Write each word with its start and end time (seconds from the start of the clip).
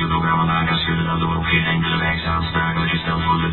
de 0.00 0.06
programmamakers 0.06 0.84
kunnen 0.84 1.04
daardoor 1.04 1.36
op 1.36 1.44
geen 1.44 1.64
enkele 1.64 1.96
wijze 1.96 2.26
aansprakelijk 2.28 2.90
gesteld 2.90 3.24
worden 3.24 3.52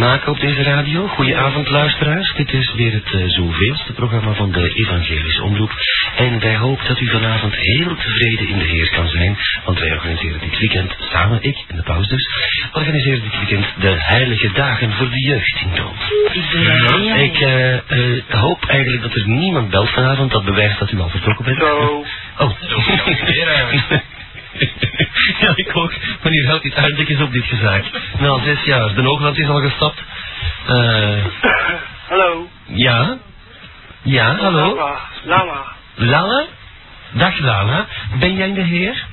maken 0.00 0.32
op 0.32 0.40
deze 0.40 0.62
radio. 0.62 1.06
Goedenavond 1.06 1.70
luisteraars, 1.70 2.32
dit 2.36 2.52
is 2.52 2.74
weer 2.74 2.92
het 2.92 3.12
uh, 3.12 3.22
zoveelste 3.26 3.92
programma 3.92 4.32
van 4.32 4.52
de 4.52 4.72
Evangelische 4.74 5.42
Omroep. 5.42 5.72
En 6.16 6.40
wij 6.40 6.56
hopen 6.56 6.86
dat 6.86 7.00
u 7.00 7.06
vanavond 7.06 7.54
heel 7.56 7.94
tevreden 7.96 8.48
in 8.48 8.58
de 8.58 8.64
Heer 8.64 8.90
kan 8.90 9.08
zijn, 9.08 9.38
want 9.64 9.78
wij 9.78 9.92
organiseren 9.92 10.40
dit 10.40 10.58
weekend, 10.58 10.94
samen 10.98 11.42
ik 11.42 11.64
en 11.68 11.76
de 11.76 11.82
paus 11.82 12.08
dus, 12.08 12.28
organiseren 12.72 13.22
dit 13.22 13.38
weekend 13.38 13.66
de 13.80 13.94
heilige 13.98 14.50
dagen 14.52 14.92
voor 14.92 15.10
de 15.10 15.20
jeugd 15.20 15.60
in 15.60 15.70
Dood. 15.74 16.00
Ik 17.18 17.40
eh, 17.40 17.74
eh, 17.74 18.22
hoop 18.28 18.64
eigenlijk 18.64 19.02
dat 19.02 19.14
er 19.14 19.28
niemand 19.28 19.70
belt 19.70 19.90
vanavond, 19.90 20.30
dat 20.30 20.44
bewijst 20.44 20.78
dat 20.78 20.92
u 20.92 21.00
al 21.00 21.08
vertrokken 21.08 21.44
bent. 21.44 21.58
Hallo. 21.58 22.04
Oh. 22.38 22.50
Zo, 22.60 22.80
ja, 25.40 25.52
ik 25.54 25.70
ook. 25.76 25.92
Maar 26.22 26.32
hier 26.32 26.46
houdt 26.46 26.64
iets 26.64 26.76
aardig 26.76 27.20
op 27.20 27.32
dit 27.32 27.44
gezaak. 27.44 27.84
Nou, 28.18 28.42
zes 28.44 28.64
jaar. 28.64 28.94
De 28.94 29.02
Hoogland 29.02 29.38
is 29.38 29.48
al 29.48 29.60
gestapt. 29.60 30.02
Eh, 30.66 31.24
Hallo. 32.08 32.48
ja? 32.66 33.18
Ja, 34.02 34.36
hallo? 34.36 34.74
Lama. 34.74 34.98
Lama. 35.24 35.64
Lala? 35.94 36.44
Dag 37.12 37.38
Lala. 37.38 37.86
Ben 38.18 38.34
jij 38.34 38.52
de 38.54 38.60
heer? 38.62 39.04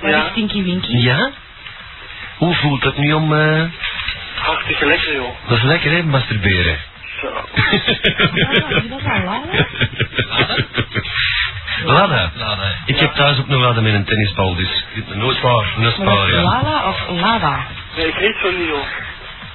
Waar 0.00 0.10
Ja. 0.10 0.26
is 0.26 0.32
Tinky 0.34 0.62
Winky? 0.64 0.96
Ja? 0.96 1.30
Hoe 2.36 2.54
voelt 2.54 2.84
het 2.84 2.98
nu 2.98 3.12
om... 3.12 3.34
eh, 3.34 3.62
Hartstikke 4.36 4.86
lekker, 4.86 5.14
joh. 5.14 5.48
dat 5.48 5.56
is 5.58 5.62
lekker, 5.64 5.90
hè, 5.90 6.02
masturberen. 6.02 6.78
Zo. 7.20 7.26
Ah, 7.34 7.72
is 7.72 8.88
dat 8.88 9.02
al 9.04 9.24
Lala? 9.24 9.42
Lada. 11.82 12.30
Lada. 12.34 12.72
Ik 12.86 12.98
heb 12.98 13.14
thuis 13.14 13.38
ook 13.38 13.48
nog 13.48 13.60
Lada 13.60 13.80
met 13.80 13.94
een 13.94 14.04
tennisbal, 14.04 14.54
dus 14.54 14.84
nooit 15.14 15.40
waar. 15.40 15.74
Een 15.78 15.92
spaar, 15.92 16.30
ja. 16.30 16.42
Lala 16.42 16.88
of 16.88 17.20
Lada? 17.20 17.66
Nee, 17.96 18.06
ik 18.06 18.14
heet 18.14 18.36
zo 18.42 18.50
niet, 18.50 18.68
joh. 18.68 18.86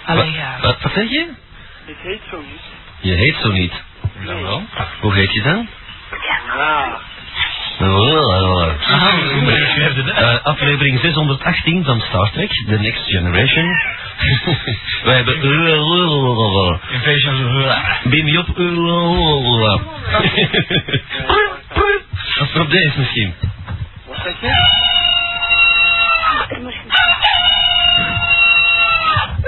Allee, 0.06 0.32
ja. 0.32 0.58
Wat, 0.62 0.82
wat 0.82 0.92
zeg 0.94 1.10
je? 1.10 1.28
Ik 1.86 1.98
heet 2.04 2.22
zo 2.32 2.38
niet. 2.38 2.62
Je 3.00 3.14
heet 3.14 3.36
zo 3.42 3.52
niet. 3.52 3.74
Dan 4.26 4.42
wel. 4.42 4.64
Hoe 5.00 5.14
heet 5.14 5.34
je 5.34 5.42
dan? 5.42 5.70
Ja. 6.10 7.00
Ah, 7.80 7.88
hoe 7.88 9.52
je? 9.96 10.12
Eh, 10.16 10.46
aflevering 10.46 11.00
618 11.00 11.84
van 11.84 12.02
Star 12.02 12.32
Trek, 12.32 12.50
The 12.50 12.78
Next 12.80 13.06
Generation. 13.06 13.82
Wij 15.04 15.16
hebben... 15.16 15.44
Invasion 16.92 17.64
Beam 18.04 18.24
me 18.24 18.40
op. 18.40 18.48
Of 22.42 22.56
op 22.56 22.70
deze 22.70 23.00
misschien. 23.00 23.34
Wat 24.08 24.18
zeg 24.24 24.42
je? 24.42 24.78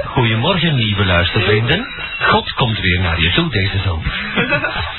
Goedemorgen, 0.05 0.73
lieve 0.73 1.05
luistervrienden. 1.05 1.87
God 2.19 2.53
komt 2.53 2.79
weer 2.79 2.99
naar 2.99 3.21
je 3.21 3.31
toe 3.31 3.49
deze 3.49 3.79
zomer. 3.79 4.13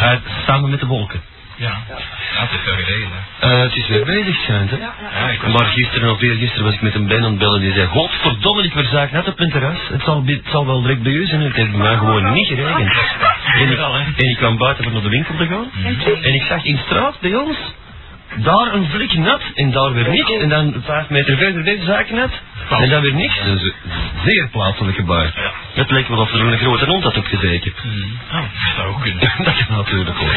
Uh, 0.00 0.12
samen 0.46 0.70
met 0.70 0.80
de 0.80 0.86
wolken. 0.86 1.20
Ja. 1.56 1.74
Ja, 1.88 2.40
het 2.40 2.50
is 2.52 2.64
wel 2.64 2.74
gereden. 2.74 3.08
hè. 3.12 3.50
Eh, 3.52 3.60
het 3.62 3.76
is 3.76 3.86
weer 3.88 4.04
bezig, 4.04 4.36
schijnt, 4.42 4.70
hè? 4.70 4.76
Ja, 4.76 5.28
ik 5.30 5.40
was... 5.42 5.52
Maar 5.52 5.66
gisteren 5.66 6.10
of 6.10 6.22
eergisteren 6.22 6.64
was 6.64 6.74
ik 6.74 6.80
met 6.80 6.94
een 6.94 7.06
Ben 7.06 7.24
aan 7.24 7.30
het 7.30 7.38
bellen 7.38 7.60
die 7.60 7.72
zei, 7.72 7.86
godverdomme, 7.86 8.62
ik 8.62 8.72
verzaak 8.72 9.10
net 9.12 9.28
op 9.28 9.38
mijn 9.38 9.50
terras. 9.50 9.78
Het 9.88 10.02
zal, 10.02 10.22
het 10.26 10.40
zal 10.50 10.66
wel 10.66 10.82
direct 10.82 11.02
bij 11.02 11.12
u 11.12 11.26
zijn. 11.26 11.40
Het 11.40 11.54
heeft 11.54 11.70
bij 11.70 11.80
mij 11.80 11.96
gewoon 11.96 12.32
niet 12.32 12.48
geregend. 12.48 12.92
En 13.54 13.70
ik, 13.70 13.78
en 14.16 14.28
ik 14.30 14.36
kwam 14.36 14.56
buiten 14.58 14.86
om 14.86 14.92
naar 14.92 15.02
de 15.02 15.08
winkel 15.08 15.34
te 15.36 15.46
gaan. 15.46 15.70
En 16.22 16.34
ik 16.34 16.42
zag 16.48 16.64
in 16.64 16.78
straat 16.86 17.20
bij 17.20 17.34
ons, 17.34 17.56
daar 18.34 18.74
een 18.74 18.88
vlek 18.90 19.16
nat 19.16 19.40
en 19.54 19.70
daar 19.70 19.92
weer 19.92 20.08
niks. 20.08 20.30
En 20.30 20.48
dan 20.48 20.82
vijf 20.84 21.08
meter 21.08 21.36
verder 21.36 21.64
deze 21.64 21.84
zaak 21.84 22.10
nat. 22.10 22.30
En 22.70 22.88
dan 22.88 23.02
weer 23.02 23.14
niks. 23.14 23.38
Dat 23.38 23.56
is 23.56 23.62
een 23.62 23.72
zeer 24.24 24.48
plaatselijk 24.48 24.96
gebaar. 24.96 25.52
Het 25.74 25.90
leek 25.90 26.08
wel 26.08 26.18
of 26.18 26.32
er 26.32 26.40
een 26.40 26.58
grote 26.58 26.84
hond 26.84 27.02
had 27.02 27.16
opgezeten. 27.16 27.72
Hmm. 27.82 28.18
Oh, 28.32 28.40
dat 28.40 28.74
zou 28.76 28.88
ook 28.88 29.02
kunnen. 29.02 29.20
dat 29.44 29.66
kan 29.66 29.76
natuurlijk 29.76 30.18
ook. 30.20 30.32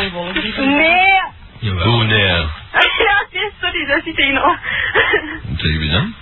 Nee. 0.58 1.38
Jawel. 1.60 1.88
Hoe 1.88 2.04
nee? 2.04 2.28
Ja, 2.28 3.26
sorry, 3.62 3.86
dat 3.86 4.02
zit 4.04 4.18
in 4.18 4.34
nog. 4.34 4.58
Wat 5.50 5.60
zeg 5.60 5.72
je 5.72 5.90
dan? 5.92 6.14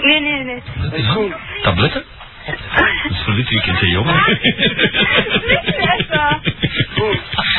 Nee, 0.00 0.20
nee, 0.20 0.44
nee. 0.44 0.62
Dat 0.76 0.92
is 0.92 1.06
dan? 1.06 1.34
Tabletten? 1.62 2.04
Dat 2.46 3.10
is 3.10 3.22
voor 3.24 3.34
dit 3.34 3.48
weekend, 3.48 3.80
hè, 3.80 3.86
jongen. 3.86 4.14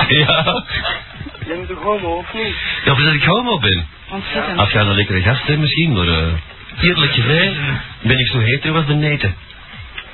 Ja. 0.07 0.63
Jij 1.47 1.55
bent 1.55 1.67
toch 1.67 1.83
homo, 1.83 2.17
of 2.17 2.33
niet? 2.33 2.55
Ja, 2.85 2.91
of 2.91 2.99
dat 3.01 3.13
ik 3.13 3.23
homo 3.23 3.59
ben. 3.59 3.87
Ontzettend. 4.09 4.59
Als 4.59 4.71
jij 4.71 4.81
een 4.81 4.95
lekkere 4.95 5.21
gast 5.21 5.47
hebt 5.47 5.59
misschien, 5.59 5.93
maar 5.93 6.05
uh, 6.05 6.27
eerlijk 6.81 7.11
gezegd 7.13 7.53
ben 8.01 8.19
ik 8.19 8.27
zo 8.27 8.39
hetero 8.39 8.75
als 8.75 8.85
de 8.85 8.93
neten. 8.93 9.35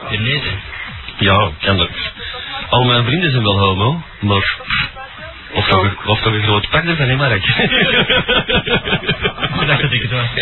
De 0.09 0.17
neten. 0.17 0.51
Ja, 1.17 1.51
kan 1.61 1.77
dat. 1.77 1.89
Al 2.69 2.83
mijn 2.83 3.03
vrienden 3.05 3.31
zijn 3.31 3.43
wel 3.43 3.59
homo, 3.59 4.01
maar... 4.19 4.57
Of 5.53 5.67
toch, 5.67 5.83
een- 5.83 5.97
of 6.05 6.21
toch 6.21 6.33
een 6.33 6.43
groot 6.43 6.69
pak 6.69 6.83
ervan, 6.85 7.07
hè, 7.09 7.15
Mark? 7.15 7.45
Ik 9.61 9.67
dacht 9.67 9.81
dat 9.81 9.91
ik 9.91 10.01
het 10.01 10.11
was. 10.11 10.27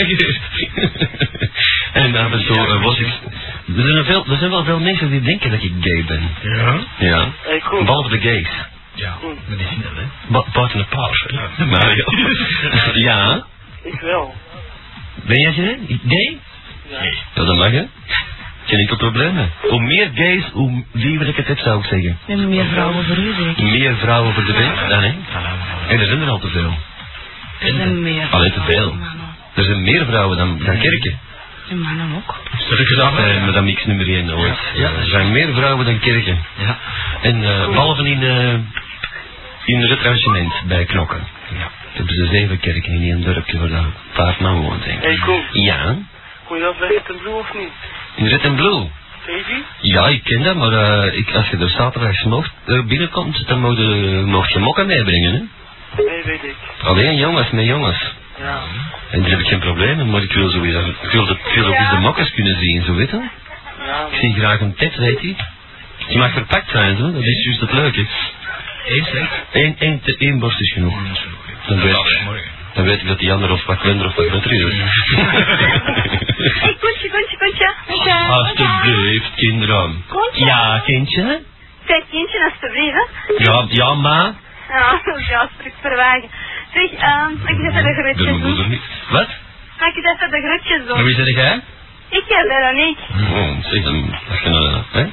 en 1.93 2.15
af 2.15 2.31
en 2.31 2.45
toe 2.45 2.67
eh, 2.67 2.83
was 2.83 2.99
ik... 2.99 3.07
Er 3.07 3.83
zijn, 3.83 3.97
er 3.97 4.05
veel, 4.05 4.25
er 4.29 4.37
zijn 4.37 4.49
wel 4.49 4.63
veel 4.63 4.79
mensen 4.79 5.09
die 5.09 5.21
denken 5.21 5.51
dat 5.51 5.63
ik 5.63 5.71
gay 5.81 6.03
ben. 6.07 6.29
Ja? 6.41 6.79
Ja. 6.97 7.27
Behalve 7.69 8.09
de 8.09 8.19
gays. 8.19 8.49
Ja, 8.93 9.17
maar 9.47 9.57
die 9.57 9.67
zien 9.67 9.81
dat, 9.81 9.91
hè. 9.95 10.03
Ba 10.27 10.43
buiten 10.53 10.77
de 10.79 10.85
paus. 10.85 11.25
hè. 11.27 11.65
Maar 11.65 11.95
ja. 11.95 12.05
ja. 13.09 13.45
Ik 13.83 13.99
wel. 13.99 14.35
Ben 15.25 15.41
jij 15.41 15.53
gay? 15.53 15.77
Gay? 16.07 16.37
Ja. 16.89 17.03
Ja, 17.33 17.43
dat 17.45 17.55
mag 17.57 17.71
hè. 17.71 17.83
Geen 18.65 18.79
enkel 18.79 18.97
probleem 18.97 19.35
hè. 19.37 19.45
Hoe 19.69 19.81
meer 19.81 20.09
gays, 20.13 20.43
hoe 20.53 20.83
liever 20.91 21.27
ik 21.27 21.35
het 21.35 21.47
heb 21.47 21.57
zou 21.57 21.79
ik 21.79 21.85
zeggen. 21.85 22.17
En 22.27 22.49
meer 22.49 22.65
vrouwen 22.65 23.05
voor 23.05 23.17
u, 23.17 23.33
zeker. 23.33 23.63
Meer 23.63 23.95
vrouwen 23.95 24.33
voor 24.33 24.45
de 24.45 24.53
bed 24.53 24.89
dan 24.89 25.01
hè. 25.03 25.13
En 25.87 25.99
er 25.99 26.05
zijn 26.05 26.21
er 26.21 26.29
al 26.29 26.39
te 26.39 26.47
veel. 26.47 26.73
Er 27.59 27.73
zijn 27.75 28.01
meer. 28.01 28.27
Allee, 28.31 28.51
te 28.51 28.61
veel. 28.61 28.95
Er 29.53 29.63
zijn 29.63 29.81
meer 29.81 30.05
vrouwen 30.05 30.37
dan, 30.37 30.57
dan 30.57 30.77
kerken. 30.79 31.19
En 31.69 31.79
mannen 31.79 32.15
ook. 32.15 32.35
Gezegd, 32.57 33.17
Eh, 33.17 33.45
met 33.45 33.53
dat 33.53 33.73
X 33.75 33.85
nummer 33.85 34.07
1 34.07 34.31
ooit. 34.37 34.57
Ja. 34.75 34.89
Er 34.91 35.05
zijn 35.05 35.31
meer 35.31 35.53
vrouwen 35.53 35.85
dan 35.85 35.99
kerken. 35.99 36.39
Ja. 36.57 36.77
En 37.21 37.43
eh 37.43 37.65
behalve 37.67 38.09
in, 38.09 38.23
eh 38.23 38.53
in 39.65 39.81
retranchement 39.85 40.53
bij 40.67 40.85
Knokken. 40.85 41.27
Ja. 41.59 41.69
Hebben 41.93 42.15
ze 42.15 42.25
zeven 42.25 42.59
kerken 42.59 42.93
in 42.93 43.01
één 43.01 43.21
dorpje 43.23 43.69
waar 43.69 43.83
vijf 44.11 44.39
man 44.39 44.61
woont, 44.61 44.83
denk 44.83 45.03
ik. 45.03 45.19
Hey. 45.23 45.43
Ja, 45.51 45.95
Kon 46.47 46.57
je 46.57 46.63
dat 46.63 46.77
weg 46.77 46.91
in 46.91 47.17
blue 47.21 47.33
of 47.33 47.53
niet? 47.53 47.71
in 48.15 48.27
Red 48.27 48.45
and 48.45 48.55
Blue. 48.55 48.89
Baby? 49.25 49.61
Ja, 49.79 50.07
ik 50.07 50.23
ken 50.23 50.43
dat, 50.43 50.55
maar 50.55 50.71
eh, 50.73 51.17
ik, 51.17 51.35
als 51.35 51.49
je 51.49 51.57
er 51.57 51.69
zaterdags 51.69 52.23
mocht, 52.23 52.51
eh, 52.65 52.83
binnenkomt, 52.85 53.47
dan 53.47 53.59
mocht 53.59 53.77
je, 53.77 54.23
mocht 54.25 54.51
je 54.53 54.59
mokken 54.59 54.85
meebrengen. 54.85 55.31
Hè? 55.33 56.03
Nee, 56.03 56.23
weet 56.23 56.43
ik. 56.43 56.55
Alleen 56.83 57.15
jongens 57.15 57.49
met 57.51 57.65
jongens. 57.65 58.13
Ja. 58.39 58.59
En 59.11 59.21
daar 59.21 59.29
heb 59.29 59.39
ik 59.39 59.47
geen 59.47 59.59
probleem 59.59 59.97
mee, 59.97 60.05
maar 60.05 60.21
ik 60.21 60.33
wil, 60.33 60.49
sowieso, 60.49 60.79
ik 61.01 61.11
wil, 61.11 61.25
de, 61.25 61.33
ik 61.33 61.53
wil 61.55 61.65
ook 61.67 61.75
eens 61.75 61.89
de 61.89 61.97
mokkers 61.99 62.31
kunnen 62.33 62.59
zien, 62.59 62.83
zo 62.83 62.93
weet 62.93 63.09
je. 63.09 63.17
Ja, 63.85 64.07
Ik 64.11 64.17
zie 64.19 64.33
graag 64.33 64.59
een 64.59 64.75
tet, 64.75 64.95
weet 64.95 65.21
je. 65.21 65.35
Die 66.07 66.17
mag 66.17 66.31
verpakt 66.31 66.69
zijn, 66.69 66.97
zo. 66.97 67.11
dat 67.11 67.23
is 67.23 67.43
juist 67.45 67.59
het 67.61 67.71
leuke. 67.73 68.05
Eén 68.85 69.05
slecht. 69.05 69.31
Eén, 69.51 69.75
één, 69.79 70.01
te- 70.01 70.15
één 70.17 70.39
borst 70.39 70.59
is 70.61 70.71
genoeg. 70.73 70.93
Dat 71.07 71.11
is. 71.17 71.23
Dan 71.67 71.79
weet, 71.81 71.93
Dat 71.93 72.05
is 72.05 72.21
morgen. 72.25 72.49
dan 72.73 72.85
weet 72.85 73.01
ik 73.01 73.07
dat 73.07 73.19
die 73.19 73.31
ander 73.31 73.51
of 73.51 73.65
wat 73.65 73.79
kleiner 73.79 74.05
of 74.05 74.15
wat 74.15 74.25
groter 74.27 74.51
is. 74.51 74.61
Hey, 76.61 76.75
Koentje, 76.79 77.09
Koentje, 77.09 77.37
Koentje. 77.37 78.13
Alsjeblieft, 78.29 79.31
kinderen. 79.35 80.03
Koentje. 80.07 80.45
Ja, 80.45 80.81
kindje? 80.85 81.41
Zeg, 81.87 82.03
kindje, 82.09 82.43
alsjeblieft. 82.51 83.09
Ja, 83.37 83.65
ja, 83.69 83.93
ma. 83.93 84.35
Ja, 84.69 84.99
ja, 85.29 85.49
terug 85.57 85.73
verwagen. 85.81 86.29
Zeg, 86.73 86.91
ehm, 86.91 87.31
mag 87.41 87.49
ik 87.49 87.59
even 87.59 87.83
de 87.83 87.93
groetjes 87.93 88.37
moeder 88.37 88.55
doen? 88.55 88.69
niet. 88.69 88.81
Wat? 89.09 89.27
Mag 89.79 89.89
ik 89.89 89.95
even 89.95 90.29
de 90.31 90.41
groetjes 90.47 90.87
doen? 90.87 91.03
wie 91.03 91.15
zeg 91.15 91.35
jij? 91.35 91.61
Ik 92.09 92.23
heb 92.27 92.45
Veronique. 92.51 93.01
Oh, 93.33 93.63
zeg 93.71 93.83
dan, 93.83 94.15
als 94.29 94.41
je 94.41 94.49
nou, 94.49 94.77
hè? 94.91 95.05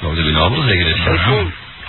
Wat 0.00 0.12
wil 0.14 0.24
je 0.26 0.32
nou 0.32 0.50
wel 0.50 0.62
zeggen? 0.62 0.84
Dus, 0.86 1.24
Hey, 1.24 1.46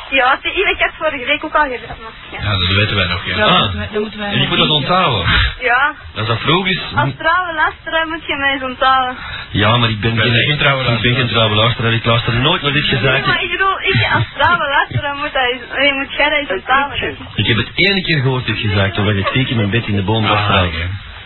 Ja, 0.10 0.40
ik 0.44 0.80
heb 0.80 0.92
vorige 0.98 1.26
week 1.26 1.44
ook 1.46 1.56
al 1.56 1.62
gedaan. 1.64 1.98
Ja. 2.32 2.40
Ja, 2.42 2.50
dat 2.58 2.68
weten 2.76 2.96
wij 2.96 3.08
nog, 3.08 3.26
ja. 3.26 3.38
Ja, 3.38 3.46
Ah. 3.46 3.52
dat 3.52 3.60
moeten 3.62 3.78
wij- 3.80 3.90
dat 3.92 4.02
moeten 4.02 4.20
wij 4.20 4.32
En 4.32 4.42
ik 4.42 4.48
moet 4.50 4.58
dat 4.58 4.70
onthouden. 4.70 5.26
ja. 5.62 5.94
Als 6.16 6.28
dat 6.28 6.40
vroeg 6.40 6.68
is... 6.68 6.80
Als 6.96 7.10
trouwe 7.18 7.54
luisteraar 7.54 8.08
moet 8.08 8.26
je 8.28 8.36
mij 8.36 8.54
eens 8.54 8.64
onthouden. 8.64 9.16
Ja, 9.52 9.78
maar 9.78 9.90
ik 9.90 10.00
ben, 10.00 10.18
geen 10.20 10.58
trouwe 10.58 10.84
Ik 10.94 11.02
ben 11.02 11.16
geen 11.16 11.28
trouwe 11.28 11.56
luisteraar. 11.56 11.94
Ik 11.94 12.06
luister 12.06 12.34
nooit 12.34 12.62
naar 12.62 12.72
dit 12.74 12.92
Nee, 12.92 13.02
maar 13.02 13.14
gezaak. 13.22 13.42
ik 13.42 13.52
bedoel, 13.52 13.80
ik 13.82 14.08
als 14.14 14.24
trouwe 14.38 14.68
luisteraar 14.68 15.16
moet, 15.16 15.34
dat 15.34 15.44
eens, 15.52 15.62
nee, 15.78 15.94
moet 15.94 16.14
jij 16.14 16.30
dat 16.30 16.40
eens 16.40 16.50
onthouden. 16.52 17.18
Ik 17.36 17.46
heb 17.48 17.58
het 17.58 17.70
ene 17.76 18.02
keer 18.02 18.22
gehoord, 18.22 18.46
dit 18.46 18.58
gezaak, 18.58 18.94
toen 18.94 19.06
was 19.06 19.14
ik 19.16 19.28
ziek 19.34 19.50
in 19.50 19.56
mijn 19.56 19.70
bed 19.70 19.88
in 19.88 19.96
de 19.96 20.04
boom 20.04 20.28
was 20.28 20.38
Ah. 20.38 20.62
En 20.62 20.72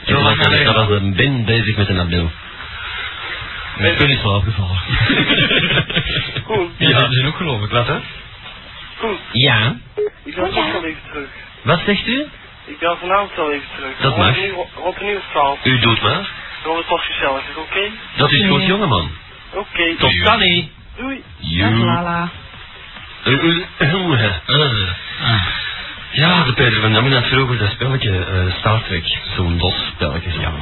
toen 0.06 0.24
was 0.24 0.36
ik 0.36 0.66
dat 0.66 0.76
was 0.76 0.90
een 0.90 1.16
ben 1.16 1.46
bezig 1.46 1.76
met 1.78 1.90
een 1.90 2.00
abdel. 2.00 2.32
Ik 3.92 3.98
ben 3.98 4.10
in 4.10 4.18
slaap 4.18 4.44
gevallen. 4.44 4.80
Koen. 6.46 6.72
Ja, 6.78 6.98
dat 7.00 7.12
is 7.12 7.26
ook 7.26 7.36
geloof 7.36 7.64
ik. 7.64 7.70
Wat 7.72 7.88
hè? 7.88 7.98
Koen. 9.02 9.18
Ja. 9.32 9.76
Ik 10.24 10.36
ben 10.36 10.44
ook 10.44 10.72
wel 10.72 10.86
even 10.86 11.02
terug. 11.12 11.30
Wat 11.62 11.80
zegt 11.86 12.08
u? 12.08 12.28
Ik 12.66 12.80
ben 12.80 12.98
vanavond 12.98 13.36
wel 13.36 13.52
even 13.52 13.68
terug. 13.76 13.98
Dat 14.02 14.18
mag. 14.18 14.36
Rond 14.76 15.02
een 15.02 15.08
uur- 15.08 15.22
twaalf. 15.30 15.66
U 15.66 15.80
doet 15.80 16.02
maar. 16.02 16.30
Dan 16.64 16.78
het 16.78 16.88
was 16.88 17.06
gezellig, 17.06 17.50
is 17.50 17.56
oké? 17.56 17.90
Dat 18.18 18.32
is 18.32 18.48
goed, 18.48 18.66
jongeman. 18.66 19.12
Oké. 19.54 19.96
Tot 19.96 20.24
dan 20.24 20.40
niet. 20.40 20.70
Doei. 20.98 21.24
Dag 21.40 21.72
Lala. 21.72 22.30
U, 23.26 23.32
u, 23.32 23.66
u, 23.80 23.86
Uh, 23.88 24.92
ah. 25.22 25.46
Ja, 26.14 26.44
de 26.44 26.54
Peter 26.54 26.82
van 26.82 26.94
Damme 26.94 27.14
had 27.14 27.26
vroeger 27.26 27.58
dat 27.58 27.72
spelletje 27.72 28.26
eh, 28.26 28.54
Star 28.58 28.84
Trek, 28.84 29.18
zo'n 29.36 29.58
DOS-spelletje. 29.58 30.30
Ja, 30.40 30.54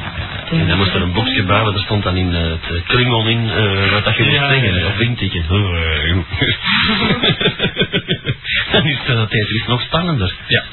En 0.51 0.67
dan 0.67 0.77
moest 0.77 0.93
er 0.93 1.01
een 1.01 1.13
boekje 1.13 1.43
bij, 1.43 1.63
want 1.63 1.75
er 1.75 1.81
stond 1.81 2.03
dan 2.03 2.15
in 2.17 2.35
eh, 2.35 2.41
het 2.41 2.83
kringel 2.87 3.27
in 3.27 3.49
eh, 3.49 3.91
wat 3.91 4.03
dat 4.03 4.15
je 4.15 4.23
moest 4.23 4.37
zeggen, 4.37 4.85
of 4.87 4.99
intikken. 4.99 5.45
dan 8.71 8.85
is 8.85 8.97
uh, 9.09 9.21
Tetris 9.21 9.65
nog 9.67 9.81
spannender. 9.81 10.33
Ja. 10.47 10.63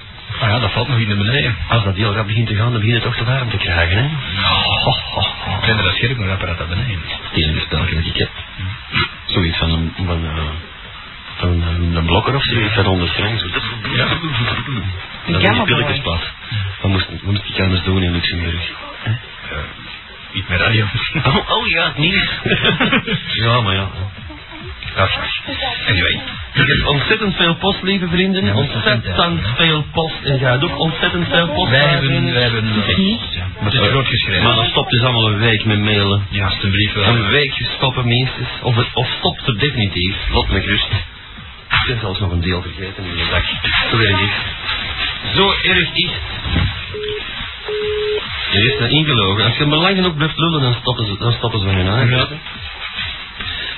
Ah 0.41 0.49
ja, 0.49 0.59
dat 0.59 0.71
valt 0.73 0.89
nog 0.89 0.99
in 0.99 1.09
de 1.09 1.17
beneden. 1.17 1.57
Als 1.69 1.85
dat 1.85 1.95
heel 1.95 2.15
rap 2.15 2.27
begint 2.27 2.47
te 2.47 2.55
gaan, 2.55 2.71
dan 2.71 2.81
begin 2.81 2.95
je 2.95 3.01
toch 3.01 3.17
te 3.17 3.25
warm 3.25 3.51
te 3.51 3.57
krijgen, 3.57 3.97
hè? 3.97 4.05
Ik 4.05 5.65
vind 5.65 5.83
dat 5.83 5.95
scherp 5.95 6.19
nog 6.19 6.31
apparaat 6.31 6.59
naar 6.59 6.69
beneden. 6.69 7.01
Het 7.31 7.43
enige 7.43 7.61
spelletje 7.61 7.95
dat 7.95 8.05
ik 8.05 8.17
heb. 8.17 8.31
Zoiets 9.27 9.57
van 9.59 9.71
een, 9.71 9.93
van, 10.07 10.25
eh, 11.41 11.49
een, 11.49 11.97
een 11.97 12.05
blokker 12.05 12.35
of 12.35 12.45
zoiets, 12.45 12.75
van 12.75 12.85
100 12.85 13.11
frank. 13.13 13.39
Zo. 13.39 13.47
Ja. 13.95 14.07
Dat 15.27 15.43
is 15.43 15.49
een 15.49 16.03
plat. 16.03 16.21
Wat 16.81 16.91
moest, 16.91 17.07
wat 17.11 17.23
moest 17.23 17.49
ik 17.49 17.61
anders 17.61 17.83
doen 17.83 18.03
in 18.03 18.13
Luxemburg? 18.13 18.71
Niet 20.33 20.49
meer 20.49 20.59
radio. 20.59 20.85
Oh, 21.25 21.51
oh 21.57 21.67
ja, 21.67 21.85
het 21.87 21.99
nieuws. 21.99 22.29
ja, 23.45 23.61
maar 23.61 23.75
ja. 23.75 23.89
Anyway. 25.89 26.21
ik 26.55 26.67
heb 26.67 26.87
ontzettend 26.87 27.37
veel 27.37 27.55
post, 27.55 27.83
lieve 27.83 28.09
vrienden. 28.09 28.45
Ja, 28.45 28.55
ontzettend 28.55 29.47
veel 29.57 29.85
post. 29.93 30.23
En 30.25 30.39
jij 30.39 30.63
ook 30.63 30.79
ontzettend 30.79 31.29
veel 31.29 31.49
post. 31.49 31.71
Wij 31.71 31.87
hebben, 31.87 32.33
wij 32.33 32.43
hebben, 32.43 32.65
ja, 33.31 33.47
maar 33.61 33.73
het 33.73 33.83
is 33.83 33.89
groot 33.89 34.07
geschreven. 34.07 34.43
Maar 34.43 34.55
dan 34.55 34.67
stopt 34.67 34.91
dus 34.91 35.03
allemaal 35.03 35.29
een 35.29 35.39
week 35.39 35.65
met 35.65 35.79
mailen. 35.79 36.27
Ja, 36.31 36.45
alstublieft 36.45 36.95
wel. 36.95 37.07
Een 37.07 37.29
week 37.29 37.53
stoppen 37.77 38.07
minstens. 38.07 38.49
Of, 38.63 38.77
het, 38.77 38.87
of 38.95 39.09
stopt 39.19 39.49
er 39.49 39.59
definitief. 39.59 40.17
Laat 40.33 40.49
me 40.49 40.61
gerust. 40.61 40.89
Ik 41.81 41.87
ben 41.87 42.01
zelfs 42.01 42.21
nog 42.21 42.31
een 42.31 42.41
deel 42.41 42.63
vergeten 42.63 43.05
in 43.05 43.17
de 43.17 43.27
dag. 43.31 43.45
Zo 43.91 43.99
erg 43.99 44.21
is 44.21 44.35
Zo 45.35 45.51
erg 45.51 45.93
is 45.93 46.11
Er 48.53 48.65
is 48.65 48.81
een 48.81 48.91
ingelogen. 48.91 49.45
Als 49.45 49.57
je 49.57 49.67
me 49.67 49.77
lang 49.77 49.97
genoeg 49.97 50.17
blijft 50.17 50.39
lullen, 50.39 50.61
dan 50.61 50.75
stoppen 50.75 51.07
ze, 51.07 51.17
dan 51.19 51.33
stoppen 51.33 51.61
ze 51.61 51.67
van 51.67 51.75
hun 51.75 51.89
aangeven. 51.89 52.41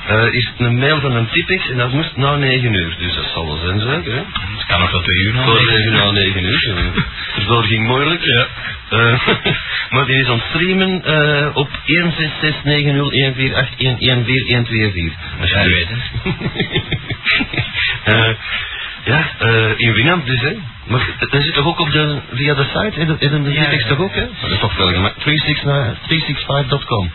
Eh 0.06 0.34
is 0.34 0.46
het 0.46 0.66
een 0.66 0.78
mail 0.78 1.00
van 1.00 1.12
een 1.12 1.28
Tipex 1.28 1.70
en 1.70 1.76
dat 1.76 1.92
moest 1.92 2.16
na 2.16 2.36
9 2.36 2.72
uur. 2.72 2.96
Dus 2.98 3.14
dat 3.14 3.24
zal 3.34 3.46
wel 3.46 3.56
zijn 3.56 3.80
zeker, 3.80 4.12
hè? 4.12 4.22
Kan 4.68 4.80
nog 4.80 4.90
wel 4.90 5.00
twee 5.02 5.16
uur 5.18 5.32
Voor 5.32 5.44
nog. 5.44 5.66
9 5.66 5.92
na 5.92 6.10
9 6.10 6.44
uur. 6.44 6.72
eh. 6.76 6.84
Dus 7.36 7.46
dat 7.46 7.64
ging 7.66 7.86
moeilijk. 7.86 8.24
Ja. 8.24 8.46
Eh, 8.90 9.20
maar 9.90 10.06
die 10.06 10.20
is 10.20 10.26
aan 10.26 10.38
het 10.38 10.44
streamen 10.48 11.04
eh, 11.04 11.56
op 11.56 11.68
1669014811414. 11.68 11.70
Als 15.40 15.50
Ja, 15.50 15.64
weet 15.64 15.88
het. 15.88 16.02
Eh, 18.04 18.30
ja, 19.04 19.24
in 19.76 19.92
Winamp 19.92 20.26
dus, 20.26 20.40
hè. 20.40 20.52
Maar 20.86 21.00
dat 21.18 21.30
dat 21.30 21.42
zit 21.42 21.54
toch 21.54 21.66
ook 21.66 21.80
op 21.80 21.90
de, 21.92 22.18
via 22.32 22.54
de 22.54 22.64
site, 22.64 23.00
en 23.00 23.06
de, 23.06 23.16
en 23.18 23.42
de 23.42 23.52
Ja, 23.52 23.70
ja. 23.70 23.86
toch 23.86 23.98
ook, 23.98 24.14
hè? 24.14 24.26
Dat 24.40 24.50
is 24.50 24.58
toch 24.58 24.76
wel 24.76 24.92
gemaakt. 24.92 25.16
365.com. 25.20 27.12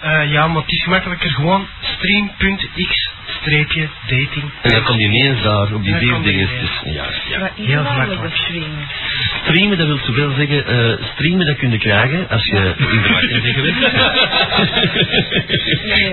Eh, 0.00 0.30
ja, 0.32 0.46
maar 0.46 0.62
het 0.62 0.72
is 0.72 0.82
gemakkelijker 0.82 1.30
gewoon 1.30 1.66
stream.x-dating. 1.80 4.44
En 4.62 4.70
dan 4.70 4.82
komt 4.82 4.98
die 4.98 5.08
ineens 5.08 5.42
daar, 5.42 5.74
op 5.74 5.84
die 5.84 5.94
vier. 5.94 6.22
Dus, 6.22 6.50
ja, 6.84 7.04
ja. 7.28 7.38
Wat 7.40 7.50
is 7.54 7.66
Heel 7.66 7.84
op 8.24 8.32
streamen? 8.32 8.86
Streamen, 9.42 9.78
dat 9.78 9.86
wil 9.86 9.98
zoveel 10.06 10.30
zeggen, 10.36 10.66
eh, 10.66 10.92
streamen 11.14 11.46
dat 11.46 11.56
kun 11.56 11.70
je 11.70 11.78
krijgen 11.78 12.28
als 12.28 12.44
je 12.44 12.74
in 12.78 13.02
de 13.02 13.08
bent 13.42 13.54
geweest. 13.54 13.76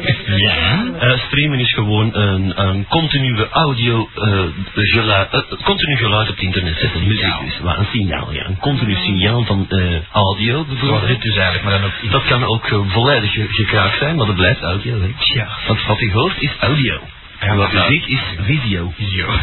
Is 0.03 0.15
Ja. 0.35 0.83
Eh, 0.99 1.17
streamen 1.19 1.59
is 1.59 1.73
gewoon 1.73 2.15
een, 2.15 2.61
een 2.61 2.87
continue 2.87 3.47
audio, 3.49 4.09
eh 4.15 4.43
gelu- 4.73 5.27
eh, 5.31 5.39
continu 5.63 5.95
geluid 5.97 6.29
op 6.29 6.35
het 6.35 6.43
internet 6.43 6.77
zetten. 6.77 7.07
Muziek 7.07 7.39
dus, 7.45 7.59
maar 7.59 7.77
een 7.77 7.87
signaal, 7.91 8.33
ja. 8.33 8.45
Een 8.45 8.57
continu 8.59 8.95
signaal 8.95 9.43
van 9.45 9.67
audio 10.11 10.65
bijvoorbeeld. 10.65 11.07
dit 11.07 11.21
dus 11.21 11.35
eigenlijk, 11.35 11.63
maar 11.63 11.73
dan 11.79 11.83
ook 11.83 12.11
Dat 12.11 12.23
kan 12.25 12.43
ook 12.43 12.67
volledig 12.87 13.35
gekraakt 13.73 13.97
zijn, 13.97 14.15
maar 14.15 14.25
dat 14.25 14.35
blijft 14.35 14.61
audio. 14.61 15.01
Hè. 15.01 15.11
Ja. 15.17 15.47
Want 15.67 15.85
wat 15.85 15.99
je 15.99 16.11
hoort 16.11 16.41
is 16.41 16.51
audio. 16.59 16.99
En 17.39 17.57
wat 17.57 17.71
Ja. 17.71 17.87
muziek 17.87 18.05
is 18.05 18.19
visio. 18.37 18.93
Visio. 18.95 19.27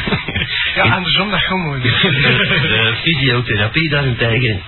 Ja, 0.75 0.83
andersom, 0.83 1.31
dat 1.31 1.41
gaat 1.41 1.59
mooi. 1.59 1.81
De 1.83 2.95
fysiotherapie 3.03 3.89
daarentegen, 3.89 4.61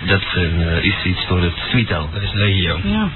dat 0.00 0.22
eh, 0.34 0.84
is 0.84 0.94
iets 1.04 1.24
voor 1.28 1.42
het 1.42 1.52
sweetal. 1.70 2.10
Dat 2.12 2.22
is 2.22 2.32
legio. 2.32 2.80
Ja. 2.84 3.08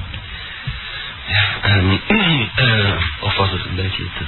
Ehm, 1.62 1.96
eh, 2.56 2.92
of 3.20 3.36
was 3.36 3.50
het 3.50 3.64
een 3.64 3.74
beetje 3.74 4.02
te... 4.02 4.24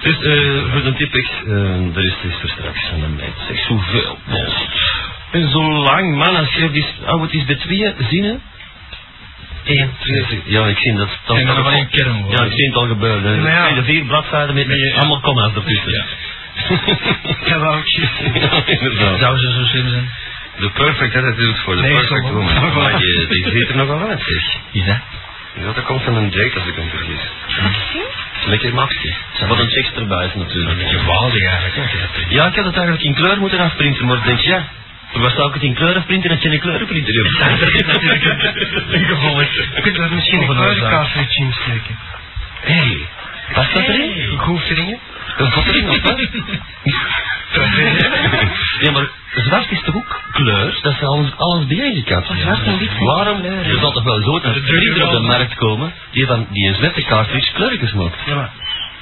Dus 0.00 0.14
eh, 0.14 0.72
voor 0.72 0.82
de 0.82 1.06
eh 1.06 1.94
de 1.94 2.00
rest 2.00 2.16
is 2.22 2.34
voor 2.40 2.48
straks 2.48 2.90
aan 2.92 3.00
de 3.00 3.08
meid. 3.08 3.34
Zeg, 3.48 3.58
zoveel 3.66 4.18
post. 4.28 4.68
En 5.30 5.50
zo 5.50 5.72
lang, 5.72 6.16
man, 6.16 6.36
als 6.36 6.54
je. 6.54 6.84
Oh, 7.06 7.22
het 7.22 7.32
is 7.32 7.44
bij 7.44 7.56
twee 7.56 7.94
zinnen? 8.10 8.42
Eén, 9.78 9.90
twee. 10.00 10.42
Ja, 10.44 10.66
ik 10.66 10.78
zie 10.78 10.94
dat... 10.96 11.08
dat 11.26 11.36
En 11.36 11.46
dan 11.46 11.56
dat- 11.56 11.64
wel 11.64 11.72
een 11.80 11.88
kernwoord. 11.88 12.38
Ja, 12.38 12.44
ik 12.44 12.52
zie 12.52 12.66
het 12.66 12.74
al 12.76 12.86
gebeuren. 12.86 13.42
Maar 13.42 13.52
ja. 13.52 13.74
De 13.74 13.84
vier 13.84 14.04
bladzijden 14.04 14.54
met, 14.54 14.66
met 14.66 14.92
allemaal 14.96 15.20
comma's 15.20 15.54
ertussen. 15.54 15.90
Ja. 15.92 16.04
Ja. 17.46 17.82
Ja, 18.34 18.62
inderdaad. 18.66 19.18
Zou 19.18 19.38
ze 19.38 19.52
zo 19.52 19.64
slim 19.64 19.88
zijn? 19.88 20.10
De 20.58 20.70
perfect 20.70 21.14
attitude 21.16 21.54
voor 21.54 21.74
de 21.76 21.80
Nee, 21.82 21.92
perfect 21.92 22.30
woman. 22.30 22.72
Maar 22.82 22.98
die, 22.98 23.26
die 23.26 23.50
ziet 23.50 23.68
er 23.68 23.76
nogal 23.76 24.08
uit, 24.08 24.22
zeg. 24.26 24.44
Is 24.70 24.84
dat? 24.84 24.96
Ja, 25.54 25.72
dat 25.72 25.84
komt 25.84 26.02
van 26.02 26.16
een 26.16 26.28
Jake 26.28 26.58
als 26.58 26.68
ik 26.68 26.74
hem 26.74 26.88
vergis. 26.88 27.20
Lekker 28.46 28.74
maxje. 28.74 29.12
Wat 29.48 29.58
een 29.58 29.68
tekst 29.68 29.96
erbij 29.96 30.26
is 30.26 30.34
natuurlijk. 30.34 30.88
Geweldig 30.88 31.42
eigenlijk. 31.44 31.74
hè. 31.76 32.00
Ja, 32.28 32.46
ik 32.46 32.54
had 32.54 32.64
het 32.64 32.74
eigenlijk 32.74 33.02
in 33.04 33.14
kleur 33.14 33.38
moeten 33.38 33.58
afprinten, 33.58 34.06
maar 34.06 34.22
denk, 34.24 34.40
ja, 34.40 34.68
waar 35.12 35.30
zou 35.30 35.48
ik 35.48 35.54
het 35.54 35.62
in 35.62 35.74
kleur 35.74 35.96
afprinten 35.96 36.30
als 36.30 36.42
je 36.42 36.48
een 36.50 36.60
kleurenprinter 36.60 37.14
hebt? 37.14 37.38
Dat 37.60 37.68
is 37.68 37.82
natuurlijk 37.86 38.24
een 38.92 39.04
gevolg. 39.14 39.52
Je 39.52 39.80
kunt 39.82 39.98
er 39.98 40.12
misschien 40.14 40.40
een 40.40 40.46
kleurenkaartje 40.56 41.42
in 41.44 41.52
steken. 41.52 41.98
Hé, 42.60 42.74
hey, 42.74 43.08
wat 43.54 43.64
staat 43.64 43.88
erin? 43.88 44.38
Goed 44.38 44.68
dingen. 44.68 44.98
Een 45.36 45.50
fottering 45.50 45.88
of 45.88 46.00
wat? 46.02 46.18
ja, 48.80 48.90
maar 48.90 49.08
zwart 49.34 49.70
is 49.70 49.82
toch 49.84 49.94
ook 49.94 50.20
kleur? 50.32 50.78
Dat 50.82 50.92
is 50.92 51.02
alles, 51.02 51.30
alles 51.36 51.66
bijeengekat. 51.66 52.24
Zwart 52.26 52.64
en 52.64 52.78
wit 52.78 52.98
Waarom? 52.98 53.38
kleuren. 53.40 53.64
Er 53.64 53.78
zal 53.78 53.92
toch 53.92 54.04
wel 54.04 54.22
zo 54.22 54.34
een 54.42 54.62
printer 54.62 55.04
op 55.04 55.10
de 55.10 55.20
markt 55.20 55.54
komen 55.54 55.92
die 56.10 56.26
van 56.26 56.46
die 56.50 56.68
een 56.68 56.74
zwarte 56.74 57.02
cartridge 57.02 57.52
kleurtjes 57.52 57.92
maakt. 57.92 58.16
Ja, 58.26 58.34
maar 58.34 58.50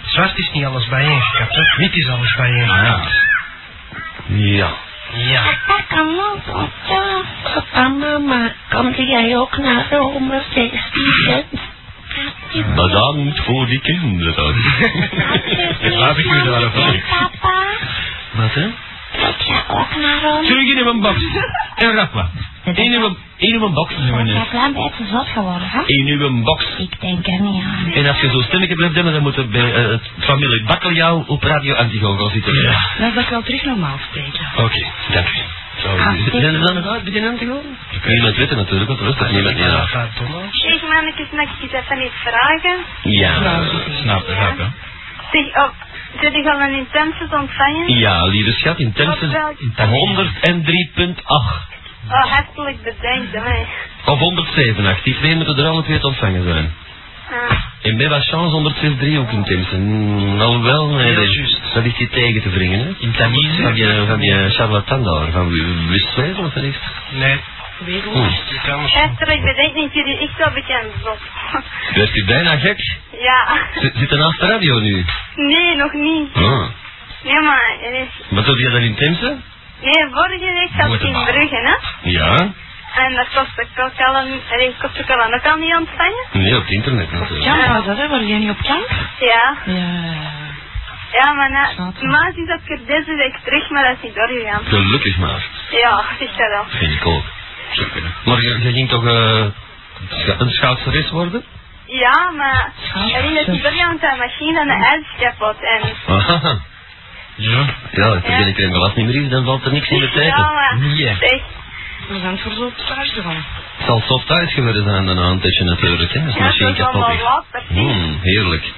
zwart 0.07 0.38
is 0.38 0.50
niet 0.53 0.65
alles 0.65 0.88
bijeengekapt, 0.88 1.55
hè. 1.55 1.62
Wit 1.77 1.95
is 1.97 2.09
alles 2.09 2.35
bijeengekapt. 2.37 3.12
Ja. 4.27 4.37
Ja. 4.57 4.71
Papa, 5.12 5.85
kom 5.97 6.09
op. 6.19 6.69
Ja. 6.88 7.23
Papa, 7.43 7.88
mama, 7.88 8.53
kom 8.71 8.95
jij 8.95 9.37
ook 9.37 9.57
naar 9.57 9.87
Rome 9.91 10.43
feesten? 10.53 11.45
Bedankt 12.75 13.41
voor 13.45 13.67
die 13.67 13.81
kinderen. 13.81 14.55
Laat 15.99 16.19
ik 16.19 16.25
u 16.25 16.43
daarop 16.43 16.75
aan. 16.75 17.00
Papa, 17.09 17.65
Wat 18.33 18.55
hè? 18.55 18.61
wil 19.12 19.35
jij 19.47 19.62
ook 19.69 19.97
naar 20.03 20.21
Rome? 20.23 20.47
Terug 20.47 20.71
in 20.71 20.87
uw 20.87 21.00
box. 21.00 21.17
En 21.77 21.95
rap. 21.95 22.25
In 22.76 22.92
uw, 22.92 23.16
in 23.37 23.54
uw 23.54 23.72
box. 23.72 23.94
Ben 23.96 24.26
jij 24.26 24.37
een 24.37 24.48
klein 24.50 24.72
beetje 24.72 25.04
zot 25.12 25.26
geworden, 25.26 25.68
hè? 25.68 25.80
In 25.87 26.06
uw 26.06 26.42
box. 26.42 26.64
Ik 26.78 27.00
denk 27.00 27.26
er 27.26 27.40
niet 27.40 27.62
aan. 27.62 27.92
En 27.94 28.06
als 28.06 28.20
je 28.20 28.30
zo 28.30 28.40
stemmetje 28.42 28.75
blijft 28.75 28.94
hebben, 28.94 29.12
dan 29.12 29.22
moet 29.22 29.37
er 29.37 29.48
bij 29.48 29.72
eh, 29.75 29.88
het 29.88 30.02
familie 30.18 30.64
Bakkeljauw 30.64 31.25
op 31.26 31.42
radio 31.42 31.75
Antigo 31.75 32.16
gaan 32.16 32.30
zitten. 32.30 32.54
Ja. 32.54 32.87
Dan 32.98 33.12
zal 33.12 33.22
ik 33.22 33.28
wel 33.28 33.42
terug 33.42 33.64
normaal 33.64 33.98
spreken. 34.10 34.46
Oké, 34.56 34.87
dank 35.12 35.28
u. 35.28 35.40
Zo, 35.82 35.88
zijn 36.30 36.54
er 36.54 36.60
dan 36.60 36.75
nog 36.75 36.87
uit 36.87 37.04
bij 37.04 37.28
Antigo? 37.28 37.62
Niemand 38.06 38.37
weet 38.37 38.48
het 38.48 38.58
natuurlijk, 38.58 38.88
want 38.88 39.00
er 39.00 39.08
is 39.08 39.16
toch 39.16 39.30
niemand 39.30 39.56
meer 39.56 39.76
af. 39.76 39.92
Ja, 39.92 40.08
Thomas. 40.16 40.42
Zeg 40.50 40.82
mannetjes, 40.82 41.30
mag 41.30 41.44
ik 41.44 41.62
eens 41.62 41.72
even 41.72 42.04
iets 42.04 42.20
vragen? 42.25 42.76
Ja. 43.02 43.34
Snap, 43.34 43.92
snap, 44.02 44.26
hè. 44.26 44.64
Zeg, 45.32 45.64
op, 45.64 45.75
zit 46.20 46.34
ik 46.34 46.46
al 46.46 46.60
een 46.60 46.75
intensive 46.75 47.37
ontvangen? 47.37 47.98
Ja, 47.98 48.26
lieve 48.26 48.52
schat, 48.52 48.78
in 48.78 48.92
Temsen 48.92 49.30
Op 49.48 49.56
103.8. 51.66 51.77
Oh, 52.11 52.33
hartelijk 52.33 52.83
bedankt, 52.83 53.33
hè. 53.33 53.65
Of 54.12 54.19
187, 54.19 55.03
die 55.03 55.15
twee 55.15 55.35
moeten 55.35 55.57
er 55.59 55.67
alle 55.71 55.83
twee 55.83 55.99
te 55.99 56.07
ontvangen 56.07 56.43
zijn. 56.43 56.73
Ah, 57.31 57.59
En 57.83 57.97
bij 57.97 58.09
wat 58.09 58.25
chance 58.25 58.57
106.3 58.57 59.19
ook 59.19 59.31
in 59.31 59.45
Temsen. 59.45 59.81
Mm, 59.83 60.41
Alhoewel, 60.41 60.87
nee, 60.88 61.15
dat, 61.15 61.35
juist. 61.35 61.61
dat 61.75 61.83
ligt 61.85 61.97
hier 61.97 62.09
tegen 62.09 62.43
te 62.43 62.50
wringen, 62.50 62.79
hè. 62.81 62.95
In 62.99 63.12
Tamise? 63.12 63.62
Van 63.62 63.73
die, 63.75 63.87
van 64.07 64.19
die 64.19 64.50
charlatan 64.50 65.05
daar, 65.05 65.31
van 65.31 65.50
Westwezen 65.91 66.45
of 66.45 66.55
wat 66.55 66.62
is 66.62 66.75
het? 66.75 67.19
Nee, 67.19 67.41
Wereld. 67.85 68.15
Hm. 68.15 68.53
je 68.53 68.99
hartelijk 68.99 69.43
bedankt, 69.43 69.75
niet 69.75 69.95
jullie 69.95 70.19
echt 70.19 70.37
wel 70.38 70.50
bekend 70.53 70.93
zot. 71.05 71.19
Werd 71.95 72.17
u 72.17 72.25
bijna 72.25 72.57
gek? 72.59 72.99
ja. 73.21 73.59
Z- 73.81 73.99
Zit 73.99 74.11
er 74.11 74.19
naast 74.19 74.41
de 74.41 74.47
radio 74.47 74.79
nu? 74.79 75.05
Nee, 75.35 75.77
nog 75.77 75.93
niet. 75.93 76.29
Ah. 76.35 76.69
Nee, 77.25 77.41
maar, 77.43 77.77
er 77.83 78.00
is... 78.00 78.09
Wat 78.29 78.47
doe 78.47 78.59
je 78.59 78.71
dan 78.71 78.81
in 78.81 78.95
Temsen? 78.95 79.43
Nee, 79.80 80.08
vorige 80.11 80.52
week 80.52 80.70
zat 80.76 80.94
ik 80.94 81.00
in. 81.02 81.12
Brugge, 81.25 81.56
hè. 81.56 82.08
Ja? 82.11 82.37
En 82.94 83.14
dat 83.14 83.28
kost 83.35 83.58
ik 83.58 83.85
ook 83.85 84.00
al 84.06 84.16
een... 84.16 84.40
Allee, 84.52 84.75
kost 84.80 84.99
ik 84.99 85.11
al 85.11 85.25
een 85.26 85.35
ook 85.35 85.47
al 85.47 85.56
niet 85.56 85.76
ontvangen. 85.76 86.25
Nee, 86.32 86.56
op 86.56 86.62
het 86.62 86.70
internet 86.70 87.11
natuurlijk. 87.12 87.44
Kamp 87.44 87.66
was 87.76 87.85
dat, 87.85 87.97
hè? 87.97 88.08
Waar 88.08 88.23
jij 88.23 88.38
niet 88.38 88.50
op 88.50 88.62
kamp? 88.62 88.88
Ja. 89.20 89.54
Ja. 89.64 89.87
Ja, 91.12 91.32
maar 91.32 91.50
na, 91.50 91.70
normaal 91.76 92.32
is 92.35 92.47
dat 92.47 92.61
ik 92.64 92.70
er 92.70 92.87
deze 92.87 93.14
week 93.14 93.37
terug, 93.44 93.70
maar 93.70 93.82
dat 93.85 93.97
is 93.97 94.02
niet 94.02 94.14
doorgegaan. 94.14 94.64
Gelukkig 94.64 95.16
maar. 95.18 95.42
Ja, 95.70 96.02
zeg 96.18 96.28
dat 96.28 96.49
wel. 96.49 96.64
Vind 96.68 96.92
ik 96.92 97.06
ook. 97.06 97.23
Maar 98.25 98.42
je, 98.42 98.58
je 98.62 98.73
ging 98.73 98.88
toch 98.88 99.06
eh 99.06 99.44
scha- 100.08 100.35
een 100.38 100.50
schaatseres 100.50 101.11
worden? 101.11 101.44
Ja, 101.87 102.30
maar 102.30 102.73
alleen 102.94 103.35
dat 103.35 103.47
is 103.47 103.47
niet 103.47 103.62
doorgegaan, 103.62 103.88
want 103.88 104.00
de 104.00 104.16
machine 104.18 104.61
aan 104.61 104.66
de 104.66 104.85
ijs 104.87 105.06
kapot. 105.18 105.56
En 105.61 105.80
Aha. 106.14 106.58
Ja. 107.38 107.64
Ja, 107.90 108.04
als 108.04 108.25
er 108.25 108.33
geen 108.42 108.54
keer 108.54 108.71
glas 108.73 108.95
niet 108.95 109.07
meer 109.07 109.23
is, 109.23 109.28
dan 109.28 109.45
valt 109.45 109.64
er 109.64 109.73
niks 109.73 109.88
in 109.88 110.00
de 110.00 110.11
tijd. 110.11 110.26
ja, 110.26 111.16
We 112.09 112.18
zijn 112.21 112.38
voor 112.38 112.52
zo 112.52 112.73
thuis 112.87 113.12
gegaan. 113.12 113.45
Het 113.76 113.87
zal 113.87 114.02
soft 114.07 114.26
thuis 114.26 114.52
geworden 114.54 114.85
zijn 114.85 115.07
dan 115.07 115.18
aan 115.18 115.40
het 115.40 115.61
natuurlijk, 115.61 116.12
hè, 116.12 116.21
de 116.25 116.33
ja, 116.38 116.45
dat 116.45 116.54
is 116.54 116.76
kapot 116.76 117.02
allemaal 117.02 117.45
is. 117.52 117.76
Hmm, 117.76 118.18
heerlijk. 118.23 118.73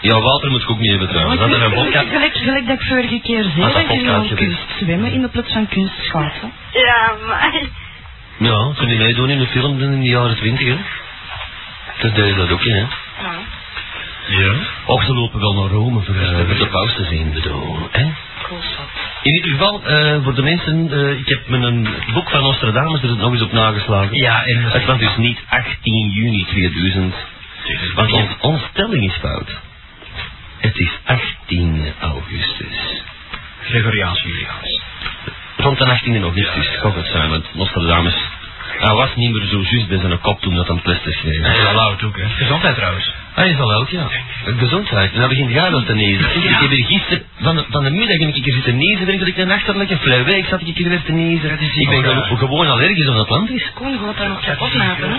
Ja, 0.00 0.20
water 0.20 0.50
moet 0.50 0.62
ik 0.62 0.70
ook 0.70 0.78
niet 0.78 0.90
hebben 0.90 1.08
trouwens. 1.08 1.40
Dat 1.40 1.48
is 1.50 1.56
een 1.56 1.72
vodka. 1.72 2.00
Gelijk, 2.00 2.36
gelijk 2.36 2.66
dat 2.66 2.80
ik 2.80 2.86
vorige 2.86 3.20
keer 3.22 3.42
zei, 3.42 3.72
dat 3.72 3.92
je 3.92 3.98
gewoon 3.98 4.34
kunst 4.34 4.66
zwemmen 4.80 5.12
in 5.12 5.20
de 5.20 5.28
plaats 5.28 5.52
van 5.52 5.68
kunst 5.68 5.94
schaatsen. 6.02 6.52
Ja, 6.72 7.12
maar 7.26 7.62
Ja, 8.38 8.72
toen 8.74 8.86
die 8.86 8.98
meedoen 8.98 9.30
in 9.30 9.38
de 9.38 9.46
film 9.46 9.80
in 9.80 10.00
de 10.00 10.08
jaren 10.08 10.36
twintig, 10.36 10.66
hè. 10.66 10.76
Dat 11.98 12.14
deed 12.14 12.36
dat 12.36 12.50
ook 12.50 12.62
in, 12.64 12.74
hè. 12.74 12.80
Ja. 12.80 12.86
Och, 14.86 15.04
ze 15.04 15.14
lopen 15.14 15.40
wel 15.40 15.54
naar 15.54 15.70
Rome 15.70 16.00
voor, 16.00 16.14
voor 16.46 16.58
de 16.58 16.68
paus 16.70 16.94
te 16.94 17.04
zien, 17.04 17.32
bedoel. 17.32 17.88
Hè? 17.90 18.06
In 19.22 19.34
ieder 19.34 19.50
geval, 19.50 19.82
eh, 19.84 20.24
voor 20.24 20.34
de 20.34 20.42
mensen, 20.42 20.92
eh, 20.92 21.18
ik 21.18 21.28
heb 21.28 21.48
een 21.48 21.88
boek 22.12 22.30
van 22.30 22.42
Nostradamus 22.42 23.02
er 23.02 23.16
nog 23.16 23.32
eens 23.32 23.42
op 23.42 23.52
nageslagen. 23.52 24.16
Ja, 24.16 24.44
en 24.44 24.62
Het 24.62 24.84
was 24.84 24.98
dus 24.98 25.16
niet 25.16 25.38
18 25.48 26.10
juni 26.10 26.44
2000. 26.44 27.14
Want 27.94 28.12
ons, 28.12 28.30
onze 28.40 28.64
stelling 28.70 29.04
is 29.04 29.16
fout. 29.20 29.56
Het 30.58 30.78
is 30.78 30.90
18 31.04 31.92
augustus. 32.00 33.02
Gregoriaans 33.60 34.22
Juliaans. 34.22 34.80
Rond 35.56 35.78
de 35.78 35.84
18 35.84 36.22
augustus, 36.22 36.78
kan 36.80 36.96
het 36.96 37.06
zijn, 37.06 37.30
want 37.30 37.54
Nostradamus... 37.54 38.14
Hij 38.78 38.94
was 38.94 39.14
niet 39.14 39.32
meer 39.32 39.46
zo 39.46 39.62
juist 39.70 39.88
bij 39.88 39.98
zijn 39.98 40.20
kop 40.20 40.40
toen 40.40 40.54
dat 40.54 40.68
aan 40.70 40.80
het 40.82 41.02
te 41.02 41.12
schreven. 41.12 41.44
Hij 41.44 41.58
is 41.58 41.66
al 41.66 41.80
oud 41.80 42.02
ook, 42.02 42.16
hè. 42.16 42.28
Gezondheid 42.28 42.74
trouwens. 42.74 43.12
Hij 43.38 43.50
is 43.50 43.58
al 43.58 43.72
oud, 43.72 43.90
ja. 43.90 44.06
Gezondheid. 44.58 45.12
En 45.12 45.20
dan 45.20 45.28
begint 45.28 45.52
hij 45.52 45.72
al 45.72 45.82
te 45.84 45.94
nezen. 45.94 46.34
Ik 46.44 46.58
heb 46.60 46.70
hier 46.70 46.84
gisteren, 46.86 47.22
van 47.40 47.56
de, 47.56 47.64
van 47.70 47.84
de 47.84 47.90
middag 47.90 48.18
heb 48.18 48.28
ik 48.34 48.44
hier 48.44 48.54
zitten 48.54 48.76
nezen, 48.76 49.06
werkelijk 49.06 49.36
een 49.36 49.50
achterlijke 49.50 49.96
flauw 49.98 50.24
week 50.24 50.46
zat 50.46 50.60
ik 50.60 50.76
hier 50.76 50.88
weer 50.88 51.02
te 51.02 51.12
nezen. 51.12 51.60
Ik 51.74 51.88
ben 51.88 52.02
gewoon, 52.04 52.38
gewoon 52.38 52.66
allergisch 52.68 53.08
op 53.08 53.14
dat 53.14 53.28
land 53.28 53.50
is. 53.50 53.70
Koen 53.74 53.98
gaat 54.04 54.16
daar 54.16 54.28
nog 54.28 54.44
kapot 54.44 54.74
maken, 54.74 55.10
hè? 55.10 55.16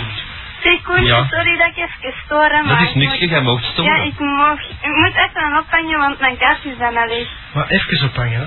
zeg 0.63 0.81
Koen, 0.81 1.03
Ja. 1.05 1.27
sorry 1.29 1.57
dat 1.57 1.67
ik 1.67 1.77
even 1.77 2.13
storen, 2.25 2.65
maar 2.65 2.75
Dat 2.77 2.81
is 2.83 2.89
ik 2.89 2.95
niks, 2.95 3.17
jij 3.17 3.41
mag 3.41 3.61
Ja, 3.61 3.67
storen. 3.71 4.05
ik, 4.05 4.19
mag, 4.19 4.59
ik 4.59 4.95
moet 4.95 5.15
even 5.15 5.43
een 5.51 5.57
opvangen, 5.57 5.99
want 5.99 6.19
mijn 6.19 6.37
kaart 6.37 6.65
is 6.65 6.77
bijna 6.77 7.05
leeg. 7.05 7.27
Maar 7.53 7.67
even 7.67 8.07
ophangen, 8.07 8.39
hè. 8.39 8.45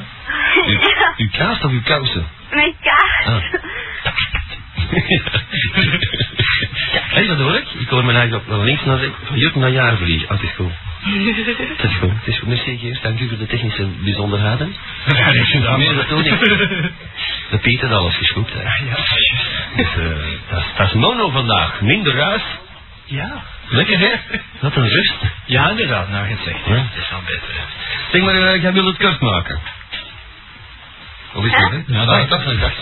U, 0.70 0.78
ja, 0.80 1.14
uw 1.16 1.28
kaas 1.32 1.60
of 1.64 1.70
uw 1.70 1.82
kousen? 1.84 2.26
mijn 2.50 2.74
kaart. 2.80 3.26
Ah. 3.26 3.60
Hé, 7.14 7.26
dat 7.26 7.38
hoor 7.38 7.56
ik. 7.56 7.64
Ik 7.78 7.88
hoor 7.88 8.04
mijn 8.04 8.16
eigen 8.16 8.36
op 8.36 8.42
van 8.48 8.64
links 8.64 8.84
naar 8.84 8.98
rechts, 8.98 9.16
van 9.24 9.38
juk 9.38 9.54
naar 9.54 9.70
jaar 9.70 9.96
vliegen. 9.96 10.28
Ah, 10.28 10.34
het 10.40 10.42
is 10.48 10.54
goed. 10.56 10.72
Het 11.02 11.90
is 11.90 11.96
goed. 11.98 12.10
Het 12.10 12.26
is 12.26 12.38
goed. 12.38 12.48
Merci, 12.48 12.78
Geert. 12.78 13.02
Dank 13.02 13.20
u 13.20 13.28
voor 13.28 13.38
de 13.38 13.46
technische 13.46 13.86
bijzonderheden. 14.04 14.74
Ja, 15.06 15.30
niks 15.32 15.50
gedaan. 15.50 15.78
Nee, 15.78 15.94
dat 15.94 16.08
doe 16.08 16.24
ik. 16.24 16.40
De 17.50 17.58
Peter 17.58 17.88
had 17.88 17.98
alles 17.98 18.16
geschoept, 18.16 18.52
hè. 18.52 18.62
Ja. 18.62 18.96
Dus, 19.76 19.86
eh, 19.86 20.04
dat, 20.50 20.58
is- 20.58 20.72
dat 20.76 20.86
is 20.86 20.92
mono 20.92 21.30
vandaag. 21.30 21.80
Minder 21.80 22.14
ruis. 22.14 22.42
Ja. 23.04 23.42
Lekker, 23.68 23.98
hè? 23.98 24.10
Wat 24.60 24.76
een 24.76 24.88
rust. 24.88 25.14
Ja, 25.46 25.70
inderdaad. 25.70 26.08
Nou, 26.08 26.26
zegt. 26.44 26.58
Ja. 26.66 26.74
Het 26.74 27.02
is 27.02 27.10
wel 27.10 27.20
beter, 27.26 27.48
hè. 27.48 27.62
Zeg 28.12 28.22
maar, 28.22 28.34
eh, 28.54 28.62
jij 28.62 28.72
wil 28.72 28.86
het 28.86 28.96
kort 28.96 29.20
maken. 29.20 29.58
Of 31.34 31.44
is 31.44 31.50
dat, 31.52 31.70
hè? 31.70 31.82
Ja, 31.86 32.04
dag. 32.04 32.22
ik 32.22 32.28
dacht 32.28 32.44
dat 32.44 32.52
ik 32.54 32.60
dacht 32.60 32.78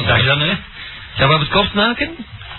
Gaan 1.21 1.29
we 1.29 1.39
het 1.45 1.49
kort 1.49 1.75
maken? 1.75 2.09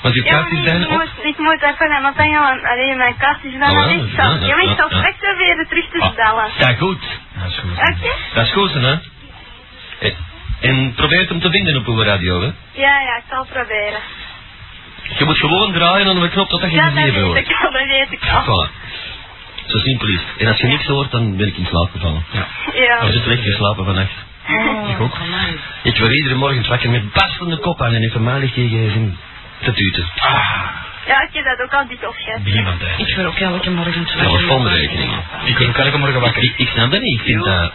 Want 0.01 0.13
je 0.15 0.23
Ja, 0.23 0.29
kaart 0.31 0.49
maar 0.49 0.59
is 0.59 0.65
bijna 0.69 0.85
ik, 0.85 0.91
op. 0.91 0.97
moet, 0.97 1.25
ik 1.31 1.37
moet 1.37 1.61
even 1.61 2.05
opvangen, 2.09 2.41
want 2.41 2.63
alleen 2.63 2.97
mijn 2.97 3.17
kaart 3.17 3.43
is 3.43 3.51
bijna 3.51 3.67
ja, 3.71 3.85
ja, 3.85 3.91
Ja, 3.91 4.39
ja, 4.39 4.47
ja, 4.47 4.55
maar 4.55 4.63
ik 4.71 4.77
zal 4.77 4.89
ja, 4.89 4.95
ja. 4.95 5.01
straks 5.01 5.17
proberen 5.19 5.67
terug 5.67 5.85
te 5.89 5.99
Ah, 6.01 6.15
bellen. 6.15 6.49
Ja, 6.57 6.73
goed. 6.73 7.01
Dat 7.41 7.49
is 7.51 7.57
goed. 7.57 7.71
Oké? 7.71 8.11
Dat 8.33 8.45
is 8.45 8.51
goed, 8.51 8.73
hè? 8.73 8.95
Eh, 9.99 10.13
En 10.69 10.93
probeer 10.95 11.19
het 11.19 11.29
hem 11.29 11.39
te 11.39 11.49
vinden 11.49 11.77
op 11.77 11.87
uw 11.87 12.03
radio, 12.03 12.41
hè? 12.41 12.49
Ja, 12.71 12.99
ja, 13.07 13.15
ik 13.17 13.23
zal 13.29 13.45
proberen. 13.45 13.99
Je 15.17 15.25
moet 15.25 15.37
gewoon 15.37 15.73
draaien 15.73 16.07
aan 16.07 16.19
de 16.19 16.29
knop 16.29 16.49
totdat 16.49 16.69
je 16.71 16.75
Ja, 16.75 16.83
het 16.83 16.93
weet 16.93 17.21
wordt. 17.23 17.39
ik 17.49 17.55
al, 17.63 17.71
dat 17.71 17.85
weet 17.87 18.11
ik 18.11 18.21
al. 18.33 18.43
Voilà. 18.43 18.71
Zo 19.67 19.77
simpel 19.77 20.07
is 20.07 20.19
het. 20.19 20.41
En 20.41 20.47
als 20.47 20.57
je 20.59 20.67
niks 20.67 20.85
hoort, 20.87 21.11
dan 21.11 21.37
ben 21.37 21.47
ik 21.47 21.57
in 21.57 21.65
slaap 21.65 21.89
gevallen. 21.91 22.25
Ja. 22.31 22.47
Ja. 22.73 23.03
Je 23.05 23.11
zit 23.11 23.23
slecht 23.23 23.41
geslapen 23.43 23.85
vannacht. 24.43 24.89
Ik 24.89 24.99
ook. 24.99 25.17
Ik 25.83 25.97
word 25.97 26.13
iedere 26.13 26.35
morgen 26.35 26.67
wakker 26.67 26.89
met 26.89 27.13
barstende 27.13 27.57
kop 27.57 27.81
aan 27.81 27.93
en 27.93 28.03
even 28.03 28.23
malig 28.23 28.53
tegen 28.53 29.17
te 29.61 29.71
tuten. 29.71 30.05
Ja, 31.05 31.21
ik 31.21 31.33
heb 31.33 31.45
dat 31.45 31.61
ook 31.61 31.73
al 31.73 31.87
dik 31.87 32.07
opgegeven. 32.07 32.43
Begin 32.43 32.63
van 32.63 32.77
tijd. 32.77 32.99
Ik 32.99 33.15
wil 33.15 33.25
ook 33.25 33.37
elke 33.37 33.69
morgen 33.69 34.05
twee 34.05 34.27
Telefoonrekening. 34.27 35.11
Ik 35.45 35.57
word 35.57 35.67
ook 35.67 35.77
elke 35.77 35.97
morgen 35.97 36.21
wakker. 36.21 36.43
Ik, 36.43 36.53
ik 36.57 36.67
snap 36.67 36.91
dat 36.91 37.01
niet. 37.01 37.19
Ik 37.19 37.25
vind 37.25 37.43
dat 37.43 37.73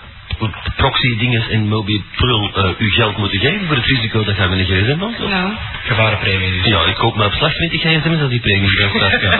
proxy-dinges 0.76 1.48
en 1.48 1.68
mobiel 1.68 2.02
prul 2.16 2.50
uh, 2.56 2.70
uw 2.78 2.90
geld 2.90 3.16
moeten 3.16 3.38
geven 3.40 3.66
voor 3.66 3.76
het 3.76 3.84
risico 3.84 4.24
dat 4.24 4.34
gaan 4.34 4.50
we 4.50 4.56
een 4.56 4.64
gsm 4.64 4.98
van. 4.98 5.28
Ja. 5.28 5.58
Gevarenpremie 5.86 6.50
dus. 6.52 6.64
Ja, 6.64 6.80
ik 6.84 6.94
koop 6.94 7.16
maar 7.16 7.26
op 7.26 7.32
slag 7.32 7.52
20 7.52 7.80
gsm's 7.80 8.20
als 8.20 8.30
die 8.30 8.40
premie 8.40 8.68
gaat 8.70 8.90
starten. 8.90 9.30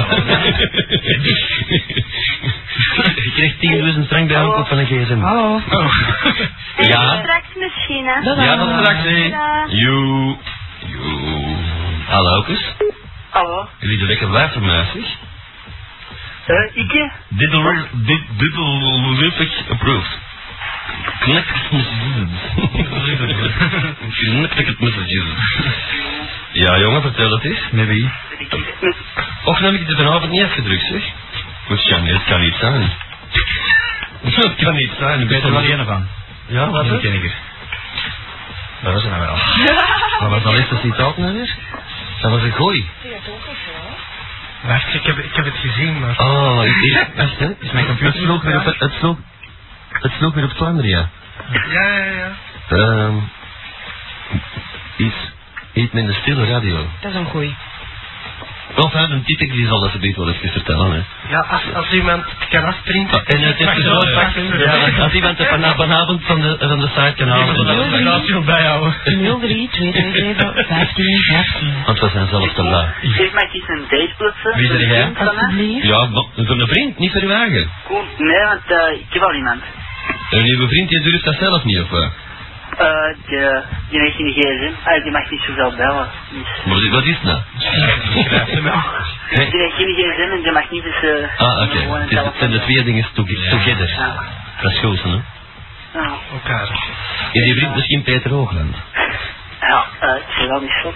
Je 3.14 3.32
krijgt 3.34 3.56
10.000 3.96 4.06
frank 4.08 4.28
bij 4.28 4.36
aankoop 4.36 4.66
van 4.68 4.78
een 4.78 4.86
gsm. 4.86 5.20
Hallo. 5.20 5.60
En 6.76 6.88
Ja. 6.88 7.18
straks 7.22 7.48
misschien, 7.54 8.04
hè. 8.06 8.44
Ja, 8.44 8.56
dat 8.56 8.84
straks, 8.84 9.02
hè. 9.02 9.34
Joe. 9.66 10.36
Joe. 10.86 11.56
Hallo, 12.06 12.42
kus. 12.42 12.74
Hallo? 13.30 13.68
Jullie 13.80 13.98
doen 13.98 14.06
lekker 14.08 14.28
blijven, 14.28 14.64
meisjes. 14.64 15.16
Eh, 16.46 16.76
ik? 16.76 17.10
Diddle, 17.28 17.84
dit, 17.92 18.20
diddle, 18.36 19.64
approved. 19.70 20.18
Connected 21.20 21.72
messages. 21.72 22.28
Connected 24.24 24.80
messages. 24.80 25.24
Ja, 26.52 26.78
jongen, 26.78 27.02
vertel 27.02 27.30
het 27.30 27.44
eens. 27.44 27.58
Met 27.70 27.86
wie? 27.86 28.10
Och, 29.44 29.60
dan 29.60 29.72
heb 29.72 29.80
ik 29.80 29.86
het 29.86 29.96
vanavond 29.96 30.30
niet 30.30 30.42
afgedrukt, 30.42 30.86
zeg. 30.86 31.02
Het 31.68 31.88
kan, 31.88 32.06
het 32.06 32.24
kan 32.24 32.40
niet 32.40 32.54
zijn. 32.54 32.90
Het 34.22 34.54
kan 34.54 34.74
niet 34.74 34.92
zijn. 34.98 35.20
Ik 35.20 35.28
weet 35.28 35.42
er 35.42 35.52
wel 35.52 35.62
één 35.62 35.86
van. 35.86 36.06
Ja, 36.46 36.70
wat 36.70 36.84
is 36.84 37.00
ken 37.00 37.14
ik 37.14 37.24
er. 37.24 37.34
Dat 38.82 38.92
was 38.92 39.04
er 39.04 39.10
nou 39.10 39.20
wel. 39.20 39.36
Wat 40.18 40.30
was 40.30 40.42
dat 40.42 40.54
eerste 40.54 40.76
citaat 40.82 41.16
nou 41.16 41.32
weer? 41.32 41.54
Dat 42.20 42.30
was 42.30 42.42
een 42.42 42.52
gooi. 42.52 42.88
Wacht, 44.62 44.94
ik 44.94 45.02
heb, 45.02 45.18
ik 45.18 45.34
heb 45.34 45.44
het 45.44 45.56
gezien, 45.56 46.00
maar... 46.00 46.14
Oh, 46.18 46.64
ik, 46.64 46.76
ik, 46.76 47.06
wacht, 47.14 47.38
hè. 47.38 47.48
Is 47.58 47.72
mijn 47.72 47.86
computer 47.86 48.20
sloeg 48.20 48.42
het, 48.42 48.78
het 48.78 48.92
sloeg, 48.98 49.18
het 50.06 50.18
sloeg 50.18 50.34
weer 50.34 50.44
op 50.44 50.56
Vlaanderen, 50.56 50.90
ja. 50.90 51.08
Ja, 51.52 51.88
ja, 51.88 52.04
ja. 52.04 52.32
Ehm 52.68 53.14
iets, 54.96 55.16
iets 55.72 55.92
met 55.92 56.08
een 56.08 56.14
stille 56.14 56.46
radio. 56.46 56.86
Dat 57.00 57.10
is 57.10 57.16
een 57.16 57.24
goeie. 57.24 57.54
Of 58.76 58.92
hè, 58.92 59.02
een 59.02 59.24
titel 59.24 59.46
die 59.56 59.66
zal 59.66 59.80
dat 59.80 59.90
ze 59.90 59.98
beter 59.98 60.24
wel 60.24 60.34
even 60.34 60.48
vertellen, 60.48 60.90
hè. 60.92 61.00
Ja, 61.30 61.40
als, 61.50 61.62
als 61.74 61.90
iemand 61.90 62.24
het 62.24 62.48
kan 62.48 62.64
afprinten... 62.64 63.24
En 63.24 63.40
het 63.40 63.60
is 63.60 63.84
wel 63.84 64.00
dus 64.00 64.10
ja, 64.64 65.02
als 65.02 65.12
iemand 65.12 65.38
het 65.38 65.48
vanavond 65.76 66.24
van 66.24 66.40
de, 66.40 66.56
van 66.58 66.80
de 66.80 66.88
site 66.88 67.12
kan 67.16 67.28
halen. 67.28 67.66
de 67.90 68.02
radio 68.02 68.40
bijhouden. 68.40 68.94
03 69.40 69.68
227 69.68 70.66
15 70.66 71.22
15. 71.22 71.74
Want 71.86 72.00
we 72.00 72.08
zijn 72.12 72.28
zelf 72.28 72.52
te 72.52 72.62
laag. 72.62 72.94
Geef 73.00 73.32
mij 73.32 73.48
eens 73.52 73.68
een 73.68 73.84
date 73.88 74.14
plutsen. 74.16 74.56
Wie 74.56 74.68
ben 74.68 74.86
jij? 74.86 75.12
Alsjeblieft. 75.18 75.86
Ja, 75.86 76.08
voor 76.34 76.60
een 76.60 76.66
vriend, 76.66 76.98
niet 76.98 77.12
voor 77.12 77.22
uw 77.22 77.30
eigen. 77.30 77.70
Koen, 77.86 78.04
nee, 78.18 78.44
want 78.44 78.66
eh, 78.66 79.00
ik 79.00 79.12
heb 79.12 79.22
al 79.22 79.34
iemand. 79.34 79.62
Een 80.30 80.42
nieuwe 80.44 80.68
vriend, 80.68 80.88
die 80.88 81.00
durft 81.00 81.24
dat 81.24 81.34
zelf 81.38 81.64
niet, 81.64 81.80
of 81.80 81.88
wat? 81.88 82.10
Eh, 82.78 82.88
die, 83.28 83.38
die 83.90 84.00
heeft 84.00 84.16
geen 84.16 84.32
gsm. 84.32 84.88
Ah, 84.88 85.02
die 85.02 85.12
mag 85.12 85.30
niet 85.30 85.40
zoveel 85.40 85.74
bellen. 85.76 86.08
Dus, 86.30 86.48
Wat, 86.72 86.88
wat 86.88 87.04
is 87.04 87.14
het 87.14 87.22
nou? 87.22 87.40
Nee? 89.36 89.50
die 89.50 89.60
heeft 89.60 89.74
geen 89.74 89.94
gsm 89.94 90.32
en 90.36 90.42
die 90.42 90.52
mag 90.52 90.70
niet 90.70 90.82
dus... 90.82 91.02
eh, 91.02 91.40
Ah, 91.46 91.62
oké. 91.62 91.78
een 91.78 92.00
Het 92.00 92.10
het 92.24 92.34
zijn 92.38 92.50
de 92.50 92.60
twee 92.60 92.82
dingen 92.84 93.06
to- 93.14 93.24
together. 93.24 93.88
Ja. 93.88 94.24
Dat 94.62 94.72
is 94.72 94.78
goed, 94.78 95.02
hè? 95.02 95.10
Ja, 95.10 96.10
Elkaar. 96.32 96.68
Is 97.32 97.42
die 97.44 97.54
vriend 97.54 97.74
misschien 97.74 98.02
Peter 98.02 98.30
Hoogland? 98.30 98.76
ja 99.60 99.84
eh, 100.00 100.08
het 100.12 100.22
is 100.38 100.46
wel 100.46 100.60
niet 100.60 100.78
zo. 100.82 100.92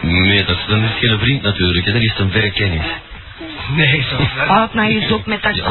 Nee, 0.00 0.44
dat 0.44 0.56
is, 0.56 0.64
dan 0.66 0.82
is 0.82 0.88
het 0.90 0.98
geen 0.98 1.18
vriend 1.18 1.42
natuurlijk, 1.42 1.86
hè. 1.86 1.92
dat 1.92 2.02
is 2.02 2.18
een 2.18 2.30
verre 2.30 2.50
kennis. 2.52 2.86
Nee, 3.74 4.02
zo. 4.10 4.16
Houd 4.46 4.74
mij 4.74 4.88
eens 4.88 5.10
op 5.12 5.26
met 5.26 5.42
dat 5.42 5.56
Ja, 5.56 5.62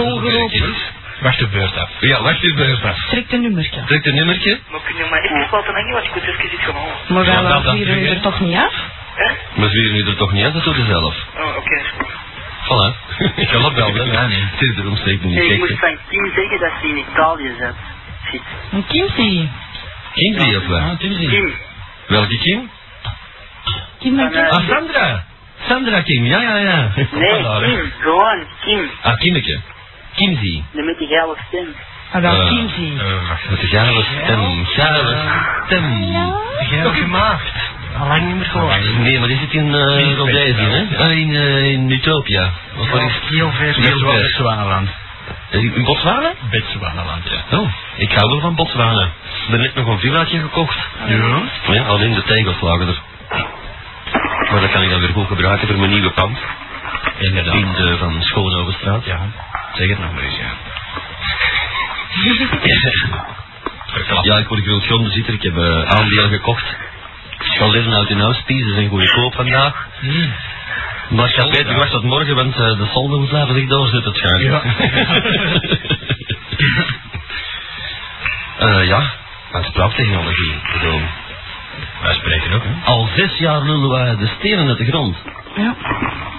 Wacht 1.22 1.40
de 1.40 1.48
beurt 1.48 1.78
af. 1.78 1.90
Ja, 2.00 2.22
wacht 2.22 2.44
u 2.44 2.54
bij 2.56 2.78
pas. 2.82 2.98
Trek 3.10 3.30
de 3.30 3.38
nummertje. 3.38 3.84
Trek 3.86 4.06
een 4.06 4.16
nummertje. 4.16 4.60
Maar 4.72 4.80
kun 4.86 4.96
je 4.96 5.06
mij 5.10 5.22
even 5.22 5.48
laten 5.52 5.74
hangen, 5.74 5.94
want 5.94 6.06
ik 6.06 6.14
moet 6.14 6.24
even 6.24 6.46
iets 6.54 6.64
gaan 6.64 6.76
halen. 6.76 6.96
Maar 7.08 7.26
Ja, 7.26 7.74
hier 7.74 7.86
terug, 7.86 8.00
hè. 8.08 8.14
er 8.16 8.22
toch 8.22 8.40
niet 8.40 8.56
af? 8.58 8.74
Hè? 9.16 9.32
Maar 9.62 9.70
zwieren 9.70 9.94
nu 9.94 10.08
er 10.08 10.16
toch 10.18 10.32
niet 10.32 10.44
uit, 10.44 10.54
dat 10.54 10.64
doet 10.64 10.76
hij 10.76 10.86
zelf. 10.86 11.16
Oh, 11.38 11.58
oké, 11.58 11.76
is 11.76 11.88
goed. 11.98 12.08
Voilà. 12.68 12.90
Ik 13.36 13.50
ga 13.50 13.66
opbellen, 13.66 13.96
hè. 14.08 14.12
Ja, 14.14 14.28
nee. 14.28 14.44
Het 14.52 14.62
is 14.62 14.78
erom 14.78 14.96
steekt 14.98 15.24
niet 15.24 15.36
Nee, 15.36 15.52
ik 15.54 15.60
moet 15.60 15.80
van 15.80 15.98
Kim 16.10 16.32
zeggen 16.36 16.60
dat 16.60 16.72
ze 16.82 16.88
in 16.88 16.98
Italië 16.98 17.54
zit. 17.60 17.76
zit. 18.32 18.42
Een 18.72 18.86
Kimsey. 18.88 19.50
Kimsey 20.14 20.56
of 20.58 20.68
wat? 20.68 20.80
Ah. 20.80 21.00
Kim. 21.00 21.54
Welke 22.08 22.38
Kim? 22.38 22.70
Kim 24.00 24.20
en 24.20 24.32
Van, 24.32 24.42
eh, 24.42 24.50
Ah, 24.52 24.68
Sandra. 24.70 25.24
Sandra 25.68 26.02
Kim, 26.02 26.26
ja, 26.26 26.42
ja, 26.42 26.58
ja. 26.58 26.90
Nee. 27.12 27.42
Kim. 27.64 27.92
Gewoon 28.00 28.44
Kim. 28.66 28.90
Ah, 29.02 29.18
Kimmeke. 29.20 29.60
Kimsey. 30.16 30.64
De 30.72 30.82
met 30.82 30.98
die 30.98 31.08
geile 31.08 31.36
stem. 31.48 31.76
Ah, 32.12 32.22
wel 32.22 32.32
Eh, 32.32 33.30
wacht. 33.30 33.50
Met 33.50 33.60
de 33.60 33.68
gale 33.68 34.04
stem, 34.04 34.66
gale 34.66 35.18
stem. 35.66 35.84
Heel 36.58 36.92
gemaakt. 36.92 37.52
Alleen 38.00 38.28
niet 38.28 38.36
meer 38.36 38.46
gehoord. 38.46 38.98
Nee, 38.98 39.20
maar 39.20 39.28
die 39.28 39.38
zit 39.38 39.54
in 39.54 39.66
uh, 39.66 39.74
hè? 40.70 41.04
Ah, 41.04 41.12
in, 41.12 41.36
eh, 41.36 41.72
in 41.72 41.92
Utopia. 41.92 42.50
Of 42.78 42.90
waar 42.90 43.06
is 43.06 43.14
Heel 43.28 43.52
ver. 43.52 43.74
Heel. 43.74 44.90
In 45.50 45.84
Botswana? 45.84 46.32
Botswanaland, 46.52 47.24
ja. 47.30 47.58
Oh, 47.58 47.70
ik 47.96 48.12
hou 48.12 48.30
wel 48.32 48.40
van 48.40 48.56
Botswana. 48.56 49.04
Ik 49.04 49.50
ben 49.50 49.60
net 49.60 49.76
nog 49.76 49.88
een 49.88 50.00
villaatje 50.00 50.40
gekocht. 50.40 50.78
Ja. 51.08 51.42
Ja, 51.74 51.84
alleen 51.84 52.14
de 52.14 52.24
tegels 52.24 52.62
lagen 52.62 52.88
er. 52.88 53.02
Maar 54.52 54.62
dat 54.62 54.72
kan 54.72 54.82
ik 54.84 54.90
dan 54.90 55.00
weer 55.00 55.10
goed 55.10 55.28
gebruiken 55.28 55.68
voor 55.68 55.78
mijn 55.78 55.92
nieuwe 55.92 56.12
pand. 56.12 56.38
Inderdaad. 57.18 57.54
In 57.54 57.72
de 57.72 57.98
van 57.98 58.24
Schoonhovenstraat. 58.24 59.06
Ja, 59.06 59.20
zeg 59.74 59.90
het 59.90 60.00
nog 60.00 60.14
maar 60.14 60.24
eens, 60.24 60.38
ja. 60.38 60.52
Ja, 64.22 64.38
ik 64.38 64.48
word 64.48 64.64
groot 64.64 64.86
grondbezitter. 64.86 65.34
Ik 65.34 65.42
heb 65.44 65.58
eh 65.58 65.82
aandelen 65.82 66.30
gekocht. 66.30 66.64
Ik 67.40 67.52
ga 67.58 67.68
leven 67.68 67.94
uit 67.94 68.10
in 68.10 68.20
huis. 68.20 68.42
Piezen 68.46 68.74
zijn 68.74 68.90
goedkoop 68.90 69.34
vandaag. 69.36 69.88
Hmm. 70.00 70.34
Maar 71.10 71.30
ik 71.30 71.36
heb 71.36 71.50
beter 71.50 71.72
gewacht 71.74 71.92
tot 71.92 72.04
morgen, 72.04 72.36
want 72.36 72.54
eh, 72.54 72.78
de 72.78 72.88
solden 72.94 73.20
moet 73.20 73.30
blijven 73.30 73.56
zich 73.56 73.68
doorzetten, 73.68 74.14
het. 74.14 74.42
Ja. 74.42 74.62
Eh, 78.58 78.88
ja, 78.88 79.12
aan 79.52 79.64
spraaktechnologie. 79.64 80.52
Ik 80.52 80.72
bedoel, 80.74 81.02
Wij 82.02 82.14
spreken 82.14 82.54
ook, 82.54 82.64
hè. 82.64 82.92
Al 82.92 83.10
zes 83.16 83.38
jaar 83.38 83.62
lullen 83.62 83.90
wij 83.90 84.16
de 84.16 84.28
stenen 84.40 84.68
uit 84.68 84.78
de 84.78 84.86
grond. 84.86 85.18
Ja. 85.56 85.76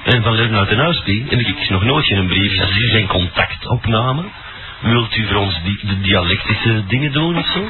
En 0.05 0.23
van 0.23 0.35
Leven 0.35 0.57
uit 0.57 0.71
een 0.71 0.79
Huispie 0.79 1.25
heb 1.29 1.39
ik 1.39 1.69
nog 1.71 1.85
nooit 1.85 2.07
geen 2.07 2.27
brief, 2.27 2.61
als 2.61 2.77
u 2.77 2.89
geen 2.89 3.07
contactopname. 3.07 4.25
Wilt 4.81 5.17
u 5.17 5.27
voor 5.27 5.37
ons 5.37 5.63
die, 5.63 5.79
de 5.83 6.01
dialectische 6.01 6.87
dingen 6.87 7.13
doen 7.13 7.39
of 7.39 7.47
zo? 7.47 7.69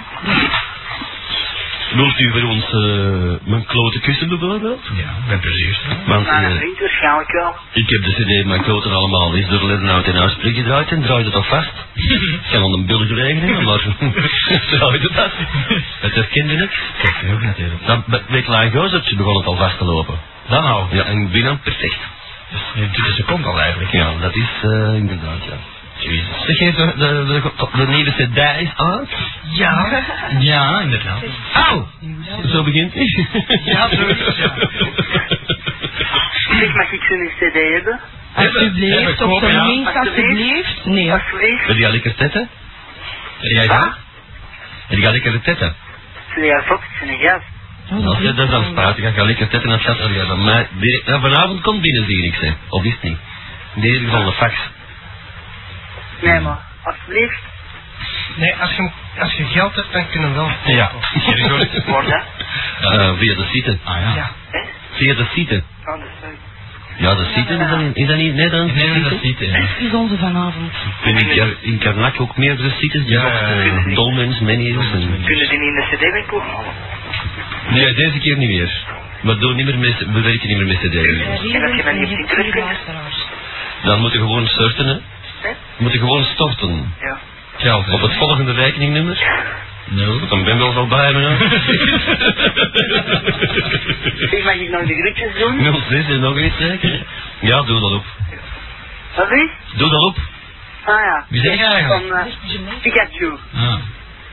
Wilt 1.94 2.18
u 2.20 2.30
voor 2.30 2.48
ons 2.48 2.64
eh, 2.64 3.48
mijn 3.48 3.64
klote 3.66 4.00
kussen 4.00 4.28
bijvoorbeeld? 4.28 4.80
Ja, 4.94 5.14
met 5.28 5.40
plezier. 5.40 5.78
Want 6.06 6.26
Mijn 6.26 6.44
eh, 6.44 6.56
vriend 6.58 6.78
waarschijnlijk 6.78 7.32
wel. 7.32 7.54
ik 7.72 7.88
heb 7.90 8.02
de 8.04 8.12
cd 8.12 8.44
mijn 8.46 8.62
kloten 8.62 8.92
allemaal 8.92 9.34
eens 9.36 9.48
door 9.48 9.64
Leven 9.66 9.90
uit 9.90 10.06
een 10.06 10.16
Huispie 10.16 10.54
gedraaid 10.54 10.88
en 10.90 11.02
draaide 11.02 11.24
het 11.24 11.32
toch 11.32 11.48
vast. 11.48 11.72
Ik 11.94 12.42
kan 12.50 12.62
aan 12.62 12.72
een 12.72 12.86
bil 12.86 12.98
gelegen 13.06 13.42
hebben, 13.42 13.64
maar 13.64 13.78
draaide 14.70 15.08
het 15.08 15.14
vast. 15.14 15.36
Het 16.00 16.14
herkende 16.14 16.52
ik. 16.54 16.78
Kijk, 17.02 17.32
ook 17.34 17.42
natuurlijk. 17.42 17.86
Dan 17.86 18.04
met 18.06 18.44
klein 18.44 18.70
gozertje 18.72 19.16
begon 19.16 19.36
het 19.36 19.46
al 19.46 19.56
vast 19.56 19.78
te 19.78 19.84
lopen. 19.84 20.18
Dan 20.48 20.64
al. 20.64 20.88
Ja, 20.90 21.04
en 21.04 21.30
binnen 21.30 21.60
perfect. 21.60 21.98
Dus 22.50 22.60
nu 22.74 22.88
de 23.04 23.12
seconde 23.12 23.48
al 23.48 23.60
eigenlijk. 23.60 23.92
Ja, 23.92 24.12
dat 24.20 24.34
is 24.34 24.48
eh, 24.62 24.94
inderdaad, 24.94 25.44
ja. 25.44 25.56
Jezus. 26.02 26.46
Zeg 26.46 26.58
je 26.58 26.72
de, 26.72 26.92
de, 26.96 27.24
de, 27.26 27.86
de 27.86 27.92
nieuwe 27.92 28.10
cd 28.10 28.60
is 28.60 28.72
aan? 28.76 29.08
Ja. 29.42 30.02
Ja, 30.38 30.80
inderdaad. 30.80 31.22
Auw! 31.52 31.88
Zo 32.52 32.62
begint 32.62 32.94
hij. 32.94 33.26
Ja, 33.64 33.88
zo 33.88 34.06
is 34.06 34.18
het, 34.18 34.36
ja. 34.36 34.54
Zeg, 36.58 36.74
mag 36.74 36.92
ik 36.92 37.02
zo'n 37.02 37.30
cd 37.38 37.54
hebben? 37.54 38.00
Alsjeblieft, 38.34 39.22
op 39.22 39.40
zijn 39.40 39.66
minst, 39.66 39.96
alsjeblieft. 39.96 40.84
Nee, 40.84 41.12
Alsjeblieft. 41.12 41.66
Heb 41.66 41.76
jij 41.76 41.90
lekker 41.90 42.14
tetten? 42.14 42.48
Heb 43.38 43.50
jij 43.50 43.66
dat? 43.66 43.98
Heb 44.88 44.98
jij 44.98 45.12
lekker 45.12 45.40
tetten? 45.40 45.74
Fuck, 46.34 46.80
ik 46.80 47.00
ben 47.00 47.08
een 47.08 47.18
gast. 47.18 48.06
Als 48.06 48.18
je 48.18 48.32
dat 48.32 48.50
dan 48.50 48.64
spaart, 48.64 49.02
dan 49.02 49.12
ga 49.12 49.20
je 49.20 49.26
lekker 49.26 49.48
tetten 49.48 49.70
en 49.70 49.78
dat 49.78 49.96
gaat 49.96 49.98
ja, 51.04 51.20
vanavond 51.20 51.60
komt 51.60 51.80
binnen, 51.80 52.04
zie 52.06 52.26
ik 52.26 52.34
ze. 52.34 52.52
Of 52.68 52.84
is 52.84 52.92
het 52.92 53.02
niet? 53.02 53.18
In 53.74 53.80
deze 53.80 53.98
geval 54.04 54.24
de 54.24 54.32
fax. 54.32 54.54
Nee, 56.22 56.40
maar, 56.40 56.58
alsjeblieft. 56.82 57.42
Nee, 58.36 58.54
als 58.56 58.70
je, 58.76 58.90
als 59.18 59.32
je 59.32 59.44
geld 59.44 59.74
hebt, 59.74 59.92
dan 59.92 60.08
kunnen 60.08 60.28
we 60.28 60.34
wel. 60.34 60.50
Ja. 60.66 60.90
Dat? 61.92 62.24
Eh, 62.82 63.12
via 63.18 63.34
de 63.34 63.46
site. 63.52 63.78
Ah 63.84 64.00
ja. 64.00 64.14
Ja. 64.14 64.30
Via 64.90 65.14
de 65.14 65.26
site. 65.34 65.62
Oh. 65.84 65.94
Ja, 66.96 67.14
de 67.14 67.24
site 67.34 67.52
is 67.54 67.76
niet, 67.78 67.96
is 67.96 68.06
dat 68.06 68.16
niet, 68.16 68.34
nee, 68.34 68.50
dan 68.50 68.74
Nee, 68.74 69.02
dat 69.02 69.18
ziet 69.22 69.38
hij. 69.38 69.60
dat 69.60 69.68
is 69.78 69.92
onze 69.92 70.18
vanavond. 70.18 70.72
Ben 71.04 71.16
ik 71.16 71.36
er 71.36 71.56
in 71.60 71.78
Karnak 71.78 72.20
ook 72.20 72.36
meerdere 72.36 72.70
sites 72.78 73.02
Ja, 73.06 73.24
eh, 73.24 73.94
Dolmens. 73.94 74.38
Kunnen 74.38 74.58
die 74.58 74.68
niet 74.68 75.50
in 75.50 75.74
de 75.74 75.86
cd-winkel 75.90 76.40
halen? 76.40 76.72
Nee, 77.70 77.94
deze 77.94 78.18
keer 78.18 78.36
niet 78.36 78.48
meer. 78.48 78.84
We, 79.20 79.38
doen 79.38 79.56
niet 79.56 79.66
meer 79.66 79.78
met, 79.78 79.98
we 79.98 80.20
werken 80.20 80.48
niet 80.48 80.56
meer 80.56 80.66
met 80.66 80.76
cd's. 80.76 81.20
En 81.20 81.30
als 81.30 81.42
je 81.42 81.82
dan 81.82 81.98
niet 81.98 82.18
op 82.18 82.28
kunt? 82.28 82.54
Dan 83.82 84.00
moet 84.00 84.12
je 84.12 84.18
gewoon 84.18 84.46
storten, 84.46 84.86
hè. 84.86 84.96
Hè? 85.42 85.48
Je 85.48 85.54
moet 85.78 85.92
je 85.92 85.98
gewoon 85.98 86.24
storten. 86.24 86.94
Ja. 87.00 87.18
Geld 87.56 87.88
op 87.88 88.00
het 88.00 88.14
volgende 88.14 88.52
rekeningnummer. 88.52 89.18
Nul. 89.84 90.28
Dan 90.28 90.44
ben 90.44 90.54
je 90.54 90.58
wel 90.62 90.72
zo 90.72 90.86
bij 90.86 91.12
me, 91.12 91.20
hè. 91.20 91.36
Zeg, 94.28 94.44
mag 94.44 94.54
ik 94.54 94.70
nog 94.70 94.86
de 94.86 94.94
groetjes 94.94 95.34
doen? 95.38 95.82
06 95.88 96.06
en 96.08 96.20
nog 96.20 96.38
iets 96.38 96.56
zeker? 96.56 97.06
Ja, 97.40 97.62
doe 97.62 97.80
dat 97.80 97.92
op. 97.92 98.04
Wat 99.16 99.30
is? 99.30 99.50
Doe 99.76 99.90
dat 99.90 100.02
op. 100.02 100.16
Ah 100.84 101.00
ja. 101.00 101.26
Wie 101.28 101.40
zeg 101.40 101.58
je 101.58 101.64
eigenlijk? 101.64 102.08
Van 102.08 102.18
uh, 102.50 102.80
Pikachu. 102.82 103.36
Ah. 103.54 103.74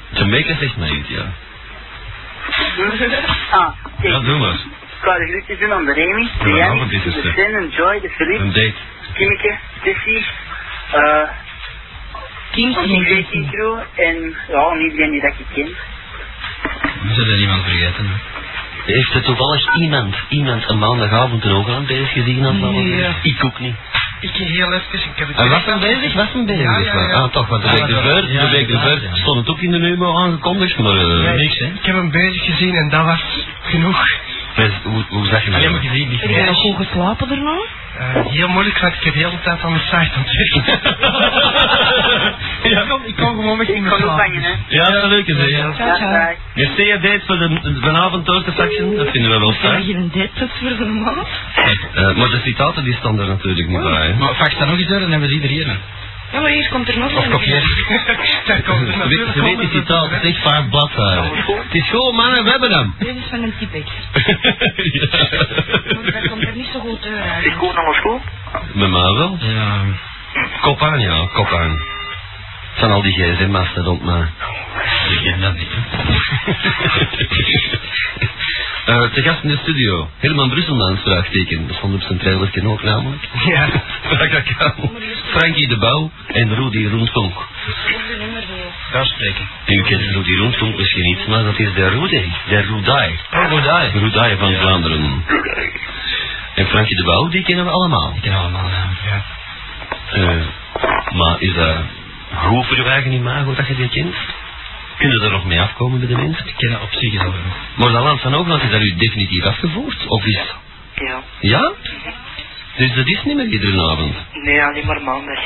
Jamaica 0.10 0.56
zegt 0.60 0.78
mij 0.78 0.90
iets, 0.90 1.10
ja. 1.10 1.26
Ah, 3.60 3.70
kijk. 4.02 4.14
Ja, 4.14 4.20
doe 4.20 4.38
maar. 4.38 4.54
Ik 4.54 5.06
ga 5.06 5.18
de 5.18 5.28
groetjes 5.28 5.60
doen 5.60 5.74
aan 5.74 5.86
de 5.86 5.94
Remy, 5.94 6.28
de 6.44 6.96
is 6.96 7.04
de. 7.04 7.32
Sen, 7.36 7.56
en 7.56 7.70
Joy, 7.70 8.00
de 8.00 8.10
Philippe, 8.10 8.44
Een 8.44 8.52
date. 8.52 8.74
Kimmeke, 9.14 9.58
Tessie, 9.84 10.26
eh, 10.92 11.30
Kimsey. 12.52 13.04
Racing 13.04 13.52
Crew 13.52 13.78
en 13.96 14.36
ja, 14.48 14.78
iedereen 14.78 15.12
die 15.12 15.22
dat 15.22 15.34
je 15.38 15.44
kent. 15.54 15.76
We 17.04 17.14
zullen 17.14 17.38
niemand 17.38 17.64
vergeten. 17.64 18.06
Heeft 18.86 19.14
er 19.14 19.22
toevallig 19.24 19.76
iemand, 19.76 20.16
iemand 20.30 20.70
een 20.70 20.78
maandagavond 20.80 21.46
een 21.46 21.52
ogen 21.52 21.74
aan 21.76 21.86
bezig 21.86 22.12
gezien? 22.12 22.46
Aan 22.46 22.60
Nee. 22.60 23.06
Ik 23.22 23.44
ook 23.46 23.60
niet. 23.60 23.76
Ik 24.22 24.30
heel 24.34 24.74
even, 24.74 25.00
ik 25.00 25.16
heb 25.16 25.28
het... 25.28 25.38
En 25.38 25.50
was 25.50 25.66
hem 25.66 25.80
bezig? 25.80 26.14
Was 26.14 26.32
hem 26.34 26.46
bezig? 26.46 26.64
Ja, 26.64 26.78
ja, 26.78 27.08
ja. 27.08 27.14
Ah, 27.22 27.32
toch, 27.32 27.48
want 27.48 27.64
de 27.64 27.70
week 27.70 27.80
ervoor, 27.82 28.22
de 28.22 28.50
week 28.52 28.68
inderdaad, 28.68 28.92
ervoor 28.92 29.10
ja. 29.10 29.16
stond 29.16 29.38
het 29.40 29.50
ook 29.50 29.60
in 29.62 29.72
de 29.72 29.78
Numo 29.80 30.18
aangekondigd, 30.18 30.78
maar... 30.78 30.98
eh, 30.98 31.34
Niks, 31.34 31.60
hè? 31.60 31.66
Ik 31.66 31.86
heb 31.86 31.96
hem 31.96 32.12
bezig 32.12 32.44
gezien 32.46 32.76
en 32.76 32.90
dat 32.90 33.06
was 33.06 33.22
genoeg. 33.62 34.08
Hoe, 34.84 35.04
hoe 35.10 35.26
zag 35.28 35.46
je 35.46 35.52
Alleen 35.54 35.72
maar 35.72 35.82
dat? 35.82 35.90
gezien, 35.92 36.18
Heb 36.20 36.30
jij 36.30 36.46
nog 36.46 36.58
goed 36.58 36.76
geslapen 36.76 37.28
daarna? 37.28 37.58
Eh, 37.98 38.26
heel 38.26 38.48
moeilijk, 38.48 38.80
want 38.80 38.94
ik 38.94 39.04
heb 39.04 39.14
de 39.14 39.20
hele 39.20 39.40
tijd 39.44 39.64
aan 39.64 39.74
de 39.74 39.80
site 39.80 39.96
aan 39.96 40.26
het 40.26 40.36
werken. 40.36 40.80
Ja. 42.64 42.82
ik, 42.82 42.88
kon, 42.90 43.02
ik 43.06 43.16
kon 43.16 43.28
gewoon 43.36 43.58
weg 43.58 43.68
Ik 43.68 43.76
in 43.76 43.84
kan 43.84 44.00
vangen, 44.18 44.42
hè. 44.42 44.52
Ja, 44.68 44.90
dat 44.92 45.04
is 45.04 45.10
leuk, 45.10 45.28
hè? 45.28 45.34
Ciao, 45.74 45.88
Ja, 45.88 45.96
ciao. 45.96 46.12
dag. 46.12 46.36
Je 46.54 46.66
date 47.02 47.22
voor 47.26 47.38
de, 47.38 47.78
vanavond 47.82 48.26
faxen, 48.52 48.96
dat 48.96 49.10
vinden 49.10 49.32
we 49.32 49.40
wel 49.40 49.52
fijn. 49.54 49.82
hier 49.82 49.96
een 49.96 50.12
date 50.14 50.48
voor 50.60 50.70
de 50.78 50.86
maand? 50.86 51.28
Eh, 51.94 52.16
maar 52.16 52.30
de 52.30 52.40
citaten 52.44 52.84
die 52.84 52.96
staan 52.96 53.20
er 53.20 53.28
natuurlijk 53.28 53.68
niet 53.68 53.82
bij. 53.82 54.08
hè. 54.08 54.14
Maar 54.14 54.34
fax 54.36 54.58
dan 54.58 54.68
nog 54.68 54.78
eens 54.78 54.88
door, 54.88 55.00
dan 55.00 55.12
hebben 55.12 55.30
er 55.42 55.48
hier. 55.50 55.78
Ja, 56.32 56.40
maar 56.40 56.52
hier 56.52 56.70
komt 56.70 56.88
er 56.90 56.98
nog 56.98 57.16
Of 57.16 57.24
een. 57.26 57.32
Daar 58.48 58.62
komt 58.62 58.88
er 58.88 59.08
weet- 59.08 59.26
natuurlijk 59.28 59.72
ze 59.72 59.78
citaten, 59.78 60.12
het 60.14 60.24
is 60.24 60.30
echt 60.36 60.42
vijf 60.42 60.70
bladzijden. 60.70 61.24
Het 61.36 61.74
is 61.74 61.90
gewoon, 61.90 62.16
mannen, 62.16 62.44
we 62.44 62.50
hebben 62.50 62.72
hem. 62.72 62.96
Dit 63.00 63.16
is 63.16 63.24
van 63.30 63.44
een 63.44 63.54
Tipex. 63.60 63.92
ja. 65.00 65.08
Dat 66.12 66.28
komt 66.30 66.44
er 66.44 66.56
niet 66.56 66.70
zo 66.74 66.80
goed 66.80 67.06
uit. 67.06 67.14
Is 67.16 67.22
eigenlijk. 67.22 67.58
goed 67.58 67.76
naar 67.76 67.94
school? 67.94 68.22
Met 68.74 68.90
mij 68.90 69.02
wel. 69.14 69.38
Ja. 69.40 69.82
Kop 70.62 70.82
aan, 70.82 71.00
ja, 71.00 71.28
kop 71.34 71.48
aan. 71.52 71.82
Zijn 72.78 72.92
al 72.92 73.02
die 73.02 73.14
gsm-masten 73.14 73.84
rond 73.84 74.04
mij. 74.04 74.26
Ik 75.10 75.20
ken 75.24 75.42
dat 75.42 75.54
niet. 75.56 75.70
Eh, 78.90 79.12
te 79.14 79.22
gast 79.22 79.44
in 79.44 79.50
de 79.50 79.58
studio. 79.58 80.10
Herman 80.18 80.50
Brusselmans, 80.50 81.00
vraagteken. 81.02 81.68
Dat 81.68 81.76
stond 81.76 81.94
op 81.94 82.02
zijn 82.02 82.18
trailertje 82.18 82.68
ook 82.68 82.84
namelijk. 82.84 83.28
Ja. 83.46 83.68
Dat 84.10 84.32
dat 84.32 84.44
kan. 84.44 84.92
Frankie 85.32 85.68
de 85.68 85.78
Bouw 85.78 86.12
en 86.28 86.56
Rudy 86.56 86.90
wil? 86.90 87.08
Daar 88.92 89.06
spreken. 89.06 89.48
U 89.66 89.82
kent 89.82 90.02
Rudy 90.02 90.36
Roenstonk 90.36 90.78
misschien 90.78 91.04
niet, 91.04 91.28
maar 91.28 91.44
dat 91.44 91.60
is 91.60 91.74
de 91.74 91.90
Rudy. 91.90 92.24
De 92.48 92.62
Rudai. 92.62 93.20
Oh, 93.32 93.64
daar. 93.64 93.90
Rudai 93.94 94.38
van 94.38 94.54
Vlaanderen. 94.54 95.24
En 96.56 96.68
Frankie 96.68 96.96
de 96.96 97.04
Bouw, 97.04 97.30
die 97.30 97.44
kennen 97.44 97.66
we 97.66 97.72
allemaal. 97.72 98.14
Ik 98.16 98.22
ken 98.22 98.34
allemaal, 98.34 98.70
ja. 98.70 98.90
ja. 99.06 99.24
Eh, 100.12 100.46
maar 101.18 101.36
is 101.40 101.54
dat 101.54 101.76
goed 102.34 102.66
voor 102.66 102.78
je 102.78 102.84
eigen 102.84 103.12
imago 103.12 103.56
dat 103.56 103.68
je 103.68 103.76
die 103.76 103.90
kent? 103.90 104.16
Kun 105.00 105.10
je 105.10 105.22
er 105.26 105.32
nog 105.32 105.46
mee 105.46 105.62
afkomen 105.62 106.00
bij 106.00 106.08
de 106.08 106.16
mensen? 106.16 106.48
Ik 106.48 106.56
ken 106.58 106.72
dat 106.72 106.82
op 106.82 106.92
zich 106.92 107.26
al 107.26 107.32
genoeg. 107.32 107.56
Maar 107.76 107.92
dat 107.92 108.04
land 108.04 108.22
van 108.22 108.34
Hoogland 108.34 108.64
is 108.64 108.72
dat 108.72 108.82
u 108.82 108.96
definitief 108.96 109.44
afgevoerd? 109.44 110.08
Of 110.08 110.26
is... 110.26 110.42
Ja. 110.96 111.24
Ja? 111.40 111.74
Dus 112.78 112.94
dat 112.94 113.08
is 113.08 113.24
niet 113.24 113.36
meer 113.36 113.48
iedere 113.48 113.92
avond. 113.92 114.16
Nee, 114.34 114.64
alleen 114.64 114.86
maar 114.86 115.02
maandag. 115.02 115.40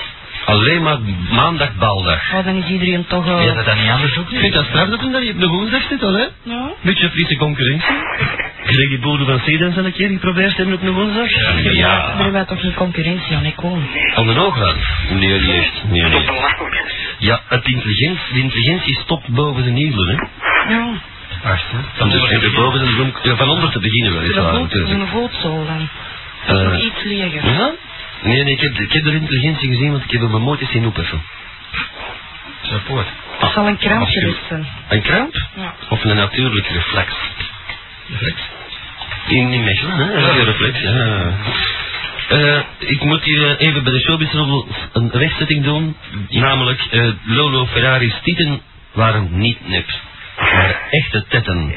Alleen 0.46 0.82
maar 0.82 0.98
maandag, 1.32 1.76
baldag. 1.76 2.34
Oh, 2.34 2.46
dan 2.46 2.56
is 2.56 2.68
iedereen 2.70 3.06
toch... 3.08 3.26
eh, 3.28 3.38
Wil 3.38 3.48
je 3.48 3.54
dat 3.54 3.66
dan 3.66 3.78
niet 3.82 3.90
anders 3.90 4.18
ook 4.18 4.30
Ik 4.32 4.40
vind 4.40 4.54
dat 4.54 4.66
straf 4.66 4.90
dat 4.90 5.00
hem 5.00 5.12
dat 5.12 5.22
niet 5.22 5.34
op 5.34 5.40
de 5.40 5.48
woensdag 5.48 5.82
zit, 5.90 6.04
al, 6.04 6.14
hè? 6.14 6.26
Ja. 6.44 6.70
Beetje 6.82 7.10
Friese 7.10 7.36
concurrentie. 7.36 7.96
Krijg 8.64 8.90
die 8.90 9.00
boeren 9.00 9.26
van 9.26 9.40
Sedens 9.46 9.76
een 9.76 9.94
keer 9.94 10.10
geprobeerd 10.10 10.56
hebben 10.58 10.76
op 10.76 10.82
een 10.82 10.92
woensdag? 10.94 11.30
Daar 11.32 11.74
Ja. 11.74 12.08
hebben 12.08 12.32
wij 12.32 12.46
toch 12.46 12.60
geen 12.62 12.74
concurrentie 12.74 13.36
aan, 13.36 13.46
ik 13.46 13.56
kom. 13.56 13.88
Aan 14.16 14.28
de 14.28 14.40
oogland? 14.40 14.78
Nee, 15.10 15.40
niet 15.42 15.50
echt. 15.50 15.84
Nee, 15.90 16.02
nee. 16.02 16.26
Ja, 17.18 17.42
het 17.48 17.66
intelligentie, 17.66 18.34
de 18.34 18.40
intelligentie 18.40 18.96
stopt 18.96 19.28
boven 19.28 19.64
de 19.64 19.70
nielen, 19.70 20.08
hè? 20.08 20.14
Ja, 20.74 20.88
hè. 21.44 21.52
Van, 21.94 22.10
dus 22.10 22.22
de 22.30 22.52
boven 22.56 22.80
de 22.80 22.94
bloem, 22.94 23.14
ja, 23.24 23.36
van 23.36 23.50
onder 23.50 23.72
te 23.72 23.80
beginnen, 23.80 24.14
weliswaar. 24.22 24.52
voet, 24.54 24.62
natuurlijk. 24.62 25.02
een 25.02 25.08
voetzool 25.08 25.66
dan. 25.66 25.90
Dat 26.48 26.56
is 26.60 26.64
Eh, 26.66 26.72
nog 26.72 26.82
iets 26.82 27.04
leger. 27.04 27.46
Ja? 27.52 27.72
Nee, 28.24 28.44
nee, 28.44 28.54
ik 28.54 28.60
heb, 28.60 28.72
ik 28.72 28.92
heb 28.92 29.04
de 29.04 29.14
intelligentie 29.14 29.70
gezien, 29.70 29.92
want 29.92 30.04
ik 30.04 30.12
heb 30.12 30.22
op 30.22 30.30
mijn 30.30 30.44
motor 30.44 30.68
zien 30.68 30.86
opheffen. 30.86 31.22
Support. 32.62 33.08
Dat 33.40 33.52
zal 33.52 33.68
een 33.68 33.78
kramp 33.78 34.08
geweest 34.08 34.48
zijn. 34.48 34.68
Een 34.90 35.02
kramp? 35.02 35.36
Ja. 35.56 35.74
Of 35.90 36.04
een 36.04 36.16
natuurlijke 36.16 36.74
reflex? 36.74 37.14
Reflex. 38.08 38.36
In, 39.28 39.54
in 39.54 39.64
Mechelen, 39.64 39.98
hè? 39.98 40.20
Ja, 40.20 40.30
een 40.30 40.46
reflex, 40.46 40.80
ja. 40.80 41.34
Eh, 42.28 42.60
ik 42.78 43.04
moet 43.04 43.24
hier 43.24 43.50
eh, 43.50 43.68
even 43.68 43.84
bij 43.84 43.94
de 43.94 44.00
showbiz 44.00 44.34
een 44.94 45.10
rechtzetting 45.12 45.64
doen. 45.64 45.96
Namelijk, 46.30 46.82
eh, 46.92 47.08
Lolo 47.24 47.66
Ferrari's 47.66 48.16
tieten 48.24 48.62
waren 48.94 49.28
niet 49.32 49.68
nep. 49.68 49.88
Het 50.36 50.52
waren 50.52 50.76
echte 50.90 51.26
tetten. 51.28 51.74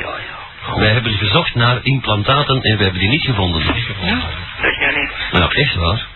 Wij 0.76 0.88
hebben 0.92 1.12
gezocht 1.12 1.54
naar 1.54 1.78
implantaten 1.82 2.62
en 2.62 2.76
we 2.76 2.82
hebben 2.82 3.00
die 3.00 3.09
niet 3.09 3.24
gevonden. 3.24 3.62
Ja. 4.02 4.20
Dat 4.62 4.70
is 4.70 4.78
ja 4.78 5.00
niet. 5.00 5.11
Nou, 5.32 5.54
echt 5.54 5.74
waar. 5.74 6.06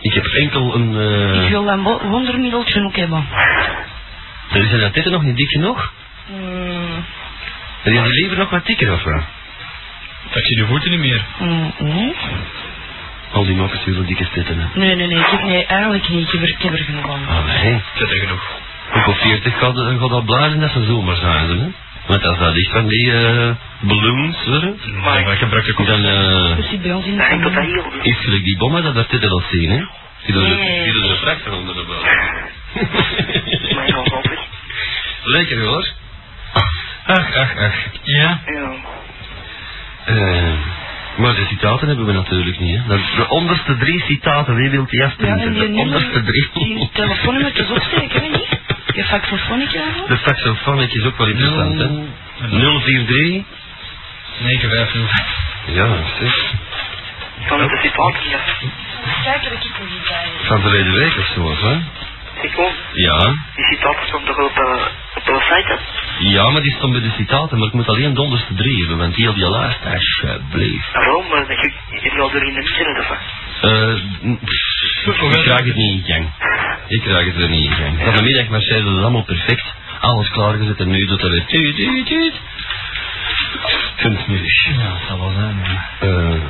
Ik 0.00 0.12
heb 0.12 0.24
enkel 0.24 0.74
een... 0.74 0.90
Ik 1.34 1.42
eh 1.44 1.48
wil 1.48 1.68
een 1.68 1.82
wo- 1.82 2.00
wondermiddeltje 2.08 2.84
ook 2.84 2.96
hebben. 2.96 3.26
er 4.52 4.66
zijn 4.66 4.80
dat 4.80 4.92
tetten 4.92 5.12
nog 5.12 5.22
niet 5.22 5.36
dik 5.36 5.48
genoeg. 5.50 5.92
Mm, 6.26 7.04
En 7.82 7.92
die 7.92 8.02
liever 8.12 8.38
nog 8.38 8.50
wat 8.50 8.66
dikker 8.66 8.92
of 8.92 9.02
wat? 9.02 9.22
Ik 10.34 10.44
zie 10.46 10.56
de 10.56 10.66
voeten 10.66 10.90
niet 10.90 11.00
meer. 11.00 11.24
mm, 11.40 11.72
nee? 11.78 12.14
Al 13.32 13.44
die 13.44 13.54
mokkers 13.54 13.84
willen 13.84 14.06
dikke 14.06 14.28
tetten, 14.32 14.58
hè. 14.58 14.78
Nee, 14.78 14.94
nee, 14.96 15.06
nee, 15.06 15.18
ik 15.18 15.26
heb, 15.26 15.42
nee, 15.42 15.66
eigenlijk 15.66 16.08
niet. 16.08 16.26
Ik 16.26 16.32
heb 16.32 16.42
er, 16.42 16.48
ik 16.48 16.62
heb 16.62 16.72
er 16.72 16.78
genoeg 16.84 17.10
aan. 17.10 17.26
Ah, 17.28 17.44
nee. 17.46 17.80
Zet 17.94 18.10
er 18.10 18.16
genoeg. 18.18 18.50
Ook 18.94 19.06
op 19.06 19.16
40 19.16 19.58
gaat, 19.58 19.76
gaat 19.76 20.08
dat 20.10 20.24
blazen 20.24 20.60
dat 20.60 20.70
ze 20.70 20.84
zomer 20.84 21.16
zijn, 21.16 21.48
hè. 21.48 21.66
Want 22.08 22.22
als 22.24 22.38
dat 22.38 22.56
echt 22.56 22.70
van 22.70 22.86
die 22.88 23.12
eh 23.12 23.50
balloons 23.80 24.44
worden, 24.46 24.78
Maar 25.02 25.32
ik 25.32 25.38
gebruik 25.38 25.64
de 25.64 25.84
dan 25.84 26.04
eh 26.04 26.56
Dus 26.56 26.68
die 26.68 26.78
bij 26.78 26.92
ons 26.92 27.06
in 27.06 27.12
de 27.12 27.18
Dat 27.18 27.26
enkel 27.28 27.50
dat 27.50 27.62
familie. 27.62 27.82
hier. 28.02 28.12
is 28.12 28.16
gelijk 28.24 28.44
die 28.44 28.56
bommen 28.56 28.82
dat 28.82 28.94
dat 28.94 29.10
dit 29.10 29.30
al 29.30 29.42
zien, 29.50 29.70
hè. 29.70 29.84
Die 30.24 30.34
doen 30.34 30.44
er- 30.44 30.56
Nee. 30.56 31.10
er 31.10 31.16
straks 31.16 31.40
van 31.42 31.52
onder 31.52 31.74
de 31.74 31.84
buiten. 31.88 32.16
Maar 33.74 33.90
nog 33.90 34.12
altijd. 34.12 34.38
Lekker 35.24 35.60
hoor. 35.60 35.88
Ach, 37.04 37.36
ach, 37.36 37.56
ach. 37.56 37.74
Ja. 38.02 38.40
Ja. 38.46 38.72
Eh, 40.04 40.52
maar 41.16 41.34
de 41.34 41.46
citaten 41.48 41.88
hebben 41.88 42.06
we 42.06 42.12
natuurlijk 42.12 42.58
niet, 42.60 42.76
hè. 42.76 42.82
De, 42.96 43.00
de 43.16 43.28
onderste 43.28 43.76
drie 43.76 44.00
citaten, 44.06 44.54
wie 44.54 44.70
wilt 44.70 44.90
die 44.90 44.98
Ja, 45.00 45.06
afprinten? 45.06 45.40
en 45.46 45.52
die 45.52 45.72
de 45.74 45.80
onderste 45.80 46.22
drie. 46.22 46.48
die 46.52 46.88
telefoonnummertjes 46.92 47.70
opsteken, 47.70 48.22
hè, 48.22 48.28
niet? 48.28 48.48
Je 48.94 49.04
saxofonnetje? 49.04 49.80
De 50.08 50.16
saxofoon 50.24 50.80
is 50.80 51.04
ook 51.04 51.16
wel 51.16 51.26
interessant, 51.28 51.78
hè. 51.78 51.88
043. 52.48 53.44
950. 54.38 55.10
Ja, 55.66 55.86
zeg. 56.20 56.52
Van 57.46 57.58
de 57.58 57.78
situatie. 57.82 58.30
ja. 58.30 58.38
Kijk, 59.24 59.42
dat 59.42 59.52
ik 59.52 59.78
nog 59.78 59.90
niet 59.90 60.08
bij. 60.08 60.28
Van 60.42 60.60
verleden 60.60 60.92
week 60.92 61.16
of 61.18 61.26
zo, 61.34 61.68
hè? 61.68 61.78
Ik 62.40 62.52
kom. 62.52 62.72
Ja. 62.92 63.18
Die 63.54 63.64
citaten 63.64 64.06
stond 64.06 64.26
toch 64.26 64.38
op, 64.38 64.56
Ja, 66.18 66.50
maar 66.50 66.62
die 66.62 66.74
stond 66.76 66.92
bij 66.92 67.02
de 67.02 67.10
citaten, 67.16 67.58
maar 67.58 67.68
ik 67.68 67.74
moet 67.74 67.88
alleen 67.88 68.14
de 68.14 68.20
onderste 68.20 68.54
drie 68.54 68.78
hebben, 68.78 68.98
want 68.98 69.14
die 69.14 69.28
op 69.28 69.34
die 69.34 69.48
laatste, 69.48 69.88
alsjeblieft. 69.88 70.92
Waarom? 70.92 71.24
Dat 71.28 71.48
je, 71.48 71.72
je 72.02 72.10
wil 72.14 72.30
er 72.30 72.42
in 72.42 72.54
de 72.54 72.60
niet 72.60 72.98
of 72.98 73.08
wat? 73.08 73.18
Ik 75.36 75.42
krijg 75.42 75.64
het 75.64 75.74
niet 75.74 76.06
in 76.06 76.12
gang. 76.12 76.28
Ik 76.88 77.00
krijg 77.00 77.26
het 77.26 77.42
er 77.42 77.48
niet 77.48 77.64
in 77.64 77.76
gang. 77.76 78.02
Van 78.04 78.16
de 78.16 78.22
middag 78.22 78.48
marcheerde 78.48 78.90
het 78.90 79.02
allemaal 79.02 79.24
perfect. 79.24 79.74
Alles 80.00 80.30
klaargezet 80.30 80.78
en 80.78 80.90
nu 80.90 81.06
doet 81.06 81.22
er 81.22 81.30
weer 81.30 81.44
tuut, 81.46 81.76
tuut, 81.76 82.06
tuut. 82.06 82.34
Ik 83.96 83.96
vind 83.96 84.18
het. 84.26 84.76
Ja, 84.76 84.88
dat 84.88 85.00
zal 85.08 85.18
wel 85.18 85.32
zijn, 85.32 85.56
ja. 85.62 86.06
Eh, 86.06 86.40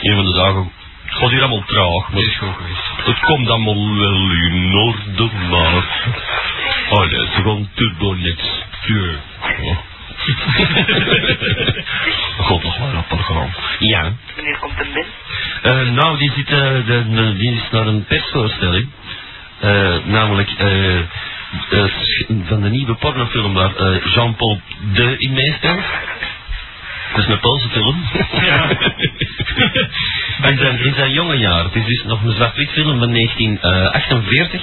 een 0.00 0.14
van 0.14 0.24
de 0.24 0.32
dagen, 0.32 0.72
het 1.10 1.18
gaat 1.18 1.30
hier 1.30 1.40
allemaal 1.40 1.64
traag, 1.66 2.08
maar 2.12 2.20
Dit 2.20 2.30
is 2.30 2.36
goed 2.36 2.48
geweest. 2.56 3.06
het 3.06 3.20
komt 3.20 3.48
allemaal 3.48 3.96
wel 3.96 4.30
in 4.44 4.74
orde, 4.74 5.30
maar... 5.50 5.84
Allee, 6.90 7.26
ze 7.34 7.42
gaan 7.44 7.68
turbonet. 7.74 8.40
Ja. 8.86 9.78
God, 12.46 12.62
nog 12.62 12.78
maar 12.78 12.92
rapper 12.92 13.18
gaan. 13.18 13.54
Ja. 13.78 14.12
Wanneer 14.34 14.58
komt 14.58 14.78
er 14.78 14.84
binnen? 14.84 15.04
Eh, 15.62 15.90
nou, 15.94 16.18
die, 16.18 16.32
zit, 16.36 16.48
eh, 16.50 16.58
de, 16.86 17.04
de- 17.10 17.34
die 17.36 17.52
is 17.54 17.70
naar 17.70 17.86
een 17.86 18.04
persvoorstelling. 18.04 18.88
Eh, 19.60 19.96
namelijk 20.04 20.50
van 22.44 22.60
de 22.62 22.68
nieuwe 22.70 22.94
pornofilm 22.94 23.54
waar 23.54 23.76
eh, 23.76 24.04
Jean-Paul 24.14 24.60
De 24.92 25.14
in 25.18 25.32
meespeelt. 25.32 25.84
Dat 27.14 27.24
is 27.24 27.30
een 27.30 27.40
Poolse 27.40 27.68
film. 27.68 28.04
Ja. 28.44 28.68
in, 30.50 30.58
zijn, 30.58 30.78
in 30.84 30.94
zijn 30.94 31.10
jonge 31.12 31.36
jaar. 31.38 31.64
Het 31.64 31.74
is 31.74 31.84
dus 31.84 32.02
nog 32.04 32.22
een 32.22 32.32
zwart-wit 32.34 32.70
film 32.70 32.98
van 32.98 33.12
1948. 33.12 34.62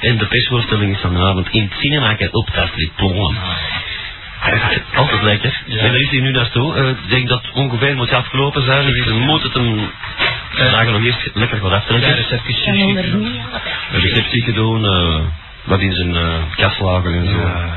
En 0.00 0.18
de 0.18 0.26
persvoorstelling 0.26 0.94
is 0.94 1.00
vanavond 1.00 1.48
in 1.50 1.62
het 1.62 1.72
cinema 1.80 2.16
op 2.30 2.50
Tastelijk 2.50 2.94
Plongen. 2.96 3.36
Altijd 4.94 5.22
lekker. 5.22 5.62
Ja. 5.66 5.76
En 5.78 5.92
daar 5.92 6.00
is 6.00 6.10
hij 6.10 6.20
nu 6.20 6.30
naartoe. 6.30 6.74
Eh, 6.76 6.88
Ik 6.88 7.08
denk 7.08 7.28
dat 7.28 7.42
het 7.42 7.52
ongeveer 7.54 7.96
moet 7.96 8.12
afgelopen 8.12 8.62
zijn. 8.64 8.86
Dus 8.92 9.04
we 9.04 9.12
moeten 9.12 9.50
het 9.50 9.58
hem 9.58 9.90
dagen 10.70 10.92
nog 10.92 11.02
eerst 11.04 11.30
lekker 11.34 11.58
Ja, 11.70 11.76
aftrekken. 11.76 12.08
Een 12.08 12.14
receptie 14.00 14.42
gedaan. 14.42 14.84
eh, 14.84 15.20
wat 15.64 15.80
in 15.80 15.92
zijn 15.92 16.16
eh 16.16 16.42
kast 16.56 16.80
lagen 16.80 17.14
en 17.14 17.26
zo. 17.28 17.38
Ja. 17.40 17.76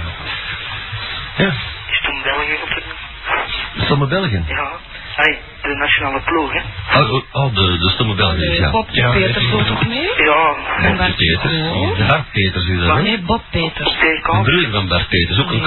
Ja. 1.38 1.48
Is 1.92 2.00
toen 2.04 2.22
België 2.24 2.54
op 2.64 2.70
de... 2.70 2.82
Stomme 3.78 4.08
Belgen. 4.08 4.46
Ja. 4.48 4.72
Hey, 5.16 5.40
de 5.62 5.76
nationale 5.76 6.22
ploeg, 6.26 6.54
hè? 6.54 6.60
Oh, 7.00 7.14
oh, 7.14 7.24
oh, 7.32 7.56
de, 7.56 7.78
de 7.78 7.90
stomme 7.90 8.16
Belgen, 8.16 8.54
ja. 8.54 8.70
Bob 8.70 8.88
Ja, 8.92 9.12
Peters 9.12 9.50
doet 9.52 9.68
toch 9.68 9.88
mee? 9.88 10.10
Ja. 10.18 10.56
En 10.78 10.98
Bart 10.98 10.98
Bart 10.98 11.16
Peters. 11.16 11.54
Oh. 11.54 11.98
De 11.98 12.06
Bart 12.06 12.32
Peters 12.32 12.68
is 12.68 12.80
dat, 12.80 12.96
hè? 12.96 13.02
nee, 13.02 13.22
Bob 13.22 13.42
Peters. 13.50 13.96
Een 14.02 14.22
kant. 14.22 14.44
broer 14.46 14.68
van 14.72 14.88
Bart 14.88 15.08
Peters, 15.08 15.40
ook 15.40 15.52
een. 15.52 15.60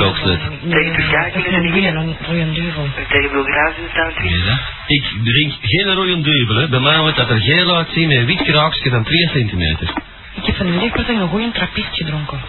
Nee, 0.63 0.73
Tegen 0.73 0.93
Turkije 0.93 1.31
dat 1.35 1.45
is 1.45 1.53
een 1.53 1.73
ze 1.73 1.99
niet 1.99 2.17
een 2.19 2.27
goeie 2.27 2.53
duivel. 2.53 2.89
Tegen 3.09 3.31
Bulgarije 3.31 3.75
is 3.85 4.45
dat? 4.45 4.59
Ik 4.87 5.05
drink 5.25 5.53
geen 5.63 5.95
rode 5.95 6.21
duivel, 6.21 6.57
hè. 6.57 6.69
Bij 6.69 6.81
mij 6.81 6.99
wordt 6.99 7.17
dat 7.17 7.31
er 7.31 7.41
geel 7.41 7.77
uitzien 7.77 8.09
met 8.09 8.17
een 8.17 8.27
wit 8.27 8.43
kraakje 8.43 8.91
van 8.91 9.05
2 9.05 9.29
centimeter. 9.29 9.89
Ik 10.35 10.45
heb 10.47 10.57
van 10.57 10.67
de 10.67 10.79
week 10.79 11.09
een 11.09 11.29
goeie 11.29 11.51
trappist 11.51 11.95
gedronken. 11.97 12.41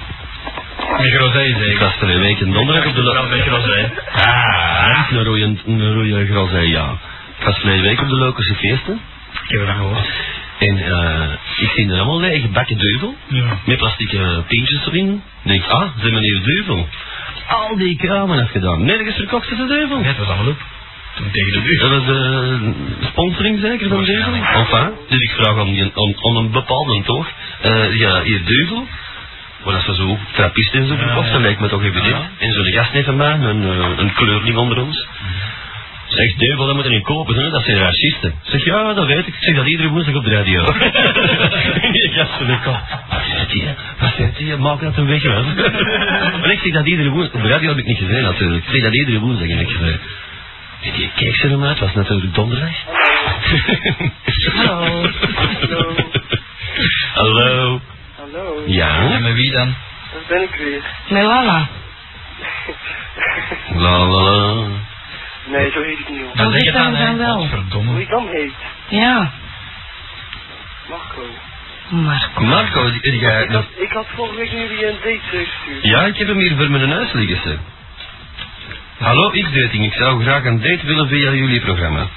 Met 1.01 1.11
grozij 1.13 1.47
Ik 1.47 1.55
zeker. 1.57 1.79
was 1.79 2.01
er 2.01 2.09
een 2.09 2.19
week 2.19 2.39
in 2.39 2.51
donderdag 2.51 2.85
op 2.85 2.95
de... 2.95 3.27
Met 3.29 3.41
grozij. 3.41 3.91
Ah, 4.95 5.11
een 5.11 5.23
rode, 5.23 5.57
een 5.65 6.69
ja. 6.69 6.97
Ik 7.39 7.45
was 7.45 7.57
verleden 7.57 7.83
week 7.83 8.01
op 8.01 8.09
de 8.09 8.15
Lokerse 8.15 8.55
feesten. 8.55 8.99
Ik 9.43 9.49
heb 9.49 9.59
ervan 9.59 9.75
gehoord. 9.75 10.05
En 10.59 10.77
eh, 10.77 11.31
ik 11.57 11.69
zie 11.75 11.89
er 11.91 11.95
allemaal 11.97 12.19
lege 12.19 12.47
bakken 12.47 12.77
duivel. 12.77 13.15
Ja. 13.27 13.43
Met 13.65 13.77
plastieke 13.77 14.43
pintjes 14.47 14.85
erin. 14.87 15.13
Ik 15.43 15.49
denk, 15.51 15.63
ah, 15.67 15.81
ze 15.97 16.01
hebben 16.01 16.21
hier 16.21 16.41
duivel. 16.45 16.87
Al 17.47 17.77
die 17.77 17.97
kramen 17.97 18.39
afgedaan. 18.43 18.85
Nergens 18.85 19.15
verkocht 19.15 19.47
ze 19.47 19.55
de 19.55 19.65
duivel. 19.67 20.03
Het 20.03 20.17
was 20.17 20.27
allemaal 20.27 20.47
op. 20.47 20.61
Toen 21.15 21.31
tegen 21.31 21.51
de 21.53 21.61
deur. 21.61 21.79
Dat 21.79 21.89
was 21.89 22.05
de 22.05 22.59
sponsoring 23.07 23.59
zeker 23.59 23.89
van 23.89 24.05
duivel. 24.05 24.33
Enfin, 24.33 24.89
dus 25.09 25.19
ik 25.21 25.31
vraag 25.31 25.63
die- 25.65 25.91
aan 26.21 26.35
een 26.35 26.51
bepaalde 26.51 27.01
toch. 27.03 27.27
eh 27.61 27.95
ja, 27.99 28.21
hier 28.21 28.41
duivel. 28.45 28.87
Maar 29.65 29.73
dat 29.73 29.83
ze 29.83 29.95
zo 29.95 30.17
trappisten 30.31 30.81
en 30.81 30.87
zo 30.87 30.95
verkocht, 30.95 31.31
dat 31.31 31.41
lijkt 31.41 31.59
me 31.59 31.67
toch 31.67 31.83
evident. 31.83 32.05
Ja. 32.05 32.29
En 32.37 32.53
zo'n 32.53 32.65
gast 32.65 32.93
mij, 32.93 33.33
een, 33.33 33.63
eh, 33.63 33.97
een 33.97 34.13
kleurling 34.13 34.57
onder 34.57 34.81
ons. 34.81 35.07
Zegt, 36.07 36.39
duivel, 36.39 36.65
dat 36.65 36.73
moeten 36.73 36.91
we 36.91 36.97
niet 36.97 37.07
kopen, 37.07 37.35
hè? 37.35 37.49
dat 37.49 37.63
zijn 37.63 37.77
racisten. 37.77 38.33
Zeg, 38.43 38.65
ja, 38.65 38.93
dat 38.93 39.07
weet 39.07 39.27
ik. 39.27 39.27
Ik 39.27 39.33
zeg 39.39 39.55
dat 39.55 39.65
iedere 39.65 39.89
woensdag 39.89 40.15
op 40.15 40.23
de 40.23 40.29
radio. 40.29 40.65
die 41.91 42.11
gast 42.11 42.31
van 42.31 42.45
de 42.45 42.57
kop. 42.63 42.79
Wat 43.09 43.21
zegt 43.29 43.51
hij? 43.51 43.75
Wat 43.99 44.13
zegt 44.17 44.37
hij? 44.37 44.57
Maak 44.57 44.81
dat 44.81 44.97
een 44.97 45.07
weg, 45.07 45.23
man. 45.23 45.55
maar 46.39 46.51
ik 46.51 46.59
zeg 46.59 46.73
dat 46.73 46.85
iedere 46.85 47.09
woensdag. 47.09 47.35
Op 47.35 47.41
de 47.41 47.53
radio 47.53 47.69
heb 47.69 47.77
ik 47.77 47.85
niet 47.85 47.97
gezegd, 47.97 48.21
natuurlijk. 48.21 48.65
Ik 48.65 48.71
zeg 48.71 48.81
dat 48.81 48.93
iedere 48.93 49.19
woensdag 49.19 49.47
heb 49.47 49.59
ik 49.59 49.69
gezegd. 49.69 49.99
En 50.81 50.91
die 50.95 51.09
keek 51.15 51.35
ze 51.35 51.47
eruit, 51.47 51.79
was 51.79 51.93
natuurlijk 51.93 52.33
donderdag. 52.33 52.71
Hallo. 54.53 55.09
Hallo. 55.59 55.95
Hallo. 57.13 57.81
Hallo. 58.35 58.63
En 58.65 58.71
Ja? 58.73 59.19
met 59.19 59.33
wie 59.33 59.51
dan? 59.51 59.75
Dat 60.13 60.27
ben 60.27 60.41
ik 60.41 60.55
weer. 60.55 60.81
Met 61.09 61.23
Lala. 61.23 61.67
La 63.75 63.97
la 63.97 64.05
la. 64.05 64.67
Nee, 65.47 65.71
zo 65.71 65.81
heet 65.81 65.99
ik 65.99 66.09
niet, 66.09 66.21
hoor. 66.21 66.31
Dan 66.35 66.51
zeg 66.51 66.61
zeg 66.63 66.73
het 66.73 66.83
dan 66.83 66.93
dan 67.05 67.17
wel. 67.17 67.47
Hoe 67.83 68.01
ik 68.01 68.09
dan 68.09 68.27
heet? 68.27 68.53
Ja. 68.89 69.31
Marco. 70.89 71.21
Marco. 71.89 72.41
Marco, 72.43 72.91
die- 72.91 73.01
die 73.01 73.19
jij 73.19 73.45
nog... 73.45 73.65
Ik 73.75 73.91
had 73.91 74.05
vorige 74.15 74.35
week 74.35 74.51
jullie 74.51 74.87
een 74.87 74.95
date 74.95 75.19
gestuurd. 75.21 75.83
Ja, 75.83 76.05
ik 76.05 76.17
heb 76.17 76.27
hem 76.27 76.37
hier 76.37 76.55
voor 76.55 76.69
mijn 76.71 76.91
huis 76.91 77.11
liggen, 77.13 77.37
ze. 77.43 77.57
Hallo, 79.03 79.29
X-dating. 79.29 79.85
Ik 79.85 79.93
zou 79.93 80.23
graag 80.23 80.45
een 80.45 80.61
date 80.61 80.85
willen 80.85 81.07
via 81.07 81.31
jullie 81.31 81.61
programma. 81.61 82.07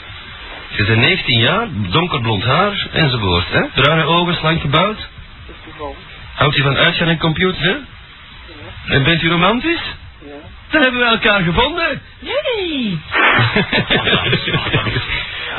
Je 0.68 0.84
bent 0.84 0.98
19 1.00 1.38
jaar, 1.38 1.66
donkerblond 1.72 2.44
haar, 2.44 2.86
enzovoort, 2.92 3.48
hè? 3.50 3.60
Bruine 3.74 4.04
ogen, 4.04 4.34
slank 4.34 4.60
gebouwd. 4.60 5.08
Is 5.48 5.54
toevallig. 5.64 5.96
Houdt 6.34 6.56
u 6.56 6.62
van 6.62 6.76
uitgaan 6.76 7.08
en 7.08 7.18
computers, 7.18 7.58
hè? 7.64 7.76
En 8.94 9.02
bent 9.02 9.22
u 9.22 9.28
romantisch? 9.30 9.82
Ja. 10.20 10.32
Dan 10.70 10.82
hebben 10.82 11.00
we 11.00 11.06
elkaar 11.06 11.42
gevonden. 11.42 12.00
Yay! 12.18 12.98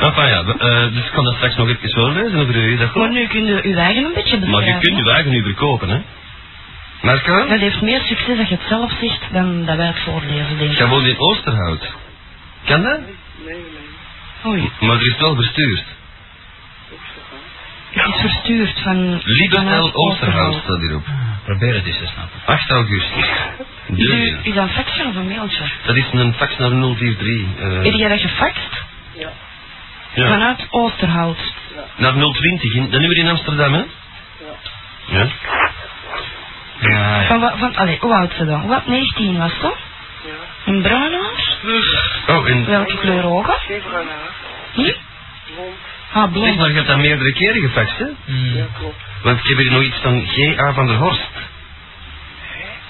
enfin 0.00 0.26
ja, 0.28 0.42
eh, 0.58 0.92
dus 0.92 1.04
ik 1.04 1.10
kan 1.12 1.24
dat 1.24 1.34
straks 1.34 1.56
nog 1.56 1.68
even 1.68 1.90
voorlezen 1.90 2.38
over 2.40 2.54
u. 2.56 2.76
Dat 2.76 2.88
goed? 2.90 3.02
Maar 3.02 3.10
nu 3.10 3.26
kun 3.26 3.44
je 3.44 3.60
uw 3.62 3.74
eigen 3.76 4.04
een 4.04 4.12
beetje 4.14 4.38
beschrijven. 4.38 4.50
Maar 4.50 4.64
je 4.64 4.78
kunt 4.78 4.96
je 4.96 5.02
wagen 5.04 5.30
nu 5.30 5.42
verkopen, 5.42 5.88
hè? 5.88 6.00
Marco? 7.02 7.46
Dat 7.48 7.58
heeft 7.60 7.80
meer 7.80 8.00
succes 8.00 8.36
dat 8.36 8.48
je 8.48 8.54
het 8.54 8.64
zelf 8.68 8.92
zegt 9.00 9.20
dan 9.32 9.64
dat 9.64 9.76
wij 9.76 9.86
het 9.86 9.98
voorlezen, 10.04 10.58
denk 10.58 10.72
Jij 10.72 10.84
ik. 10.84 10.90
woont 10.92 11.06
in 11.06 11.18
Oosterhout. 11.18 11.88
Kan 12.64 12.82
dat? 12.82 12.98
Nee, 13.00 13.54
nee. 13.54 13.64
Oei, 14.46 14.70
Maar 14.80 14.96
er 14.96 15.06
is 15.06 15.16
wel 15.18 15.34
bestuurd. 15.36 15.84
Het 17.90 18.14
is 18.14 18.20
verstuurd 18.20 18.80
van... 18.82 19.20
Libertel 19.24 19.62
vanuit 19.64 19.94
Oosterhout 19.94 20.54
staat 20.62 20.80
hierop. 20.80 21.02
Probeer 21.44 21.74
het 21.74 21.86
eens 21.86 21.98
te 21.98 22.06
snappen. 22.06 22.40
8 22.46 22.70
augustus. 22.70 23.24
Is, 24.42 24.54
dat 24.54 24.62
een 24.64 24.68
faxje 24.68 25.04
of 25.06 25.14
een 25.16 25.28
mailtje? 25.28 25.64
Dat 25.86 25.96
is 25.96 26.04
een 26.12 26.34
fax 26.34 26.58
naar 26.58 26.70
043. 26.70 27.26
eh, 27.58 27.82
Heb 27.84 27.92
jij 27.94 28.08
dat 28.08 28.20
gefaxt? 28.20 28.82
Ja. 29.14 29.30
ja. 30.14 30.28
Vanuit 30.28 30.66
Oosterhout. 30.70 31.38
Naar 31.96 32.12
020, 32.12 32.74
in, 32.74 32.90
dat 32.90 33.00
nummer 33.00 33.18
in 33.18 33.28
Amsterdam, 33.28 33.72
hè? 33.72 33.78
Ja. 33.78 33.86
Ja, 35.06 35.26
ja. 37.20 37.26
Van, 37.26 37.40
wat- 37.40 37.58
van, 37.58 37.76
allee, 37.76 37.98
hoe 38.00 38.14
oud 38.14 38.32
ze 38.36 38.44
dan? 38.44 38.66
Wat, 38.66 38.86
19 38.86 39.38
was 39.38 39.52
dat? 39.62 39.76
Ja. 40.24 40.72
Een 40.72 40.82
bruin 40.82 41.12
haar? 41.12 41.56
Oh, 42.36 42.48
en... 42.50 42.66
Welke 42.66 42.96
kleur 42.98 43.24
ogen? 43.24 43.54
Geen 43.54 43.80
bruin 43.82 44.06
haar. 44.06 44.30
Hm? 44.72 44.80
Blond. 45.54 45.76
Ah, 46.12 46.22
Zeg, 46.22 46.32
blond. 46.32 46.56
maar 46.56 46.68
je 46.68 46.74
hebt 46.74 46.86
dat 46.86 46.98
meerdere 46.98 47.32
keren 47.32 47.60
gefaxt, 47.60 47.98
hè? 47.98 48.04
Mm. 48.24 48.56
Ja, 48.56 48.64
klopt. 48.78 48.96
Want 49.22 49.38
ik 49.38 49.46
heb 49.48 49.58
hier 49.58 49.70
nog 49.70 49.82
iets 49.82 49.98
van 50.02 50.24
G.A. 50.26 50.72
van 50.72 50.86
der 50.86 50.96
Horst. 50.96 51.30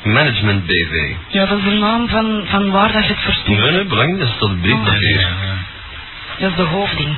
Management 0.02 0.66
BV. 0.66 1.12
Ja, 1.28 1.46
dat 1.46 1.58
is 1.58 1.64
de 1.64 1.70
naam 1.70 2.08
van, 2.08 2.42
van 2.46 2.70
waar 2.70 2.92
dat 2.92 3.02
je 3.06 3.12
het 3.12 3.22
verstuurt. 3.22 3.58
Nee, 3.58 3.70
nee, 3.70 3.84
belangrijk, 3.84 4.20
dat 4.20 4.28
is 4.28 4.38
tot 4.38 4.48
het 4.50 4.60
briefpapier. 4.60 5.20
Ja, 5.20 5.28
ja. 5.28 5.56
Dat 6.38 6.50
is 6.50 6.56
de 6.56 6.62
hoofdding. 6.62 7.16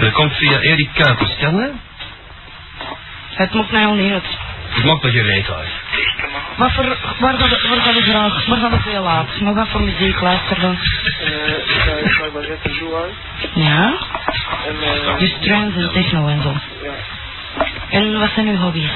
Dat 0.00 0.12
komt 0.12 0.32
via 0.36 0.58
Erik 0.60 0.88
Kuipers, 0.94 1.36
kan 1.40 1.56
dat? 1.56 1.70
Het 3.34 3.52
moet 3.54 3.70
mij 3.70 3.86
al 3.86 3.94
niet 3.94 4.12
uit. 4.12 4.24
Ik 4.76 4.84
mag 4.84 5.00
dat 5.00 5.10
gereed 5.10 5.50
uit. 5.50 5.68
Wat 6.56 6.72
voor, 6.72 6.84
waar 7.18 7.34
gaat 7.38 7.50
het, 7.50 7.68
waar 7.68 7.80
gaat 7.80 7.94
het 7.94 8.04
graag, 8.04 8.46
waar 8.46 8.58
gaat 8.58 8.70
het 8.70 8.82
veel 8.82 9.02
laat? 9.02 9.40
Maar 9.40 9.54
wat 9.54 9.68
voor 9.68 9.82
muziek 9.82 10.20
luister 10.20 10.60
dan? 10.60 10.78
Eh, 11.20 11.48
ik 11.58 12.10
ik 12.26 12.32
bij 12.32 12.94
uit. 13.02 13.14
Ja? 13.54 13.98
En 14.66 14.76
eh, 14.82 15.18
Dus 15.18 15.36
trance 15.40 15.78
en 15.80 15.90
techno 15.92 16.26
en 16.28 16.42
zo. 16.42 16.54
ja. 16.82 16.92
En 17.90 18.18
wat 18.18 18.30
zijn 18.34 18.48
uw 18.48 18.56
hobby's? 18.56 18.90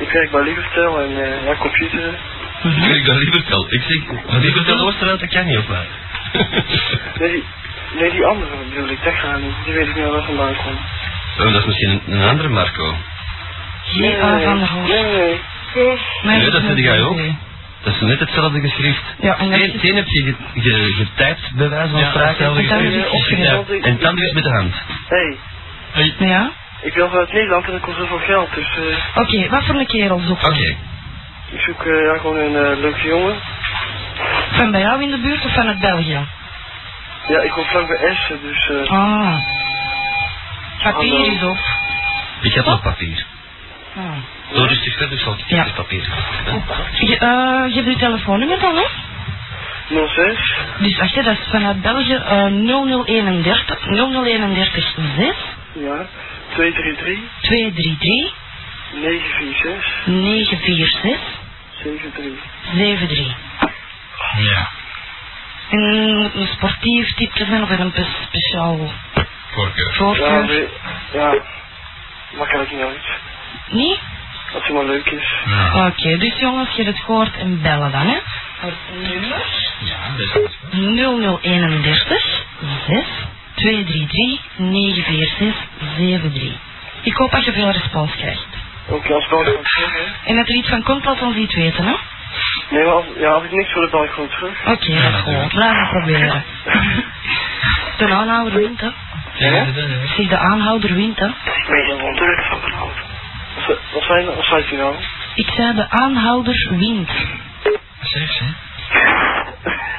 Ik 0.00 0.10
werk 0.10 0.30
bij 0.30 0.42
Libertel 0.42 1.00
en 1.00 1.24
eh, 1.24 1.44
ja, 1.44 1.54
computer. 1.54 2.14
Mhm. 2.62 2.92
Ik 2.92 3.06
dat 3.06 3.16
liever 3.16 3.44
tel. 3.44 3.66
Ik 3.68 3.82
zeg, 3.82 4.40
liever 4.42 4.80
Oosterhout, 4.80 5.20
dat 5.20 5.28
kan 5.28 5.46
niet 5.46 5.58
op 5.58 5.68
mij. 5.68 5.86
Nee, 7.18 7.30
die, 7.30 7.44
nee, 8.00 8.10
die 8.10 8.24
andere 8.24 8.50
bedoel 8.68 8.88
ik, 8.88 9.04
dat 9.04 9.14
gaat 9.14 9.40
niet. 9.40 9.54
Die 9.64 9.74
weet 9.74 9.88
ik 9.88 9.94
niet 9.94 10.04
waar 10.04 10.22
vandaan 10.22 10.56
komt. 10.56 10.78
Oh, 11.38 11.52
dat 11.52 11.60
is 11.60 11.64
misschien 11.64 11.90
een, 11.90 12.02
een 12.06 12.28
andere 12.28 12.48
Marco. 12.48 12.94
G.A. 13.86 14.40
van 14.40 14.58
der 14.58 14.68
Horst. 14.68 14.88
Nee, 14.92 15.38
nee. 16.22 16.50
Dat 16.50 16.60
vind 16.62 16.78
jij 16.78 17.02
ook. 17.02 17.18
Dat 17.82 17.94
is 17.94 18.00
net 18.00 18.20
hetzelfde 18.20 18.60
geschrift. 18.60 19.02
Ja, 19.20 19.38
en 19.38 19.52
Eén 19.52 19.74
is... 19.74 19.82
heb 19.94 20.06
je 20.08 20.22
ge- 20.22 20.60
ge- 20.60 20.92
getypt, 20.92 21.50
bij 21.54 21.68
wijze 21.68 21.90
van 21.90 22.00
Ja, 22.00 22.08
sprake. 22.10 22.28
hetzelfde 22.28 22.60
En 22.62 22.68
dan 22.68 22.78
het. 23.74 23.84
En 23.84 23.96
dus 24.16 24.32
met 24.32 24.42
de 24.42 24.50
hand. 24.50 24.74
Hé, 25.08 25.36
hey, 25.92 26.14
Ja? 26.28 26.50
ik 26.82 26.94
ben 26.94 27.08
vanuit 27.10 27.32
Nederland 27.32 27.66
en 27.68 27.74
ik 27.74 27.80
kost 27.82 27.96
zoveel 27.98 28.18
geld, 28.18 28.54
dus 28.54 28.76
eh, 28.76 29.22
Oké, 29.22 29.48
wat 29.48 29.64
voor 29.64 29.74
een 29.74 29.86
kerel 29.86 30.18
zoek 30.18 30.40
je? 30.40 30.46
Oké. 30.46 30.76
ik 31.56 31.60
zoek 31.60 31.82
eh, 31.84 32.04
ja, 32.06 32.18
gewoon 32.20 32.36
een 32.36 32.56
eh, 32.72 32.78
leuke 32.80 33.06
jongen. 33.08 33.34
Van 34.50 34.70
bij 34.70 34.80
jou 34.80 35.02
in 35.02 35.10
de 35.10 35.18
buurt 35.20 35.44
of 35.44 35.52
vanuit 35.54 35.78
België? 35.80 36.26
Ja, 37.28 37.40
ik 37.40 37.50
kom 37.50 37.64
vlak 37.64 37.86
bij 37.86 37.96
Essen, 38.08 38.38
dus 38.42 38.68
eh, 38.70 38.90
Ah. 38.90 39.36
Papier 40.82 41.32
is 41.32 41.42
op. 41.42 41.58
Ik 42.40 42.54
heb 42.54 42.64
nog 42.64 42.82
papier. 42.82 43.26
Ah. 43.96 44.12
Zo 44.54 44.64
rustig 44.64 44.96
verder 44.96 45.18
zal 45.18 45.32
ik 45.38 45.44
Ja. 45.46 45.64
het 45.64 45.74
papier. 45.74 46.02
Je, 47.00 47.16
eh, 47.18 47.74
je 47.74 47.74
hebt 47.74 47.86
uw 47.86 47.96
telefoonnummer 47.96 48.60
dan, 48.60 48.76
hè? 48.76 48.84
06 50.08 50.54
Dus 50.78 50.96
wacht, 50.98 51.14
hè, 51.14 51.22
dat 51.22 51.38
is 51.38 51.48
vanuit 51.50 51.82
België 51.82 52.14
eh 52.14 52.44
0031 52.44 53.78
0031 53.86 54.94
6 55.16 55.34
ja, 55.72 56.06
233 56.54 57.18
233 57.40 58.34
946 58.92 60.06
946 60.06 61.20
73. 61.82 62.42
73. 62.72 63.36
Ja, 64.38 64.68
En 65.70 66.16
moet 66.16 66.34
een 66.34 66.46
sportief 66.46 67.14
type 67.14 67.44
zijn 67.44 67.62
of 67.62 67.70
een 67.70 67.90
spe- 67.90 68.06
speciaal 68.26 68.92
voorkeur. 69.50 69.86
Ja, 69.86 69.92
voorkeur? 69.94 70.68
ja, 71.12 71.28
maakt 72.32 72.54
eigenlijk 72.54 72.70
niet 72.72 72.82
uit. 72.82 73.04
Nee? 73.70 73.98
Als 74.54 74.64
het 74.64 74.72
maar 74.74 74.84
leuk 74.84 75.06
is. 75.10 75.32
Ja, 75.46 75.86
Oké, 75.86 76.16
dus 76.18 76.38
jongens, 76.38 76.70
je 76.70 76.82
hebt 76.82 76.96
het 76.96 77.04
gehoord 77.04 77.36
en 77.36 77.62
bellen 77.62 77.92
dan, 77.92 78.06
hè? 78.06 78.18
Het 78.60 78.74
nummer 79.02 79.44
ja 79.78 79.96
dat 80.16 80.20
is 80.20 80.30
goed. 80.30 80.56
0031 80.70 82.44
6 82.86 83.04
233 83.54 84.40
946 84.56 85.54
73. 85.96 86.52
Ik 87.02 87.16
hoop 87.16 87.30
dat 87.30 87.44
je 87.44 87.52
veel 87.52 87.70
respons 87.70 88.16
krijgt. 88.16 88.46
Ook 88.88 89.10
als 89.10 89.28
bel 89.28 89.40
ik 89.46 89.66
terug, 89.66 89.92
hè. 89.92 90.28
En 90.30 90.36
dat 90.36 90.48
er 90.48 90.54
iets 90.54 90.68
van 90.68 90.82
komt, 90.82 91.04
laat 91.04 91.22
ons 91.22 91.36
iets 91.36 91.54
weten, 91.54 91.84
hè? 91.84 91.94
Nee, 92.70 92.84
maar 92.84 92.92
als, 92.92 93.04
ja, 93.18 93.28
als 93.30 93.44
ik 93.44 93.50
niks 93.50 93.72
wil, 93.72 93.82
dan 93.82 93.90
bel 93.90 94.04
ik 94.04 94.10
gewoon 94.10 94.28
terug. 94.28 94.60
Oké, 94.60 95.02
dat 95.02 95.12
is 95.12 95.20
goed. 95.20 95.52
Laten 95.52 95.80
we 95.80 95.88
proberen. 95.88 96.44
De 97.98 98.14
aanhouder 98.14 98.52
wint, 98.52 98.80
hè? 98.80 98.86
Dat, 98.86 98.94
hè? 99.38 99.64
Zeg, 100.16 100.28
de 100.28 100.38
aanhouder 100.38 100.94
wint, 100.94 101.18
hè? 101.18 101.26
Ik 101.26 101.66
ben 101.68 101.86
zo 101.86 102.12
druk 102.14 102.40
van 102.42 102.60
vanavond. 102.60 103.05
Wat, 103.66 103.78
wat 103.92 104.02
zijn 104.02 104.24
wat 104.24 104.44
zei 104.44 104.64
je 104.70 104.76
nou? 104.76 104.94
Ik 105.34 105.48
zei, 105.56 105.74
de 105.74 105.90
aanhouder 105.90 106.68
wint. 106.70 107.10
Zeg 108.00 108.30
ze. 108.32 108.44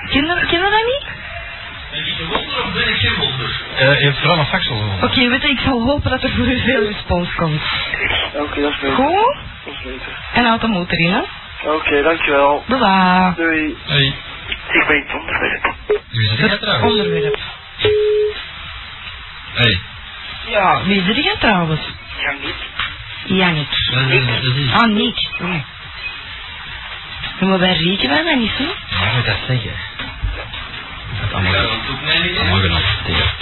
Ken 0.09 0.25
je, 0.25 0.45
ken 0.47 0.61
dat 0.61 0.71
niet? 0.71 1.05
Eh, 3.77 3.99
je 3.99 4.05
hebt 4.05 4.17
vooral 4.17 4.37
een 4.37 4.45
faxel 4.45 4.75
Oké, 5.01 5.29
weet 5.29 5.41
je, 5.41 5.49
ik 5.49 5.59
zal 5.59 5.81
hopen 5.81 6.09
dat 6.09 6.23
er 6.23 6.29
voor 6.29 6.45
u 6.45 6.59
veel 6.59 6.83
respons 6.83 7.35
komt. 7.35 7.61
Oké, 8.33 8.61
dat 8.61 8.71
is 8.71 8.79
beter. 8.79 8.95
Goed? 8.95 9.35
Dat 9.65 9.73
is 9.73 9.81
beter. 9.83 10.19
En 10.33 10.45
houd 10.45 10.61
de 10.61 10.67
motor 10.67 10.99
in, 10.99 11.11
hè? 11.11 11.21
Oké, 11.71 12.03
dankjewel. 12.03 12.63
Bye. 12.67 13.33
Doei. 13.35 13.77
Hey. 13.85 14.13
Ik 14.71 14.87
ben 14.87 14.99
het 14.99 15.13
onderwerp. 15.19 15.73
Wie 16.09 16.31
is 16.31 16.51
het 16.51 16.61
trouwens? 16.61 16.91
Onderwerp. 16.91 17.37
Hey. 19.53 19.79
Ja, 20.47 20.83
wie 20.83 21.01
is 21.01 21.25
er 21.27 21.37
trouwens? 21.39 21.81
Ja, 22.21 22.31
niet. 22.31 22.76
Jannik. 23.27 23.67
Dat 23.91 24.09
is, 24.09 24.25
dat 24.25 24.55
is. 24.55 24.71
Ah, 24.71 24.89
Nick. 24.89 25.17
Ja, 25.39 25.63
Maar 27.47 27.59
wij 27.59 27.73
rekenen 27.73 28.23
wij 28.23 28.23
dat 28.23 28.41
niet 28.41 28.51
zo? 28.57 28.63
Ja, 28.63 29.05
ik 29.07 29.13
moet 29.15 29.25
dat 29.25 29.35
zeggen. 29.47 29.71
Dat 31.21 31.33
allemaal 31.33 31.55
allemaal 32.39 32.59
genoeg. 32.59 33.35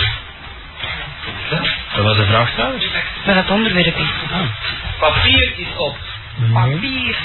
Dat 1.96 2.04
was 2.04 2.18
de 2.18 2.26
vraag 2.26 2.52
trouwens. 2.54 2.86
Dat 3.26 3.36
het 3.36 3.50
onderwerp 3.50 3.98
is. 3.98 4.08
Papier 5.00 5.54
is 5.58 5.76
op. 5.78 5.98
Papier. 6.54 7.16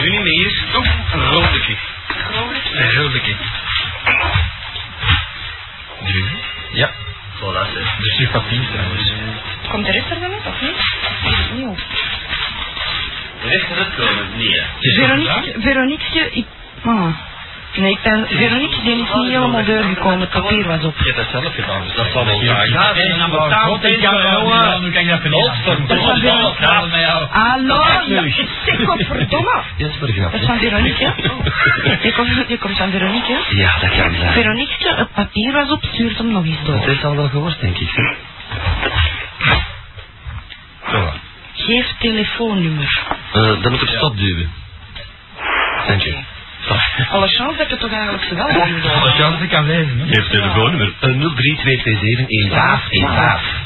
Nu 0.00 0.10
niet 0.10 0.22
meer. 0.22 0.64
Een 1.12 1.26
rondetje. 1.26 1.76
Een 2.72 2.92
rondetje. 2.94 3.34
Drie. 6.04 6.30
Ja. 6.72 6.90
Voilà, 7.42 7.64
zeg. 7.74 7.96
Dus 7.98 8.18
nu 8.18 8.28
papier 8.28 8.66
trouwens. 8.72 9.12
Komt 9.68 9.86
de 9.86 9.92
rest 9.92 10.10
er 10.10 10.20
dan 10.20 10.32
uit, 10.32 10.46
of 10.46 10.60
niet? 10.60 10.76
Niet 11.54 11.66
op. 11.66 11.78
De 13.42 13.48
rest 13.48 13.70
is 13.70 13.78
het 13.78 13.94
komen, 13.94 14.26
nee. 14.36 14.50
hè. 14.50 14.60
Het 14.60 14.84
is 14.84 14.94
toch 14.94 15.08
gedaan? 15.08 15.42
Veronique, 15.42 15.60
Veronique, 15.60 16.30
ik... 16.30 16.46
Ah. 16.84 17.31
Nee, 17.76 17.90
ik 17.90 17.98
ben... 18.02 18.26
Veronique, 18.28 18.82
die 18.82 18.92
is 19.02 19.12
niet 19.14 19.28
helemaal 19.28 19.64
doorgekomen. 19.64 20.20
Het 20.20 20.30
papier 20.30 20.66
was 20.66 20.84
op. 20.84 20.94
Je 20.98 21.04
hebt 21.04 21.16
dat 21.16 21.42
zelf 21.42 21.54
gedaan, 21.54 21.82
dus 21.82 21.94
dat 21.94 22.06
zal 22.12 22.24
wel 22.24 22.42
Ja, 22.42 22.54
zijn. 22.56 22.70
ja, 22.70 22.92
dat 22.92 23.20
ambetant, 23.20 23.84
ik 23.84 24.00
kan 24.00 24.14
wel, 24.16 24.40
jongen. 24.42 24.82
Nu 24.82 24.90
kan 24.92 25.04
je 25.04 25.10
dat 25.10 25.22
Dat 25.22 25.30
dat 25.88 27.00
jou. 27.00 27.26
Hallo, 27.30 27.82
ja, 28.06 28.22
zeg, 28.22 28.84
godverdomme. 28.86 29.62
Ja, 29.76 29.86
dat 29.86 29.90
is 29.90 29.96
voor. 29.98 30.30
Dat 30.30 30.40
is 30.40 30.46
van 30.46 30.58
Veronique, 30.58 31.04
hè? 31.04 31.12
Je 32.02 32.12
komt, 32.12 32.48
je 32.48 32.58
komt 32.58 32.76
van 32.76 32.90
Veronique, 32.90 33.32
hè? 33.32 33.56
Ja, 33.56 33.78
dat 33.80 33.90
kan 33.90 34.14
zijn. 34.14 34.32
Veronique, 34.32 34.94
het 34.96 35.12
papier 35.12 35.52
was 35.52 35.70
op, 35.70 35.84
stuurt 35.92 36.18
hem 36.18 36.32
nog 36.32 36.44
eens 36.44 36.64
Dat 36.64 36.76
door. 36.82 36.88
is 36.88 37.04
al 37.04 37.16
wel 37.16 37.28
gehoord, 37.28 37.60
denk 37.60 37.78
ik. 37.78 37.90
hè. 37.92 38.14
telefoonnummer. 41.98 43.00
Eh, 43.32 43.42
dan 43.42 43.72
moet 43.72 43.82
ik 43.82 43.88
op 43.88 43.94
stop 43.94 44.16
duwen. 44.16 44.52
Dank 45.86 46.02
je. 46.02 46.18
Alle 47.10 47.28
chance 47.28 47.56
dat 47.56 47.64
ik 47.66 47.70
het 47.70 47.80
toch 47.80 47.92
eigenlijk 47.92 48.24
zo 48.24 48.34
wel 48.34 48.52
doen 48.52 48.80
wil. 48.80 48.90
Als 48.90 49.16
je 49.16 49.22
anders 49.24 49.50
kan 49.50 49.66
lezen, 49.66 49.98
hè? 49.98 50.04
Je 50.04 50.10
hebt 50.12 50.30
telefoonnummer 50.30 50.92
eh, 51.00 51.10
03227 51.10 53.60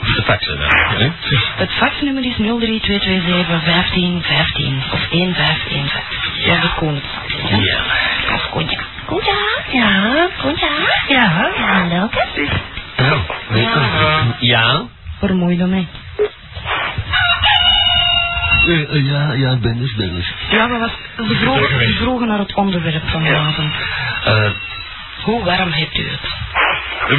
Of 0.00 0.06
de 0.14 0.22
faxen 0.22 0.58
dan. 0.58 0.68
hè? 1.00 1.08
Het 1.56 1.70
faxnummer 1.72 2.24
is 2.24 2.34
03227 2.36 3.62
15 3.64 4.22
15 4.22 4.82
of 4.92 5.08
1515. 5.10 5.90
Dat 6.46 6.56
is 6.56 6.60
de 6.62 6.70
koningsfax. 6.78 7.32
Ja. 7.60 7.78
Of 8.34 8.48
Kontja. 8.50 8.78
Koentja? 9.06 9.34
Ja, 9.72 10.28
Koentja? 10.42 10.68
Ja, 11.08 11.26
hallo. 11.26 11.84
Nou, 11.88 12.10
weet 13.48 13.72
je. 13.72 13.80
Ja. 14.46 14.82
Vermoeid 15.18 15.62
om 15.62 15.68
mij. 15.70 15.86
Eh, 18.66 18.94
eh, 18.94 19.06
ja, 19.06 19.32
ja, 19.32 19.56
ben 19.56 19.78
dus, 19.78 19.94
ben 19.94 20.14
dus. 20.14 20.32
Ja, 20.50 20.66
maar 20.66 20.78
was, 20.78 20.90
ze, 21.16 21.34
vroegen, 21.34 21.86
ze 21.88 21.94
vroegen 21.94 22.26
naar 22.28 22.38
het 22.38 22.54
onderwerp 22.54 23.02
van 23.08 23.24
vanavond. 23.24 23.72
Eh, 24.24 24.50
Hoe 25.22 25.44
warm 25.44 25.70
hebt 25.72 25.96
u 25.98 26.08
het? 26.08 26.34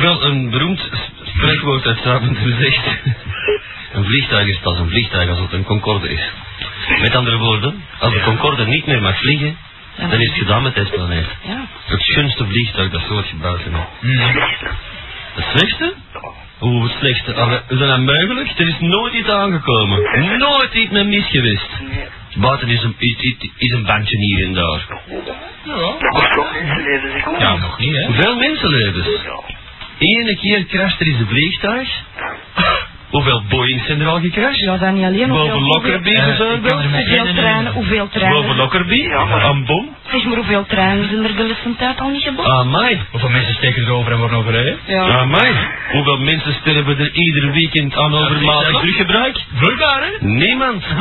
wel 0.01 0.23
een 0.25 0.49
beroemd 0.49 0.89
spreekwoord 1.23 1.85
uit 1.85 1.99
Zaventem 2.03 2.55
zegt. 2.59 2.85
Een 3.93 4.05
vliegtuig 4.05 4.47
is 4.47 4.59
pas 4.59 4.79
een 4.79 4.89
vliegtuig 4.89 5.29
als 5.29 5.39
het 5.39 5.53
een 5.53 5.63
Concorde 5.63 6.09
is. 6.09 6.29
Met 7.01 7.15
andere 7.15 7.37
woorden, 7.37 7.83
als 7.99 8.13
de 8.13 8.21
Concorde 8.21 8.65
niet 8.65 8.85
meer 8.85 9.01
mag 9.01 9.17
vliegen, 9.19 9.57
dan 9.97 10.11
is 10.21 10.27
het 10.27 10.37
gedaan 10.37 10.63
met 10.63 10.75
deze 10.75 10.89
planeet. 10.91 11.25
Ja. 11.41 11.65
Het 11.85 12.01
schoonste 12.01 12.45
vliegtuig 12.45 12.91
dat 12.91 13.01
soort 13.01 13.25
gebouwd 13.27 13.59
is. 13.59 13.71
Het 15.35 15.45
slechtste? 15.55 15.93
Hoe? 16.59 16.89
Allee, 17.35 17.59
Is 17.69 17.77
dat 17.79 17.99
nou? 17.99 18.47
Er 18.57 18.67
is 18.67 18.79
nooit 18.79 19.13
iets 19.13 19.29
aangekomen. 19.29 20.37
Nooit 20.37 20.73
iets 20.73 20.91
met 20.91 21.07
mis 21.07 21.25
geweest. 21.29 21.69
Buiten 22.35 22.67
is 22.69 22.83
een, 22.83 22.95
is, 22.97 23.15
is- 23.19 23.49
is 23.57 23.71
een 23.71 23.85
bandje 23.85 24.17
hier 24.17 24.45
en 24.45 24.53
daar. 24.53 24.85
Maar 26.11 26.31
toch 26.35 26.53
mensenlevens, 26.53 27.39
Ja, 27.39 27.55
nog 27.57 27.79
niet, 27.79 27.95
hè? 27.95 28.05
Hoeveel 28.05 28.35
mensenlevens? 28.35 29.07
Ene 29.99 30.37
keer 30.37 30.65
crasht 30.65 30.99
er 30.99 31.07
eens 31.07 31.19
een 31.19 31.27
vliegtuig. 31.27 31.89
Hoeveel 33.09 33.43
Boeings 33.49 33.85
zijn 33.85 34.01
er 34.01 34.07
al 34.07 34.19
gecrashed? 34.19 34.59
Ja, 34.59 34.77
dan 34.77 34.93
niet 34.93 35.03
alleen. 35.05 35.27
Boven 35.27 35.41
hoeveel- 35.51 35.61
Lockerbie 35.67 36.17
Eh, 36.17 36.25
bijvoorbeeld? 36.25 36.83
er 36.83 36.89
met 36.89 37.05
Hoeveel 37.07 37.33
treinen, 37.33 37.73
hoeveel 37.73 38.07
treinen. 38.09 38.41
Boven 38.41 38.55
Lockerbie? 38.55 39.09
Een 39.11 39.65
bom? 39.65 39.95
Zeg 40.11 40.23
maar 40.23 40.35
hoeveel 40.35 40.65
treinen 40.65 41.09
zijn 41.09 41.23
er 41.23 41.35
de 41.35 41.47
laatste 41.47 41.75
tijd 41.77 41.99
al 42.01 42.09
niet 42.09 42.23
gebouwd? 42.23 42.47
Amai. 42.49 42.99
Hoeveel 43.11 43.29
mensen 43.29 43.53
steken 43.53 43.83
erover 43.83 44.11
en 44.11 44.17
worden 44.17 44.37
overrijden? 44.37 44.77
Ja. 44.87 45.01
Amai. 45.19 45.53
Hoeveel 45.91 46.17
mensen 46.17 46.53
sterven 46.61 46.97
er 46.99 47.11
ieder 47.13 47.51
weekend 47.51 47.97
aan 47.97 48.13
overmatig 48.13 48.79
teruggebruik? 48.79 49.37
Vloeibaar, 49.53 50.01
hè? 50.01 50.25
Niemand. 50.27 50.83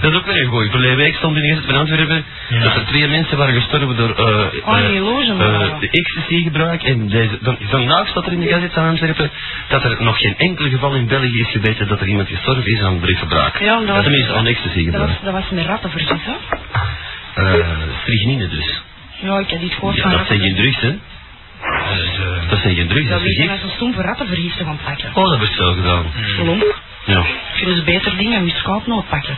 dat 0.00 0.10
is 0.12 0.16
ook 0.18 0.26
weer 0.26 0.40
een 0.42 0.48
gooi. 0.48 0.70
Verleden 0.70 0.96
week 0.96 1.14
stond 1.14 1.36
in 1.36 1.54
het 1.56 1.64
van 1.64 1.74
Antwerpen 1.76 2.24
Ja. 2.48 2.62
dat 2.62 2.74
er 2.76 2.84
twee 2.86 3.08
mensen 3.08 3.36
waren 3.38 3.54
gestorven 3.54 3.96
door 3.96 4.10
eh 4.10 4.68
Oh, 4.68 4.78
eh, 4.78 4.86
die 4.88 5.00
logen, 5.00 5.30
eh, 5.30 5.36
maar. 5.58 5.80
de 5.80 5.88
ecstasy-gebruik. 5.90 6.82
En 6.82 7.08
deze, 7.08 7.38
dan, 7.40 7.56
vandaag 7.60 8.08
staat 8.08 8.26
er 8.26 8.32
in 8.32 8.40
de 8.40 8.48
gazet 8.48 8.72
van 8.72 8.88
Antwerpen 8.88 9.30
dat 9.68 9.84
er 9.84 9.96
nog 10.02 10.18
geen 10.18 10.36
enkel 10.36 10.68
geval 10.68 10.94
in 10.94 11.06
België 11.06 11.40
is 11.40 11.50
gebeten 11.50 11.88
dat 11.88 12.00
er 12.00 12.06
iemand 12.08 12.28
gestorven 12.28 12.66
is 12.72 12.80
aan 12.82 13.00
drugsgebruik. 13.00 13.58
Ja, 13.58 13.78
dat 13.78 13.86
was- 13.88 14.02
Tenminste 14.02 14.32
aan 14.32 14.44
Dat 14.44 14.52
ecstasy-gebruik. 14.52 15.08
was, 15.08 15.20
dat 15.22 15.32
was 15.32 15.50
met 15.50 15.66
rattenvergis, 15.66 16.20
hè? 16.24 16.34
Eh 17.34 17.66
strychnine 18.02 18.48
dus. 18.48 18.82
Ja, 19.22 19.38
ik 19.38 19.50
heb 19.50 19.60
dit 19.60 19.72
gehoord 19.72 19.96
Ja, 19.96 20.02
van 20.02 20.10
dat 20.10 20.26
zijn 20.26 20.40
geen 20.40 20.54
drugs, 20.54 20.80
hè? 20.80 20.96
Dat 22.48 22.58
zijn 22.60 22.74
geen 22.74 22.88
drugs, 22.88 23.08
dat 23.08 23.18
Dat 23.18 23.28
is 23.28 23.36
je 23.36 23.42
vergif. 23.42 23.50
als 23.50 23.62
een 23.70 23.76
stoempe 23.76 24.02
rattenvergis 24.02 24.56
te 24.56 24.64
gaan 24.64 24.78
pakken. 24.84 25.08
Oh, 25.14 25.30
dat 25.30 25.38
heb 25.38 25.48
ik 25.48 25.54
zo 25.54 25.72
gedaan. 25.72 26.06
Lomp. 26.44 26.80
Ja. 27.04 27.22
Je 27.56 27.64
dus 27.64 27.84
beter 27.84 28.16
dingen 28.16 28.44
met 28.44 28.54
scoutnoot 28.54 29.08
pakken. 29.08 29.36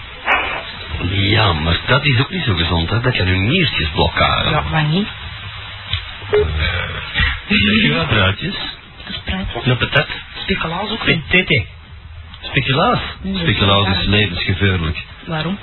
Ja, 1.10 1.52
maar 1.52 1.76
dat 1.86 2.04
is 2.06 2.20
ook 2.20 2.30
niet 2.30 2.44
zo 2.44 2.54
gezond, 2.54 2.90
hè? 2.90 3.00
Dat 3.00 3.16
kan 3.16 3.26
uw 3.26 3.38
niertjes 3.40 3.88
blokkeren. 3.88 4.50
Ja, 4.50 4.62
maar 4.70 4.84
niet. 4.84 5.06
Ja, 7.90 8.34
Een 9.64 9.76
patat. 9.76 10.06
Speculaas 10.42 10.90
ook. 10.90 11.04
Tete. 11.28 11.64
Speculaas. 12.40 13.00
Speculaas 13.34 13.98
is 13.98 14.06
levensgevaarlijk. 14.06 15.04
Waarom? 15.26 15.58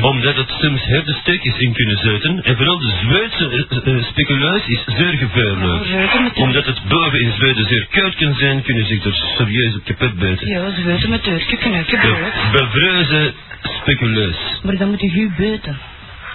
Omdat 0.00 0.36
het 0.36 0.50
soms 0.60 0.84
harde 0.88 1.16
stukjes 1.20 1.58
in 1.58 1.72
kunnen 1.72 1.98
zitten. 1.98 2.42
En 2.42 2.56
vooral 2.56 2.78
de 2.78 2.92
Zweedse 3.02 3.66
eh, 3.68 3.94
eh, 3.94 4.04
speculaas 4.04 4.66
is 4.66 4.84
zeer 4.86 5.12
gevaarlijk. 5.12 6.36
Omdat 6.36 6.66
het 6.66 6.80
boven 6.88 7.20
in 7.20 7.32
Zweden 7.32 7.66
zeer 7.68 7.86
koud 7.90 8.14
kan 8.14 8.34
zijn, 8.34 8.62
kunnen 8.62 8.86
zich 8.86 9.04
er 9.04 9.14
serieus 9.36 9.74
op 9.74 9.84
kapot 9.84 10.14
bijten. 10.18 10.48
Ja, 10.48 10.84
weten 10.84 11.10
met 11.10 11.22
turkje 11.22 11.56
knukken 11.56 11.98
brood. 12.00 12.18
De 12.18 12.48
bevreuze 12.52 13.32
speculaas. 13.62 14.36
Maar 14.62 14.76
dan 14.76 14.88
moet 14.90 15.00
je 15.00 15.10
goed 15.10 15.36
beuten. 15.36 15.78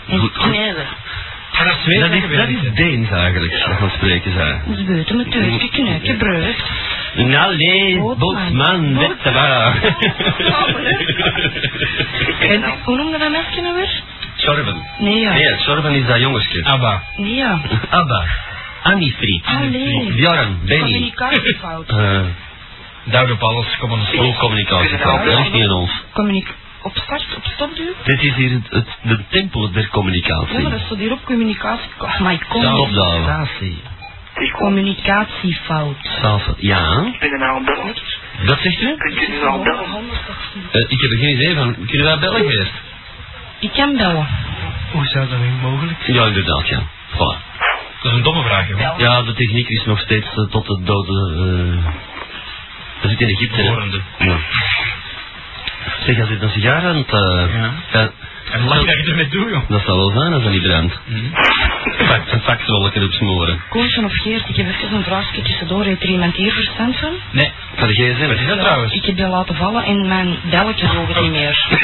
En 0.07 0.19
Goed. 0.19 0.31
Maar 1.59 1.67
dat 1.67 1.77
is 1.77 1.83
Zweeds 1.83 2.01
Dat 2.01 2.11
is, 2.11 2.37
dat 2.37 2.47
is? 2.63 2.73
Deens 2.73 3.09
eigenlijk, 3.09 3.53
als 3.53 3.77
van 3.79 3.89
spreken 3.89 4.33
zijn. 4.33 4.61
Ze 4.77 4.83
weten 4.83 5.17
met 5.17 5.27
knukken 5.69 6.17
brood. 6.17 6.55
Nou 7.15 7.55
nee, 7.57 7.97
Botsman. 7.99 8.17
botsman, 8.17 8.93
net 8.93 9.23
te 9.23 9.31
waar. 9.31 9.75
En 12.39 12.63
hoe 12.83 12.97
noemde 12.97 13.17
dat 13.17 13.31
mesje 13.31 13.61
nou 13.61 13.75
weer? 13.75 14.01
Sorben. 14.35 14.75
Nee, 14.99 15.19
ja. 15.19 15.33
Nee, 15.33 15.57
Sorben 15.57 15.93
is 15.93 16.05
dat 16.05 16.19
jongensje. 16.19 16.63
Abba. 16.63 17.03
Nee, 17.17 17.35
ja. 17.35 17.59
Abba. 17.99 18.25
Annie 18.83 19.13
Fried. 19.17 19.45
Allee. 19.45 20.13
Bjorn, 20.15 20.59
Benny. 20.65 20.81
Communicatiefout. 20.81 21.89
Eh, 21.89 22.21
Duid 23.03 23.31
op 23.31 23.41
alles, 23.43 23.65
Hoe 24.15 24.35
communicatiefout, 24.35 25.25
dat 25.25 25.35
ligt 25.35 25.53
niet 25.53 25.63
aan 25.63 25.71
ons. 25.71 25.91
Communic 26.13 26.47
op 26.81 26.97
start, 26.97 27.35
op 27.35 27.45
stop 27.45 27.75
duwen? 27.75 27.93
Dit 28.03 28.23
is 28.23 28.35
hier 28.35 28.51
het, 28.51 28.69
het, 28.69 28.87
de 29.01 29.19
tempel 29.29 29.71
der 29.71 29.89
communicatie. 29.89 30.53
Ja, 30.53 30.61
maar 30.61 30.71
dat 30.71 30.79
staat 30.79 30.97
hier 30.97 31.11
op 31.11 31.25
communicatie. 31.25 31.89
Oh. 31.99 32.39
Communicatie. 32.49 33.81
Ik 34.35 34.51
kom. 34.51 34.59
Communicatiefout. 34.59 35.97
Salsa. 36.21 36.53
Ja, 36.57 37.09
Ik 37.11 37.19
ben 37.19 37.31
er 37.31 37.39
nou 37.39 37.63
dat 38.45 38.59
zegt 38.59 38.81
u? 38.81 38.95
Kunt 38.97 39.21
u 39.21 39.27
nu 39.31 39.45
al 39.45 39.63
bellen? 39.63 39.85
Eh, 40.71 40.81
ik 40.81 41.01
heb 41.01 41.11
er 41.11 41.17
geen 41.17 41.35
idee 41.35 41.55
van. 41.55 41.85
Kunnen 41.85 42.05
wij 42.05 42.19
bellen 42.19 42.39
geweest? 42.41 42.71
Ik 43.59 43.71
kan 43.71 43.97
bellen. 43.97 44.27
Hoe 44.91 45.05
zou 45.05 45.29
dat 45.29 45.39
nu 45.39 45.49
mogelijk 45.61 45.97
Ja, 46.05 46.25
inderdaad, 46.25 46.67
ja. 46.67 46.81
Voilà. 47.11 47.47
Dat 48.01 48.11
is 48.11 48.17
een 48.17 48.23
domme 48.23 48.43
vraag, 48.43 48.67
joh. 48.67 48.93
Ja, 48.97 49.21
de 49.21 49.33
techniek 49.33 49.67
is 49.69 49.83
nog 49.85 49.99
steeds 49.99 50.27
eh, 50.27 50.49
tot 50.49 50.65
de 50.65 50.81
dode... 50.83 51.33
eh 51.85 51.91
dat 53.01 53.11
zit 53.11 53.21
in 53.21 53.27
Egypte? 53.27 53.67
Horende. 53.67 54.01
Ja. 54.19 54.37
Zeg, 56.05 56.19
als 56.19 56.29
je 56.29 56.37
een 56.39 56.49
sigaar 56.49 56.83
aan 56.85 56.95
het... 56.95 57.11
eh, 57.11 57.53
Ja. 57.53 57.71
ja, 57.91 58.09
En 58.51 58.67
lang 58.67 58.85
dat 58.85 58.97
je 59.05 59.09
ermee 59.09 59.27
doet, 59.27 59.49
joh. 59.49 59.69
dat 59.69 59.81
zal 59.85 59.97
wel 59.97 60.11
zijn 60.21 60.33
als 60.33 60.43
dat 60.43 60.51
niet 60.51 60.61
brandt. 60.63 60.99
Pak 62.07 62.21
een 62.31 62.41
faxrollen 62.41 63.03
op 63.03 63.11
smoren. 63.11 63.61
Koosje 63.69 64.03
of 64.03 64.13
Geert, 64.13 64.49
ik 64.49 64.55
heb 64.55 64.67
even 64.67 64.93
een 64.97 65.03
vraagje 65.03 65.41
tussendoor. 65.41 65.83
Heeft 65.83 66.03
er 66.03 66.09
iemand 66.09 66.35
hier 66.35 66.51
verstand 66.51 66.95
van? 66.97 67.09
Nee. 67.31 67.51
Van 67.75 67.87
de 67.87 67.93
gsm. 67.93 68.27
Wat 68.27 68.39
is 68.39 68.47
dat 68.47 68.59
trouwens? 68.59 68.93
Ik 68.93 69.05
heb 69.05 69.15
die 69.15 69.27
laten 69.27 69.55
vallen 69.55 69.83
en 69.83 70.07
mijn 70.07 70.35
belletje 70.49 70.87
zoog 70.87 71.07
het 71.13 71.21
niet 71.21 71.31
meer. 71.31 71.67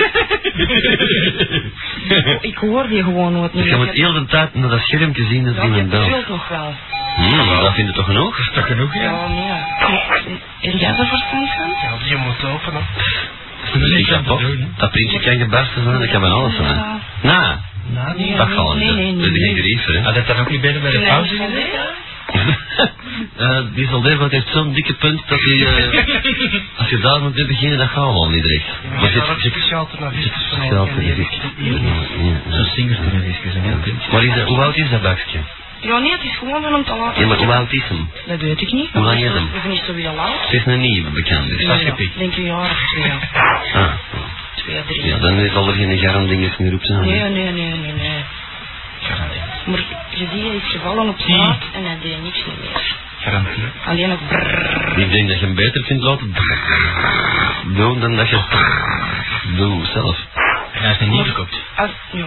Ik 2.41 2.57
hoor 2.57 2.87
die 2.87 3.03
gewoon 3.03 3.33
nooit 3.33 3.53
niet 3.53 3.63
Je 3.63 3.69
meer. 3.69 3.77
moet 3.85 3.93
heel 3.95 4.13
de 4.13 4.25
tijd 4.25 4.55
naar 4.55 4.69
dat 4.69 4.79
schermpje 4.79 5.25
zien 5.25 5.45
dat 5.45 5.55
Ja, 5.55 5.63
iemand 5.63 5.81
je 5.81 5.87
belt. 5.87 6.05
trilt 6.05 6.29
nog 6.29 6.47
wel. 6.47 6.73
Hmm, 7.15 7.59
dat 7.61 7.73
vind 7.73 7.87
je 7.87 7.93
toch 7.93 8.05
genoeg? 8.05 8.37
Is 8.39 8.49
dat 8.53 8.63
genoeg, 8.63 8.93
ja? 8.93 9.01
Ja, 9.01 9.27
nee. 9.27 9.51
Heb 10.71 10.79
jij 10.79 10.89
er 10.89 11.07
verstand 11.07 11.49
van? 11.57 11.69
Ja, 11.69 11.97
die 12.07 12.17
moet 12.17 12.43
openen. 12.45 12.85
Ik 13.73 14.07
heb 14.07 14.25
toch. 14.25 14.41
Dat 14.77 14.91
printje 14.91 15.19
kan 15.19 15.37
gebarsten 15.37 15.83
zijn, 15.83 15.99
dat 15.99 16.09
kan 16.09 16.21
van 16.21 16.31
alles 16.31 16.55
zijn. 16.55 17.01
Nou, 17.21 17.55
Nee, 18.17 18.35
dat 18.35 18.75
nee, 18.75 18.91
nee, 18.93 19.15
Dat 19.15 19.35
is 19.35 19.43
geen 19.43 19.55
grief, 19.55 19.85
hè. 19.85 20.01
Had 20.01 20.15
het 20.15 20.27
dan 20.27 20.37
ook 20.37 20.49
niet 20.49 20.61
beter 20.61 20.81
bij 20.81 20.91
de 20.91 20.99
pauze? 20.99 21.35
Eh, 23.37 23.61
die 23.73 23.87
soldaat 23.87 24.31
heeft 24.31 24.47
zo'n 24.53 24.73
dikke 24.73 24.93
punt 24.93 25.21
dat 25.27 25.39
hij... 25.41 25.91
eh, 25.91 26.77
als 26.77 26.89
je 26.89 26.99
daar 26.99 27.21
moet 27.21 27.47
beginnen, 27.47 27.77
dat 27.77 27.87
gaat 27.87 27.97
al 27.97 28.29
niet 28.29 28.45
recht. 28.45 28.65
Maar 28.99 29.09
zit, 29.09 29.23
zit, 29.41 29.51
speciaal 29.51 29.87
televisie 29.97 30.31
speciaal 30.49 30.87
je 30.97 31.15
Zo'n 32.49 32.65
singerstelevisie, 32.65 33.61
ja. 33.63 33.93
Maar 34.11 34.23
is 34.23 34.35
dat, 34.35 34.47
hoe 34.47 34.57
oud 34.61 34.75
is 34.77 34.89
dat 34.89 35.01
bakje? 35.01 35.39
Ja, 35.79 35.97
nee, 35.99 36.11
het 36.11 36.23
is 36.23 36.37
gewoon 36.37 36.61
van 36.61 36.73
hem 36.73 36.83
te 36.83 36.95
laten. 36.95 37.21
Ja, 37.21 37.27
maar 37.27 37.37
hoe 37.37 37.53
oud 37.53 37.73
is 37.73 37.83
hem? 37.87 38.09
Dat 38.25 38.39
weet 38.39 38.61
ik 38.61 38.71
niet. 38.71 38.89
Hoe 38.91 39.01
lang 39.03 39.23
is 39.23 39.31
hem? 39.33 39.45
Ik 39.53 39.61
ben 39.61 39.71
niet 39.71 39.83
zo 39.85 39.93
heel 39.93 40.19
oud. 40.19 40.41
Het 40.41 40.53
is 40.53 40.65
een 40.65 40.79
nieuwe 40.79 41.09
bekend. 41.09 41.47
Dus. 41.49 41.61
Ja, 41.61 41.73
ja. 41.73 41.93
denk 42.17 42.35
een 42.35 42.43
jaar 42.43 42.69
of 42.71 42.77
twee. 42.91 43.11
Ah, 43.73 43.93
Twee, 44.55 44.83
drie. 44.85 45.05
ja, 45.05 45.17
dan 45.17 45.49
zal 45.53 45.67
er 45.67 45.73
geen 45.73 45.97
garandinges 45.97 46.57
meer 46.57 46.73
op 46.73 46.83
zijn. 46.83 47.01
Nee, 47.01 47.19
nee, 47.19 47.51
nee, 47.51 47.73
nee, 47.73 47.93
nee. 47.93 48.23
Maar 49.65 49.79
je 50.09 50.17
ziet, 50.17 50.29
hij 50.29 50.55
is 50.55 50.71
gevallen 50.71 51.07
op 51.09 51.19
straat 51.19 51.61
en 51.73 51.85
hij 51.85 51.97
deed 52.01 52.23
niks 52.23 52.45
meer. 52.45 52.95
Garantie. 53.19 53.63
Alleen 53.85 54.09
nog 54.09 54.19
brrrr. 54.27 54.97
Ik 54.97 55.11
denk 55.11 55.27
dat 55.29 55.39
je 55.39 55.45
hem 55.45 55.55
beter 55.55 55.83
kunt 55.83 56.01
laten 56.01 56.33
doen 57.75 57.99
dan 57.99 58.15
dat 58.15 58.29
je 58.29 58.39
doet 59.55 59.87
zelf. 59.87 60.17
En 60.71 60.81
hij 60.81 60.91
is 60.91 61.07
niet 61.07 61.25
gekookt. 61.25 61.61
Als, 61.75 61.89
ja, 62.11 62.25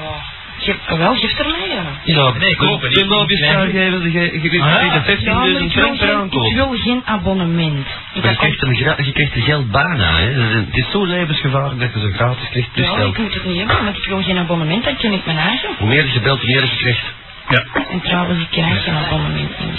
Je, 0.58 0.74
wel, 0.96 1.14
geef 1.14 1.38
er 1.38 1.46
mee, 1.46 1.68
ja. 1.68 1.82
Ja, 2.04 2.32
Nee, 2.38 2.56
kopen, 2.56 2.90
De 2.90 3.00
niet- 3.00 3.06
lobby's 3.10 3.40
niet 3.40 3.48
daar 3.50 3.68
klein. 3.68 3.90
geven, 3.92 4.12
je, 4.12 4.60
Ah, 4.62 4.86
maar 4.86 5.02
15.000 5.04 5.60
ik 5.64 5.72
wil, 5.74 5.82
frank 5.84 5.98
per 5.98 6.08
geen, 6.08 6.44
ik 6.50 6.54
wil 6.54 6.70
geen 6.78 7.02
abonnement. 7.04 7.86
Ik 8.14 8.22
Maar 8.22 8.30
je 8.32 8.36
krijgt, 8.38 8.60
hem 8.60 8.74
gra- 8.76 8.94
je 9.04 9.12
krijgt 9.12 9.34
er 9.34 9.42
geld 9.42 9.70
bijna, 9.70 10.16
hè. 10.16 10.34
Dat 10.34 10.44
is- 10.44 10.54
Het 10.54 10.76
is 10.76 10.90
zo 10.90 11.04
levensgevaarlijk 11.04 11.80
dat 11.80 11.92
je 11.94 12.00
zo 12.00 12.08
gratis 12.14 12.48
krijgt 12.50 12.72
plus 12.72 12.86
ja, 12.86 12.94
geld. 12.94 13.14
ik 13.16 13.22
moet 13.22 13.34
het 13.34 13.44
niet 13.44 13.56
hebben, 13.58 13.84
want 13.84 13.96
ik 13.96 14.04
wil 14.04 14.22
geen 14.22 14.38
abonnement, 14.38 14.84
dan 14.84 14.96
ken 14.96 15.12
ik 15.12 15.24
mijn 15.26 15.38
eigen. 15.38 15.68
Hoe 15.78 15.88
meer 15.88 16.06
je 16.12 16.20
belt, 16.20 16.40
hoe 16.40 16.48
meer 16.50 16.62
je 16.62 16.76
krijgt. 16.76 17.04
Ja. 17.48 17.64
En 17.90 18.00
trouwens, 18.00 18.40
ik 18.40 18.50
krijg 18.50 18.84
geen 18.84 18.94
abonnement 18.94 19.58
meer. 19.58 19.78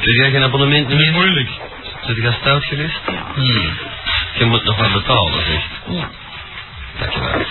Krijg 0.00 0.16
jij 0.16 0.30
geen 0.30 0.42
abonnement 0.42 0.88
Dat 0.90 0.98
is 0.98 1.04
meer? 1.04 1.12
moeilijk. 1.14 1.48
Zit 2.06 2.16
je 2.16 2.32
stout 2.40 2.64
geweest? 2.64 3.00
Ja. 3.06 3.22
Hmm. 3.34 3.70
Je 4.38 4.44
moet 4.44 4.64
nog 4.64 4.76
wat 4.76 4.92
betalen, 4.92 5.42
zeg. 5.50 5.62
Ja. 5.96 6.08
Dankjewel. 6.98 7.44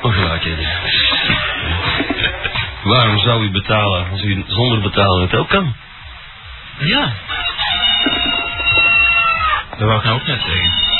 Ongelijkheden. 0.00 0.68
Waarom 2.82 3.18
zou 3.18 3.44
u 3.44 3.50
betalen 3.50 4.10
als 4.10 4.22
u 4.22 4.44
zonder 4.46 4.80
betalen 4.80 5.22
het 5.22 5.34
ook 5.34 5.48
kan? 5.48 5.74
Ja. 6.78 7.12
Dat 9.70 9.88
wou 9.88 9.98
ik 9.98 10.04
nou 10.04 10.20
ook 10.20 10.26
net 10.26 10.40
zeggen. 10.40 10.90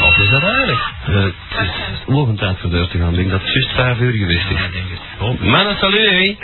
Laat 0.00 0.18
is 0.18 0.30
dat 0.30 0.42
eigenlijk? 0.42 0.80
Eh, 1.06 1.14
het 1.48 1.70
is 1.92 2.14
oogentijd 2.14 2.58
voor 2.60 2.70
deur 2.70 2.88
te 2.88 2.98
gaan. 2.98 3.10
Ik 3.10 3.16
denk 3.16 3.30
dat 3.30 3.40
het 3.40 3.52
juist 3.52 3.74
vijf 3.74 3.98
uur 3.98 4.12
geweest 4.12 4.50
is. 4.50 4.58
Ja, 4.58 4.64
ik 4.64 4.72
denk 4.72 4.86
het. 4.90 5.40
Mannen, 5.40 5.76
salut, 5.78 6.10
hé. 6.10 6.36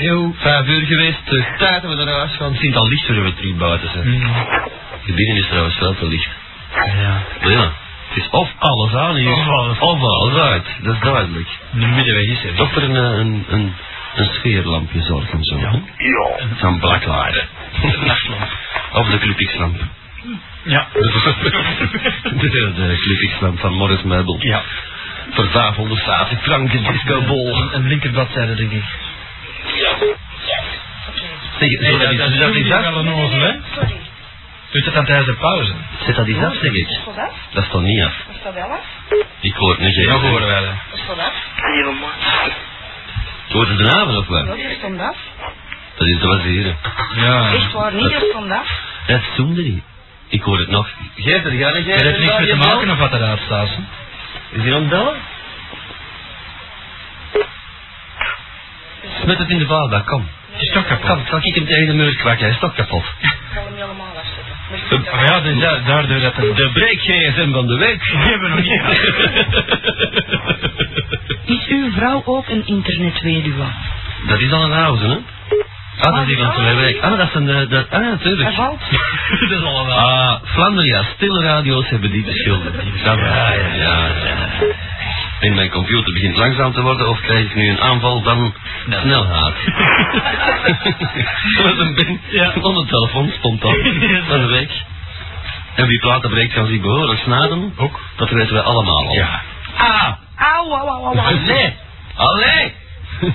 Yo, 0.00 0.34
vijf 0.36 0.66
uur 0.66 0.86
geweest. 0.86 1.20
Is 1.24 1.44
tijd 1.58 1.82
dat 1.82 1.94
we 1.94 2.10
huis 2.10 2.36
gaan. 2.36 2.52
Het 2.52 2.62
is 2.62 2.74
al 2.74 2.88
licht 2.88 3.06
voor 3.06 3.22
we 3.22 3.34
terug 3.34 3.56
buiten 3.56 3.90
zijn. 3.90 4.04
Hmm. 4.04 4.46
Hier 5.04 5.14
binnen 5.14 5.36
is 5.36 5.46
trouwens 5.46 5.76
veel 5.76 5.94
te 5.94 6.08
licht. 6.08 6.28
Ja. 6.74 7.22
Ja. 7.40 7.72
Het 8.14 8.22
is 8.24 8.30
of 8.30 8.50
alles 8.58 8.94
aan 8.94 9.14
hier, 9.14 9.32
Of 9.32 9.48
alles. 9.48 9.78
of 9.78 10.00
alles 10.02 10.34
uit. 10.42 10.66
Dat 10.82 10.94
is 10.94 11.00
duidelijk. 11.00 11.48
De 11.70 11.86
middenweg 11.86 12.24
is 12.26 12.44
er. 12.44 12.54
Toch 12.54 12.72
voor 12.72 12.82
een, 12.82 12.94
een, 12.94 13.44
een, 13.48 13.74
een 14.14 14.26
sfeerlampje 14.26 15.02
zorgen 15.02 15.44
zo. 15.44 15.56
hè? 15.58 15.68
Ja. 15.96 16.46
Van 16.54 16.78
Blacklight. 16.78 17.46
Of 18.98 19.06
de 19.08 19.18
Club 19.18 19.36
X-lamp. 19.36 19.76
Ja. 20.62 20.86
de, 22.40 22.72
de 22.76 22.96
Club 22.98 23.30
X-lamp 23.30 23.58
van 23.58 23.72
Morris 23.72 24.02
Meubel. 24.02 24.36
Ja. 24.40 24.62
Voor 25.30 25.46
550 25.48 26.42
franken 26.42 26.82
discobol. 26.92 27.56
Een, 27.62 27.74
een 27.74 27.86
linkerbladzijde, 27.86 28.54
denk 28.54 28.70
ik. 28.72 28.84
Zeg, 31.58 31.70
zet 31.80 31.98
dat, 32.18 32.68
dat 32.68 32.72
af. 32.72 32.92
wel 32.94 32.98
een 33.06 33.12
ozel, 33.12 33.40
hè? 33.40 33.52
Doet 34.74 34.84
het 34.84 34.94
dan 34.94 35.04
tijdens 35.04 35.26
de 35.26 35.34
pauze? 35.34 35.72
Zet 36.04 36.16
dat 36.16 36.26
eens 36.26 36.44
af, 36.44 36.54
zeg 36.54 36.72
ik. 36.72 36.88
Is 36.88 37.00
dat 37.04 37.18
af? 37.18 37.32
Dat 37.52 37.64
is 37.64 37.70
toch 37.70 37.82
niet 37.82 38.02
af? 38.02 38.12
Is 38.30 38.42
dat 38.42 38.54
wel 38.54 38.70
af? 38.70 38.84
Ik 39.40 39.54
hoor 39.54 39.70
het 39.70 39.78
niet. 39.78 40.06
Nog 40.06 40.22
hè. 40.22 40.28
horen 40.28 40.46
wij 40.46 40.60
dat. 40.60 40.74
Is 40.92 41.00
dat 41.06 41.18
af? 41.18 41.32
Helemaal. 41.54 42.08
Hoort 43.48 43.68
het 43.68 43.78
de 43.78 43.90
avond 43.92 44.16
of 44.16 44.28
Ja, 44.28 44.44
wat? 44.46 44.56
die 44.56 44.76
stond 44.78 45.00
af. 45.00 45.16
Dat 45.94 46.06
is 46.06 46.18
te 46.20 46.26
baseren. 46.26 46.76
Ja. 47.16 47.52
Echt 47.52 47.72
waar, 47.72 47.92
niet, 47.92 48.08
die 48.08 48.28
stond 48.30 48.50
af. 48.50 48.80
Dat 49.06 49.20
is 49.20 49.38
niet. 49.38 49.82
Ik 50.28 50.42
hoor 50.42 50.58
het 50.58 50.70
nog. 50.70 50.88
Geef 51.16 51.44
er, 51.44 51.50
ga 51.50 51.68
er, 51.68 51.90
Er 51.90 52.04
heeft 52.04 52.18
niks 52.18 52.38
mee 52.38 52.48
te 52.48 52.56
maken 52.56 52.90
of 52.90 52.98
wat 52.98 53.12
eruit 53.12 53.40
staat. 53.44 53.68
Is 54.50 54.62
hij 54.62 54.74
aan 54.74 54.80
het 54.80 54.88
bellen? 54.88 55.14
Smet 59.22 59.38
het 59.38 59.50
in 59.50 59.58
de 59.58 59.66
vaatbak, 59.66 60.06
kom. 60.06 60.28
Het 60.50 60.62
is 60.62 60.72
toch 60.72 60.86
kapot. 60.86 61.08
Kom, 61.10 61.26
zal 61.26 61.38
ik 61.42 61.54
hem 61.54 61.66
tegen 61.66 61.86
de 61.86 61.92
muur 61.92 62.16
kwakken, 62.16 62.44
hij 62.44 62.54
is 62.54 62.60
toch 62.60 62.74
kapot. 62.74 63.04
Ik 63.18 63.36
hem 63.50 63.74
helemaal 63.74 64.06
afzetten. 64.06 64.33
Oh 65.14 65.20
ja, 65.26 65.40
dus 65.40 65.58
da- 65.60 65.78
daardoor 65.86 66.20
dat 66.20 66.36
er... 66.36 66.54
De 66.54 66.70
break 66.72 66.98
GSM 67.00 67.52
van 67.52 67.66
de 67.66 67.76
week. 67.78 68.04
Die 68.10 68.16
hebben 68.18 68.50
we 68.50 68.56
nog 68.56 68.64
niet 71.44 71.58
Is 71.60 71.66
uw 71.68 71.92
vrouw 71.92 72.22
ook 72.24 72.48
een 72.48 72.66
internetweduwe? 72.66 73.64
Dat 74.28 74.40
is 74.40 74.52
al 74.52 74.64
een 74.64 74.72
oude, 74.72 75.06
hè? 75.08 75.16
Ah, 76.00 76.12
dat 76.14 76.20
is 76.20 76.26
die 76.26 76.36
van 76.36 76.52
vorige 76.54 76.74
week. 76.74 77.00
Ah, 77.02 77.18
dat 77.18 77.28
is 77.28 77.34
een... 77.34 77.48
eh, 77.48 77.68
dat, 77.70 77.90
ah, 77.90 78.00
natuurlijk. 78.00 78.42
Hij 78.42 78.52
valt. 78.52 78.80
dat 79.40 79.50
is 79.50 79.62
al 79.62 79.84
een... 79.86 79.92
Ah, 79.92 80.34
Flandria, 80.44 81.02
stille 81.14 81.42
radio's 81.42 81.88
hebben 81.88 82.10
die 82.10 82.24
beschilderd. 82.24 82.74
Ja, 83.04 83.14
ja, 83.52 83.52
ja. 83.74 84.06
En 85.44 85.54
mijn 85.54 85.70
computer 85.70 86.12
begint 86.12 86.36
langzaam 86.36 86.72
te 86.72 86.80
worden 86.82 87.08
of 87.08 87.20
krijg 87.20 87.44
ik 87.44 87.54
nu 87.54 87.68
een 87.68 87.80
aanval 87.80 88.22
van 88.22 88.54
snelheid? 88.88 89.54
Met 91.64 91.78
een 91.78 91.94
ben 91.94 92.20
Ja. 92.30 92.52
van 92.60 92.74
de 92.74 92.84
telefoon 92.86 93.32
stond 93.38 93.60
dat 93.60 93.76
van 94.28 94.40
de 94.40 94.46
week. 94.46 94.70
En 95.74 95.86
wie 95.86 95.98
platen 95.98 96.30
breekt 96.30 96.52
kan 96.52 96.66
zich 96.66 96.80
behoorlijk 96.80 97.20
snaden. 97.20 97.72
Ook. 97.76 98.00
Dat 98.16 98.30
weten 98.30 98.54
wij 98.54 98.62
allemaal 98.62 99.06
al. 99.06 99.14
Ja. 99.14 99.42
Ah! 99.76 100.12
Auw, 100.36 100.72
auw, 100.72 100.86
auw, 100.88 101.04
auw. 101.04 101.18
Allee! 101.18 101.74
Allee! 102.14 102.72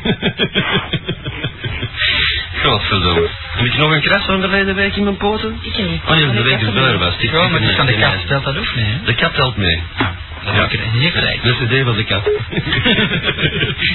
Godverdomme. 2.63 3.27
Heb 3.51 3.65
ik 3.65 3.77
nog 3.77 3.91
een 3.91 4.01
kras 4.01 4.25
van 4.25 4.41
de 4.41 4.47
verleden 4.47 4.75
week 4.75 4.95
in 4.95 5.03
mijn 5.03 5.17
poten? 5.17 5.59
Ik 5.61 5.77
niet. 5.77 6.01
Oh 6.03 6.09
nee, 6.09 6.31
de 6.31 6.41
week 6.41 6.59
de 6.59 6.71
deur 6.73 6.97
was. 6.97 7.13
Ja, 7.19 7.47
maar 7.47 7.59
die 7.59 7.75
van 7.75 7.85
de 7.85 7.97
kat 7.99 8.13
stelt 8.25 8.43
dat 8.43 8.57
ook 8.57 8.75
niet, 8.75 8.85
hè? 8.85 9.05
De 9.05 9.13
kat 9.15 9.33
telt 9.33 9.57
mee. 9.57 9.81
Dat 9.97 10.07
heb 10.45 10.71
ik 10.71 10.93
niet 10.93 11.11
gelijk. 11.11 11.43
De 11.43 11.53
cd 11.53 11.83
van 11.83 11.95
de 11.95 12.03
kat. 12.03 12.23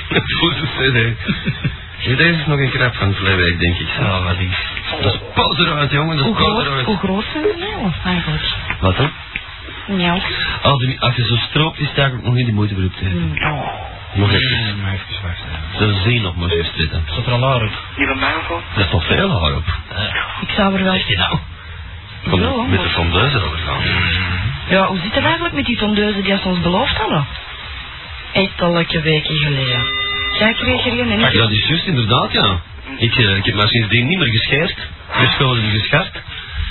Dat 0.08 0.22
voelt 0.38 0.56
de 0.60 0.66
cd. 0.76 1.28
Ja, 1.98 2.16
deze 2.16 2.38
is 2.40 2.46
nog 2.46 2.58
een 2.58 2.70
krap 2.70 2.94
van 2.94 3.14
verleden 3.14 3.38
week, 3.44 3.58
denk 3.60 3.78
ik. 3.78 3.88
Oh, 4.00 4.24
wat 4.24 4.38
is... 4.38 4.56
Dat 5.02 5.14
is 5.14 5.20
pas 5.34 5.58
eruit, 5.58 5.90
jongen. 5.90 6.16
Dat 6.16 6.26
is 6.26 6.32
groot, 6.36 6.66
eruit. 6.66 6.86
hoe 6.86 6.96
groot 6.98 7.24
zijn 7.32 7.44
die 7.44 7.56
nou 7.56 7.92
eigenlijk? 8.04 8.42
Wat 8.80 8.96
dan? 8.96 9.10
Ja. 9.98 10.18
Als, 10.62 10.78
die- 10.78 11.00
als 11.00 11.14
je 11.16 11.24
zo 11.26 11.36
stroopt, 11.36 11.78
is 11.80 11.88
het 11.88 11.98
eigenlijk 11.98 12.26
nog 12.26 12.36
niet 12.36 12.46
de 12.46 12.52
moeite 12.52 12.74
voor 12.74 12.84
op 12.84 12.92
te 12.96 13.04
Hmm. 13.04 13.32
Oh. 13.52 13.68
Nog 14.14 14.32
even. 14.32 14.50
Nee, 14.64 14.74
maar 14.82 14.92
even 14.92 15.06
wachten. 15.22 15.94
Ze 15.94 16.00
zien 16.08 16.22
nog 16.22 16.36
maar 16.36 16.48
eens 16.50 16.70
zitten. 16.76 17.04
Zat 17.14 17.26
er 17.26 17.32
al 17.32 17.42
haar 17.48 17.62
op? 17.62 17.72
Die 17.96 18.06
van 18.06 18.18
mij 18.18 18.34
ook 18.36 18.48
al. 18.50 18.60
Dat 18.74 18.84
is 18.84 18.90
toch 18.90 19.06
veel 19.06 19.40
haar 19.42 19.54
op. 19.56 19.64
Ik 20.40 20.50
zou 20.56 20.74
er 20.76 20.84
wel... 20.84 20.94
Is 20.94 21.06
die 21.06 21.16
nou? 21.16 21.38
Kom 22.30 22.70
met 22.70 22.82
de 22.82 22.88
fondeuse 22.88 23.36
over 23.44 23.58
gaan. 23.58 23.80
Ja, 24.68 24.86
hoe 24.86 24.98
zit 25.02 25.14
het 25.14 25.24
eigenlijk 25.24 25.54
met 25.54 25.64
die 25.64 25.76
tondeuzen 25.76 26.22
die 26.22 26.36
ze 26.38 26.48
ons 26.48 26.60
beloofd 26.60 26.96
hadden? 26.96 27.26
Een 28.32 29.02
weken 29.02 29.36
geleden. 29.36 29.82
Jij 30.38 30.52
kreeg 30.52 30.86
er 30.86 30.92
een 31.00 31.10
en 31.10 31.18
Ja, 31.20 31.28
ik... 31.28 31.38
dat 31.38 31.50
is 31.50 31.66
juist 31.66 31.86
inderdaad, 31.86 32.32
ja. 32.32 32.60
Ik, 32.96 33.16
eh, 33.16 33.36
ik 33.36 33.44
heb 33.44 33.54
maar 33.54 33.68
sindsdien 33.68 34.06
niet 34.06 34.18
meer 34.18 34.28
gescheerd. 34.28 34.88
Geschoten 35.10 35.62
en 35.62 35.70
geschart. 35.70 36.22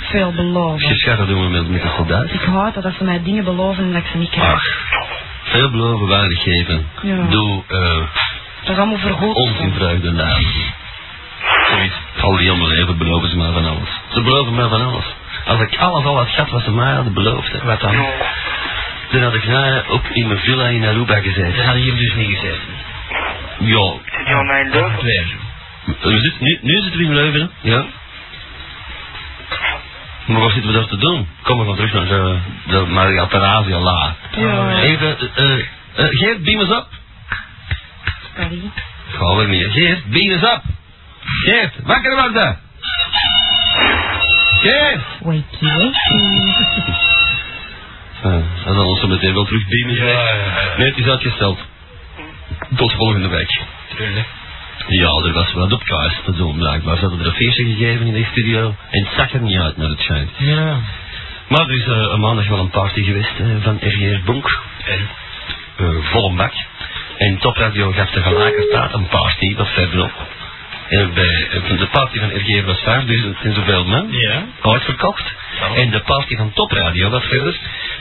Veel 0.02 0.32
beloven. 0.32 0.88
Geschart 0.88 1.26
doen 1.28 1.42
we 1.42 1.48
met, 1.48 1.68
met 1.68 1.82
de 1.82 1.88
soldaat. 1.96 2.32
Ik 2.32 2.40
haat 2.40 2.74
dat 2.74 2.82
dat 2.82 2.92
ze 2.98 3.04
mij 3.04 3.22
dingen 3.22 3.44
beloven 3.44 3.84
en 3.84 3.92
dat 3.92 4.02
ik 4.02 4.08
ze 4.12 4.16
niet 4.16 4.30
krijg. 4.30 4.52
Ach, 4.52 4.64
veel 5.42 5.70
beloven, 5.70 6.08
weinig 6.08 6.42
geven. 6.42 6.86
Ja. 7.02 7.16
Doe 7.28 7.62
eh 7.68 7.96
Dat 8.62 8.72
is 8.72 8.76
allemaal 8.76 8.98
vergoed. 8.98 9.36
vreugde 9.74 10.10
naam. 10.10 10.42
Zoiets. 11.70 11.94
Al 12.20 12.36
die 12.36 12.50
hele 12.50 12.66
leven 12.68 12.98
beloven 12.98 13.28
ze 13.28 13.36
mij 13.36 13.52
van 13.52 13.64
alles. 13.66 13.88
Ze 14.12 14.22
beloven 14.22 14.54
mij 14.54 14.68
van 14.68 14.82
alles. 14.82 15.04
Als 15.44 15.60
ik 15.60 15.76
alles 15.78 16.04
al 16.04 16.16
had 16.16 16.28
gehad 16.28 16.50
wat 16.50 16.62
ze 16.62 16.70
mij 16.70 16.92
hadden 16.92 17.12
beloofd. 17.14 17.52
hè. 17.52 17.64
Wat 17.64 17.80
dan? 17.80 18.06
Dan 19.10 19.22
had 19.22 19.34
ik 19.34 19.44
nou 19.46 19.82
ook 19.88 20.06
in 20.12 20.26
mijn 20.26 20.40
villa 20.40 20.68
in 20.68 20.84
Aruba 20.84 21.14
gezeten. 21.20 21.56
Dat 21.56 21.64
hadden 21.64 21.82
hier 21.82 21.96
dus 21.96 22.14
niet 22.14 22.38
gezegd. 22.38 22.60
Ja, 23.58 23.92
Zit 24.16 24.26
die 24.26 24.34
aan 24.34 24.46
mijn 24.46 24.70
zitten, 26.20 26.44
nu, 26.44 26.58
nu 26.62 26.80
zitten 26.82 26.98
we 27.00 27.04
in 27.04 27.14
Leuven, 27.14 27.50
hè? 27.60 27.70
ja. 27.70 27.84
Maar 30.26 30.40
wat 30.40 30.52
zitten 30.52 30.72
we 30.72 30.78
daar 30.78 30.88
te 30.88 30.96
doen? 30.96 31.28
Kom 31.42 31.56
maar 31.56 31.66
van 31.66 31.74
terug 31.76 31.92
naar 31.92 32.06
de, 32.06 32.38
de 32.66 32.86
Maria 32.86 33.26
Terrazia 33.26 33.78
La. 33.78 34.16
Ja. 34.36 34.80
Even, 34.80 35.18
eh, 35.18 35.44
eh, 35.52 35.58
eh, 35.94 36.06
Geert, 36.08 36.42
beam 36.42 36.60
eens 36.60 36.70
op. 36.76 36.88
Sorry. 38.36 38.70
Gaan 39.08 39.36
we 39.36 39.44
niet. 39.46 39.72
Geert, 39.72 40.04
beam 40.04 40.30
eens 40.32 40.42
op. 40.42 40.60
Geert, 41.24 41.74
wakker 41.82 42.14
worden. 42.22 42.58
Wakey, 44.64 45.00
wakey. 45.20 45.92
Uh, 48.24 48.32
dan 48.64 48.74
zal 48.74 48.86
ons 48.86 49.00
zo 49.00 49.06
meteen 49.08 49.34
wel 49.34 49.44
terug 49.44 49.68
beamen. 49.68 49.94
Ja, 49.94 50.04
ja, 50.04 50.34
ja. 50.34 50.76
Nee, 50.76 50.88
het 50.88 50.98
is 50.98 51.06
uitgesteld. 51.06 51.58
Tot 52.76 52.92
volgende 52.92 53.28
week. 53.28 53.60
Tuurlijk. 53.96 54.26
Ja, 54.88 55.08
er 55.08 55.32
was 55.32 55.52
wat 55.52 55.72
op 55.72 55.84
kaas 55.84 56.12
te 56.24 56.32
doen 56.32 56.56
blijkbaar. 56.56 56.94
Ze 56.96 57.00
hadden 57.00 57.20
er 57.20 57.26
een 57.26 57.32
feestje 57.32 57.64
gegeven 57.64 58.06
in 58.06 58.12
de 58.12 58.26
studio. 58.30 58.74
En 58.90 59.04
het 59.04 59.14
zag 59.16 59.32
er 59.32 59.40
niet 59.40 59.58
uit 59.58 59.76
naar 59.76 59.88
het 59.88 60.00
schijnt. 60.00 60.30
Ja. 60.36 60.76
Maar 61.48 61.60
er 61.60 61.76
is 61.76 61.86
eh, 61.86 62.10
een 62.12 62.20
maandag 62.20 62.48
wel 62.48 62.58
een 62.58 62.70
party 62.70 63.02
geweest 63.02 63.38
eh, 63.38 63.46
van 63.60 63.78
RGR 63.80 64.24
Bonk. 64.24 64.60
En? 64.84 65.08
Eh 65.76 66.10
volle 66.12 66.34
bak. 66.34 66.52
En 67.18 67.38
Topradio 67.38 67.90
gaf 67.90 68.10
tegelijkertijd 68.10 68.92
een 68.92 69.08
party 69.08 69.56
wat 69.56 69.68
verderop. 69.68 70.12
En 70.88 71.14
bij 71.14 71.48
eh, 71.50 71.78
de 71.78 71.86
party 71.86 72.18
van 72.18 72.30
RGR 72.30 72.66
was 72.66 72.80
5000 72.80 73.36
en 73.42 73.54
zoveel 73.54 73.84
man. 73.84 74.06
Ja. 74.10 74.44
Uitverkocht. 74.62 75.32
En 75.74 75.90
de 75.90 76.00
party 76.00 76.36
van 76.36 76.52
Topradio 76.52 77.10
wat 77.10 77.24
verder. 77.24 77.56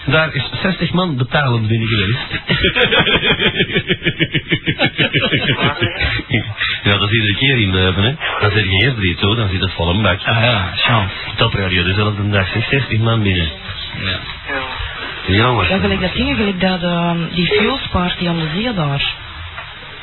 Daar 0.05 0.33
is 0.33 0.49
60 0.61 0.91
man 0.91 1.17
betalend 1.17 1.67
binnen 1.67 1.87
geweest. 1.87 2.17
ja, 6.83 6.97
dat 6.97 7.09
is 7.09 7.15
iedere 7.15 7.35
keer 7.35 7.57
in 7.57 7.71
Leuven, 7.71 8.03
hè. 8.03 8.13
Dat 8.39 8.55
is 8.55 8.63
RGR 8.63 8.95
3 8.95 9.17
zo, 9.19 9.35
dan 9.35 9.49
zit 9.49 9.61
het 9.61 9.71
vol 9.73 9.89
een 9.89 10.01
bak. 10.01 10.19
Ah 10.23 10.41
ja, 10.43 10.71
chance. 10.75 11.15
Topradio, 11.35 11.83
dezelfde 11.83 12.29
dag, 12.29 12.47
zeg, 12.47 12.67
60 12.69 12.99
man 12.99 13.23
binnen. 13.23 13.51
Ja. 13.99 14.19
Ja. 14.47 14.61
Jongens. 15.27 15.69
Ja, 15.69 15.77
gelijk 15.77 16.01
dat 16.01 16.13
ding, 16.13 16.35
gelijk 16.35 16.59
dat, 16.59 16.83
ehm, 16.83 17.17
die 17.33 17.47
Fuse 17.47 17.89
Party 17.91 18.27
aan 18.27 18.39
de 18.39 18.49
zee 18.55 18.73
daar. 18.73 19.15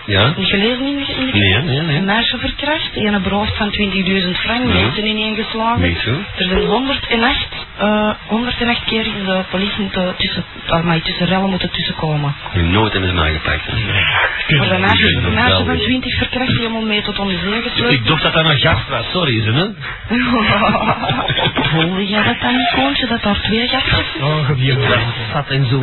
Ja? 0.06 0.34
Niet 0.36 0.48
gelezen 0.48 0.86
in 0.86 0.96
de, 0.96 1.12
in 1.14 1.26
de 1.26 1.32
Nee, 1.32 1.62
nee, 1.62 1.78
Een 1.78 1.86
nee. 1.86 2.00
meisje 2.00 2.38
verkracht, 2.38 2.90
een 2.96 3.22
beroofd 3.22 3.56
van 3.56 3.70
20.000 3.70 4.30
frank, 4.36 4.66
Ja. 4.66 4.72
mensen 4.80 5.06
ineengeslagen. 5.06 5.88
Niet 5.88 5.98
zo. 5.98 6.10
Er 6.36 6.44
zijn 6.48 6.64
108, 6.64 7.59
eh 7.80 8.10
108 8.26 8.84
keer 8.84 9.00
is 9.06 9.12
de 9.24 9.44
politie 9.50 9.82
moeten 9.82 10.14
tussen, 10.16 10.44
ah, 10.68 10.84
maar 10.84 11.00
tussen 11.02 11.26
rellen 11.26 11.50
moeten 11.50 11.70
tussenkomen. 11.70 12.34
Je 12.52 12.62
nooit 12.62 12.92
hebben 12.92 13.10
ze 13.10 13.16
mij 13.16 13.32
gepakt. 13.32 13.66
hè. 13.66 14.56
Maar 14.56 14.70
een 14.70 14.80
meisje, 14.80 15.16
een 15.16 15.34
meisje 15.34 15.50
van 15.50 15.56
Geweldig. 15.58 15.82
20 15.84 16.14
verkracht, 16.18 16.56
helemaal 16.56 16.82
mee 16.82 17.02
tot 17.02 17.18
om 17.18 17.28
de 17.28 17.38
zee 17.44 17.62
gesleurd. 17.62 17.92
Ik 17.92 18.06
dacht 18.06 18.22
dat 18.22 18.32
dat 18.32 18.44
een 18.44 18.58
gast 18.58 18.88
was, 18.88 19.10
sorry 19.12 19.42
ze, 19.42 19.50
hè? 19.52 19.66
Voelde 21.70 22.06
jij 22.08 22.22
dat 22.22 22.40
dan 22.40 22.56
niet, 22.56 22.70
Koontje, 22.74 23.06
dat 23.06 23.22
daar 23.22 23.40
twee 23.40 23.68
gastjes 23.68 24.06
Oh, 24.20 24.46
gebied. 24.46 24.78
zat 25.32 25.48
en 25.48 25.66
zo. 25.66 25.82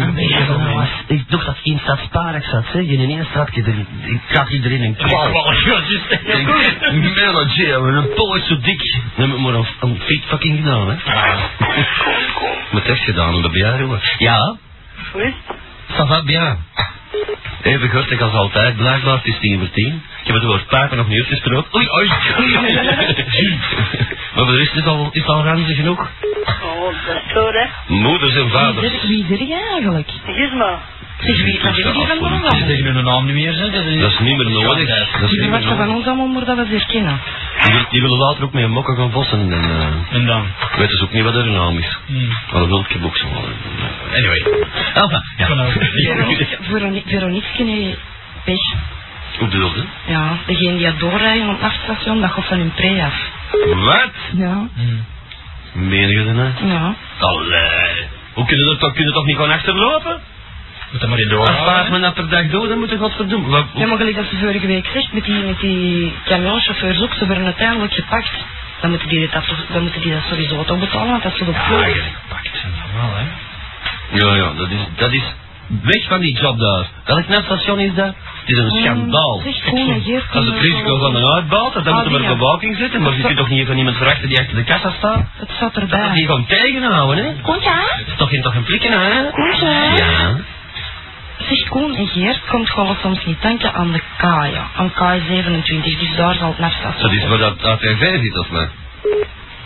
Ik 1.08 1.30
dacht 1.30 1.46
dat 1.46 1.58
in 1.64 1.80
Stadspark 1.84 2.46
zat, 2.46 2.64
zeg. 2.74 2.82
In 2.84 3.00
één 3.10 3.26
stadje 3.30 3.62
erin. 3.62 3.88
Ik 4.30 4.38
had 4.38 4.50
iedereen 4.50 4.82
een 4.82 4.96
kwal. 4.96 5.26
Een 5.26 7.02
manager 7.16 7.82
met 7.82 7.96
een 8.04 8.14
poot 8.14 8.42
zo 8.48 8.58
dik. 8.62 9.00
Dan 9.16 9.30
heb 9.30 9.38
ik 9.38 9.44
maar 9.44 9.54
een, 9.54 9.66
een 9.80 10.00
feet 10.06 10.24
fucking 10.28 10.58
gedaan, 10.58 10.90
hè. 10.90 10.96
Met 12.72 12.86
echt 12.86 13.04
gedaan, 13.04 13.36
op 13.36 13.42
de 13.44 13.50
bejaarden. 13.50 14.00
Ja, 14.18 14.56
Hoe 15.12 15.24
is 15.24 15.34
het? 15.48 15.56
ça 15.98 16.06
va 16.08 16.24
bien. 16.24 16.58
Even 17.64 17.90
gortig 17.90 18.22
als 18.22 18.34
altijd, 18.34 18.76
blijkbaar, 18.76 19.16
het 19.16 19.26
is 19.26 19.40
tien 19.40 19.60
voor 19.60 19.70
tien. 19.70 20.04
Ik 20.22 20.28
heb 20.28 20.36
het 20.36 20.44
woord 20.44 20.68
papen 20.68 20.98
nog 20.98 21.08
niet 21.08 21.18
uitgesproken. 21.18 21.76
Oei, 21.76 21.88
oei. 21.98 22.08
maar 24.36 24.46
voor 24.46 24.46
de 24.46 24.58
rest 24.58 24.76
is 24.76 24.86
al, 24.86 25.10
is 25.12 25.26
al 25.26 25.44
ranzig 25.44 25.76
genoeg. 25.76 26.00
Oh, 26.64 26.94
dat 27.06 27.16
is 27.26 27.32
zo, 27.34 27.52
hè. 27.52 27.66
Moeders 27.88 28.36
en 28.36 28.42
Wie 28.44 28.52
vaders. 28.52 28.94
is 28.94 29.02
er- 29.02 29.08
Wie 29.08 29.26
is 29.30 29.40
er 29.40 29.46
jij 29.48 29.68
eigenlijk? 29.72 30.10
Gizma. 30.26 30.80
Zeg, 31.20 31.44
wie 31.44 31.60
wat 31.64 31.78
is 31.78 31.84
die 31.84 31.84
van 31.84 31.96
ons 31.98 32.08
Ze 32.08 32.14
allemaal? 32.26 32.94
hun 32.94 33.04
naam 33.04 33.26
niet 33.26 33.34
meer, 33.36 33.56
hè. 33.58 33.70
Dat 33.72 34.12
is 34.12 34.20
niet 34.20 34.38
meer 34.38 34.50
nodig. 34.50 34.88
Dat 35.20 35.30
is 35.32 35.38
verwachten 35.40 35.78
van 35.78 35.90
ons 35.90 36.06
allemaal 36.06 36.28
maar 36.28 36.46
dat 36.46 36.58
we 36.58 36.66
ze 36.66 36.72
herkennen. 36.72 37.20
Die, 37.64 37.74
wil- 37.74 37.86
die 37.90 38.02
willen 38.02 38.18
later 38.18 38.44
ook 38.44 38.54
met 38.54 38.64
een 38.64 38.72
mokken 38.72 38.96
gaan 38.96 39.12
vossen 39.12 39.40
en 39.40 39.52
eh 39.54 40.16
En 40.16 40.26
dan? 40.26 40.46
weten 40.78 40.98
ze 40.98 41.04
ook 41.04 41.12
niet 41.12 41.24
wat 41.24 41.36
er 41.36 41.46
naam 41.48 41.78
is. 41.78 41.98
Hmm. 42.06 42.28
Maar 42.28 42.60
dat 42.60 42.68
wil 42.68 42.86
ik 42.90 43.04
ook 43.04 43.18
zo. 43.18 43.26
Anyway. 44.14 44.40
Enfin, 44.94 45.22
ja. 45.38 45.46
Veronique- 45.48 46.58
Veronique 46.70 47.10
Veronique 47.10 47.64
nee, 47.64 47.96
pech. 48.44 48.74
Hoe 49.40 49.48
bedoel 49.48 49.76
je? 49.76 49.84
Ja, 50.08 50.38
degene 50.46 50.78
die 50.78 50.96
doorrijden 50.96 51.44
op 51.48 51.52
het 51.54 51.62
nachtstation, 51.62 52.22
dat 52.22 52.32
gaat 52.32 52.46
van 52.46 52.58
hun 52.58 52.72
pre 52.76 53.04
af. 53.04 53.30
Wat? 53.84 54.12
Ja, 54.36 54.68
Hmm. 54.76 55.06
Meen 55.74 56.10
je 56.10 56.24
dat 56.24 56.34
nou? 56.36 56.50
ja. 56.66 56.96
Allee. 57.20 58.06
Hoe 58.34 58.46
kunnen 58.46 58.68
we 58.70 58.78
toch, 58.78 58.94
kunnen 58.94 59.14
toch 59.14 59.26
niet 59.26 59.36
gewoon 59.36 59.52
achterlopen? 59.52 60.20
Moet 60.92 61.02
dat 61.02 61.10
maar 61.10 61.20
in 61.20 61.32
Als 61.38 61.48
paard 61.48 61.58
doorgaan. 61.66 61.92
men 61.92 62.02
dat 62.02 62.14
per 62.14 62.30
dag 62.30 62.48
doet, 62.48 62.70
dan 62.70 62.80
moet 62.80 62.90
je 62.90 62.98
godverdomme. 62.98 63.48
Wat, 63.50 63.66
Ja, 63.74 63.86
maar 63.88 63.98
gelijk 63.98 64.16
dat 64.16 64.26
ze 64.30 64.38
vorige 64.38 64.68
week 64.68 64.88
zegt, 64.94 65.14
met 65.14 65.24
die, 65.24 65.44
met 65.44 65.60
die 65.60 66.14
camionchauffeurs 66.26 67.02
ook, 67.02 67.14
ze 67.14 67.26
werden 67.28 67.46
uiteindelijk 67.46 67.94
gepakt. 67.94 68.32
Dan 68.82 68.90
moeten 68.90 69.10
die 69.10 69.30
dat, 69.32 69.44
dan 69.74 69.82
moeten 69.82 70.02
die 70.02 70.12
dat 70.14 70.22
sowieso 70.30 70.64
toch 70.64 70.80
betalen, 70.80 71.10
want 71.10 71.24
dat 71.24 71.32
is 71.32 71.38
zo 71.38 71.46
de 71.46 71.52
Ja, 71.52 71.82
eigenlijk 71.84 72.16
gepakt. 72.22 72.52
Normaal, 72.94 73.16
hè. 73.18 73.26
Ja, 74.20 74.36
ja, 74.36 74.54
dat 74.58 74.70
is, 74.70 74.80
dat 74.96 75.12
is 75.14 75.24
weg 75.82 76.04
van 76.08 76.20
die 76.20 76.40
job 76.40 76.60
daar. 76.60 76.86
Welk 77.06 77.28
nachtstation 77.28 77.80
is 77.80 77.94
dat? 77.94 78.06
Het 78.46 78.50
is 78.50 78.58
een 78.58 78.70
schandaal. 78.82 79.42
Zeg, 79.44 79.64
gewoon 79.64 79.90
een 79.90 80.02
geer 80.02 80.24
Als 80.34 80.46
het 80.46 80.60
risico 80.60 80.98
van 81.00 81.16
een 81.16 81.26
uitbater, 81.34 81.84
dan 81.84 81.94
Ah, 81.94 82.00
moeten 82.04 82.22
we 82.22 82.28
er 82.28 82.38
bewaking 82.38 82.78
zetten. 82.78 83.02
Maar 83.02 83.16
je 83.18 83.24
kunt 83.24 83.38
toch 83.38 83.50
niet 83.50 83.68
van 83.68 83.78
iemand 83.78 83.98
verwachten 83.98 84.28
die 84.28 84.40
achter 84.40 84.56
de 84.56 84.64
kassa 84.64 84.92
staat? 84.98 85.26
Het 85.34 85.50
staat 85.56 85.74
Dat 85.74 85.84
erbij. 85.84 86.12
die 86.14 86.26
gewoon 86.26 86.46
tegenhouden, 86.46 87.26
hè? 87.26 87.32
Komt 87.42 87.64
ja? 87.64 87.80
Het 87.90 88.08
is 88.08 88.14
toch 88.18 88.30
geen, 88.30 88.42
toch 88.42 88.56
een 88.56 88.66
flikken, 88.66 88.92
hè? 88.92 89.30
Komt 89.32 89.60
ja? 89.60 89.94
Ja. 89.96 90.36
Zeg, 91.38 91.68
Koen 91.68 91.96
en 91.96 92.08
Geert 92.08 92.42
komt 92.50 92.70
gewoon 92.70 92.98
soms 93.02 93.26
niet 93.26 93.42
tanken 93.42 93.74
aan 93.74 93.92
de 93.92 94.02
Kaya, 94.18 94.68
aan 94.76 94.92
K27, 94.92 96.00
dus 96.00 96.16
daar 96.16 96.34
zal 96.34 96.48
het 96.48 96.60
nachtstation 96.60 97.02
Dat 97.02 97.24
is 97.24 97.28
waar 97.28 97.38
dat 97.38 97.64
ATV 97.64 98.20
zit, 98.22 98.38
of 98.38 98.48
wat? 98.48 98.70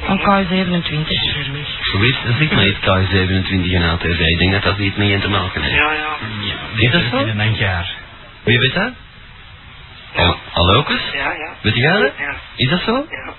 Aan 0.08 0.20
K27. 0.20 1.08
Je 1.08 1.98
weet, 2.00 2.16
er 2.28 2.36
zit 2.40 2.52
maar 2.52 2.68
iets 2.68 2.80
K27 2.80 3.74
en 3.74 3.84
ATV. 3.84 4.20
Ik 4.20 4.38
denk 4.40 4.52
dat 4.52 4.64
dat 4.64 4.78
iets 4.78 4.96
mee 4.96 5.12
in 5.12 5.22
te 5.22 5.30
maken 5.30 5.62
heeft. 5.62 5.76
Ja, 5.76 5.92
ja. 5.92 6.16
Is 6.76 6.92
dat 6.92 7.02
zo? 7.12 7.18
In 7.18 7.40
een 7.40 7.56
jaar. 7.56 7.90
Wie 8.44 8.60
weet 8.60 8.74
dat? 8.74 8.92
Oh, 10.16 10.36
hallo, 10.52 10.84
Kus? 10.84 11.02
Ja, 11.14 11.32
ja. 11.32 11.54
Weet 11.62 11.76
jij 11.76 11.92
dat? 11.92 12.12
Ja. 12.18 12.36
Is 12.56 12.70
dat 12.70 12.82
zo? 12.82 13.06
Ja. 13.10 13.34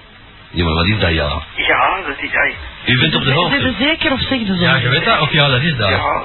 Ja, 0.50 0.64
maar 0.64 0.74
wat 0.74 0.86
is 0.86 0.98
dat, 0.98 1.10
ja? 1.10 1.42
Ja, 1.56 2.00
dat 2.06 2.22
is 2.22 2.32
hij. 2.32 2.54
U 2.86 2.98
bent 2.98 3.14
op 3.14 3.24
de 3.24 3.32
hoogte. 3.32 3.56
er 3.56 3.74
zeker 3.78 4.12
of 4.12 4.20
zeg 4.20 4.38
je 4.38 4.46
zo? 4.46 4.54
Ja, 4.54 4.76
je 4.76 4.88
weet 4.88 5.04
dat? 5.04 5.20
Of 5.20 5.32
ja, 5.32 5.48
dat 5.48 5.62
is 5.62 5.76
dat. 5.76 5.88
Ja. 5.88 6.22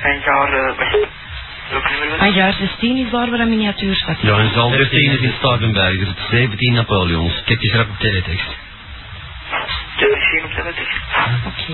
En 0.00 0.20
jaar, 0.24 0.52
eh, 0.52 1.02
Aan 2.18 2.32
jaar 2.32 2.52
16 2.52 2.96
is 2.96 3.10
daar 3.10 3.28
een 3.28 3.48
miniatuurstad. 3.48 4.16
Ja, 4.20 4.38
en 4.38 4.50
zal 4.52 4.70
13 4.70 5.10
is 5.10 5.20
in 5.20 5.32
Starkenberg, 5.38 5.98
dus 5.98 6.28
17 6.30 6.72
Napoleons. 6.72 7.42
Kijk 7.44 7.62
eens 7.62 7.74
rap 7.74 7.88
op 7.88 7.98
teletext. 7.98 8.46
het? 9.96 10.10
Misschien 10.14 10.44
op 10.44 10.50
de 10.54 10.72
Oké. 11.46 11.72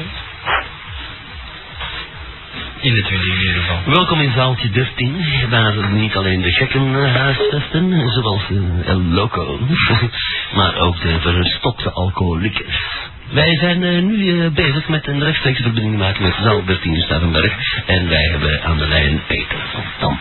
In 2.81 2.95
de 2.95 3.03
20 3.03 3.29
in 3.29 3.39
ieder 3.39 3.55
geval. 3.55 3.95
Welkom 3.95 4.21
in 4.21 4.33
zaaltje 4.33 4.71
13, 4.71 5.25
waar 5.51 5.93
niet 5.93 6.17
alleen 6.17 6.41
de 6.41 6.53
gekken 6.53 7.05
eh, 7.05 7.15
huisvesten, 7.15 8.11
zoals 8.11 8.43
eh, 8.51 8.89
El 8.89 9.03
Loco, 9.03 9.59
maar 10.57 10.77
ook 10.77 11.01
de 11.01 11.21
verstokte 11.21 11.91
alcoholikers. 11.91 13.13
Wij 13.35 13.57
zijn 13.57 13.83
eh, 13.83 14.03
nu 14.03 14.45
eh, 14.45 14.51
bezig 14.51 14.89
met 14.89 15.07
een 15.07 15.23
rechtstreekse 15.25 15.63
verbinding 15.63 15.99
maken 15.99 16.23
met 16.23 16.35
zaal 16.43 16.65
13 16.65 16.95
in 16.95 17.01
Starkenberg. 17.01 17.53
En 17.87 18.09
wij 18.09 18.29
hebben 18.31 18.63
aan 18.63 18.79
de 18.79 18.89
lijn 18.89 19.23
Peter 19.27 19.59
van 19.73 19.83
Dam. 20.01 20.19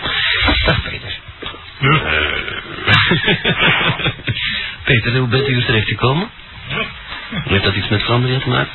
Dag 0.66 0.82
Peter. 0.82 1.20
Peter, 4.86 5.18
hoe 5.18 5.28
bent 5.28 5.48
u 5.48 5.54
hier 5.54 5.66
terechtgekomen? 5.66 6.30
Heeft 7.30 7.64
dat 7.64 7.76
iets 7.76 7.88
met 7.88 8.04
Vlaanderen 8.04 8.42
te 8.42 8.50
maken? 8.50 8.72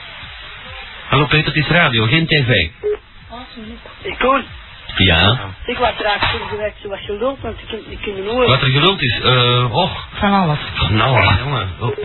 Hallo 1.09 1.27
Peter, 1.27 1.47
het 1.47 1.57
is 1.65 1.69
radio, 1.69 2.05
geen 2.07 2.27
tv. 2.27 2.49
Ik 4.03 4.19
Koen, 4.19 4.45
Ja, 4.97 5.39
ik 5.67 5.79
was 5.79 5.93
raak 5.99 6.23
gewerkt 6.49 6.79
zoals 6.83 7.01
je 7.07 7.17
loopt, 7.21 7.43
want 7.43 7.59
ik 7.61 7.69
kan 7.69 7.79
ik 7.89 7.99
kan 8.01 8.15
niet 8.15 8.25
horen. 8.31 8.49
wat 8.49 8.63
er 8.63 8.71
geluld 8.71 9.03
is, 9.03 9.21
eh, 9.21 9.77
och, 9.77 10.07
Van 10.13 10.33
alles. 10.33 10.59
nou 10.91 11.37
jongen, 11.39 11.69
oh. 11.79 11.97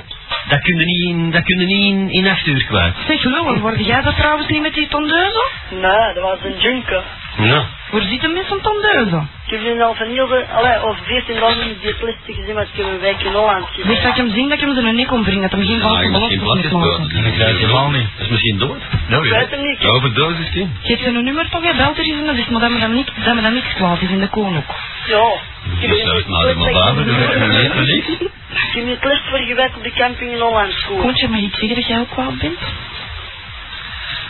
Dat 0.49 0.61
kun 0.61 0.77
je 0.79 0.85
niet 0.85 1.09
in, 1.09 1.31
dat 1.31 1.43
kun 1.43 1.59
je 1.59 1.65
niet 1.65 1.93
in, 1.93 2.09
in 2.09 2.27
acht 2.27 2.45
uur 2.45 2.65
kwijt. 2.65 2.93
Zeg, 3.07 3.23
Lullen, 3.23 3.59
word 3.59 3.85
jij 3.85 4.01
dat 4.01 4.15
trouwens 4.15 4.47
niet 4.47 4.61
met 4.61 4.73
die 4.73 4.87
tondeuze? 4.87 5.43
Nee, 5.69 6.13
dat 6.13 6.23
was 6.23 6.37
een 6.43 6.57
junker. 6.59 7.03
Ja, 7.37 7.65
Waar 7.91 8.01
zit 8.01 8.21
hem 8.21 8.33
met 8.33 8.45
zijn 8.47 8.61
tondeuze? 8.61 9.21
Ik 9.45 9.51
heb 9.51 9.61
nu 9.61 9.81
al 9.81 9.93
van 9.95 10.07
heel 10.07 10.27
veel, 10.27 10.43
allee, 10.57 10.77
over 10.79 11.03
14 11.05 11.39
dagen 11.39 11.67
niet 11.67 11.81
die 11.81 11.95
liste 12.05 12.33
gezien, 12.33 12.53
maar 12.53 12.63
ik 12.63 12.69
heb 12.73 12.85
een 12.85 12.99
week 12.99 13.19
in 13.21 13.31
Holland 13.31 13.65
gezien. 13.67 13.85
Zeg 13.85 14.01
dat 14.01 14.11
ik 14.11 14.17
hem 14.17 14.29
zien 14.29 14.49
dat 14.49 14.57
ik 14.57 14.63
hem 14.65 14.73
zijn 14.73 14.95
nek 14.95 15.11
ombreng, 15.11 15.41
dat 15.41 15.51
hem 15.51 15.63
geen 15.65 15.77
ja 15.77 15.81
valse 15.87 16.09
plat 16.09 16.29
moet 16.55 16.65
is, 16.65 16.71
maken. 16.71 17.09
dat 17.39 17.47
is 17.49 17.59
helemaal 17.59 17.89
niet. 17.89 18.07
Dat 18.17 18.25
is 18.25 18.31
misschien 18.31 18.57
dood. 18.57 18.81
Nou, 19.07 19.25
Ik 19.25 19.31
weet 19.31 19.49
hem 19.49 19.61
niet. 19.61 19.81
Ja, 19.81 19.87
overdosis 19.89 20.49
kind. 20.49 20.69
Geef 20.83 20.99
zijn 21.01 21.23
nummer 21.23 21.49
toch, 21.49 21.63
hij 21.63 21.75
belt 21.75 21.97
er 21.97 22.03
eens 22.03 22.19
en 22.19 22.25
dan 22.25 22.35
zegt 22.35 22.49
maar 22.49 22.61
dat 22.61 22.69
me 22.71 22.79
dan 22.79 22.93
niks, 22.93 23.11
dat 23.25 23.35
me 23.35 23.41
dan 23.41 23.53
niks 23.53 23.73
kwaad 23.73 24.01
is 24.01 24.09
in 24.09 24.19
de 24.19 24.27
koon 24.29 24.57
ook. 24.57 24.75
Ja. 25.05 25.31
Je 25.79 26.01
zou 26.05 26.17
het 26.17 26.27
maar 26.27 26.45
helemaal 26.45 26.71
baven, 26.73 27.05
dat 27.05 27.15
weet 27.15 27.73
je 27.73 27.79
niet, 27.79 28.09
niet. 28.09 28.21
Ik 28.21 28.73
heb 28.73 28.87
het 28.87 29.03
les 29.03 29.19
voor 29.29 29.39
gewerkt 29.39 29.75
op 29.77 29.83
de 29.83 29.91
camping 29.91 30.31
in 30.31 30.39
Holland 30.39 30.71
school. 30.71 30.97
Koontje, 30.97 31.27
mag 31.27 31.39
ik 31.39 31.51
zeggen 31.55 31.75
dat 31.75 31.87
jij 31.87 31.99
ook 31.99 32.09
kwaad 32.09 32.37
bent? 32.37 32.59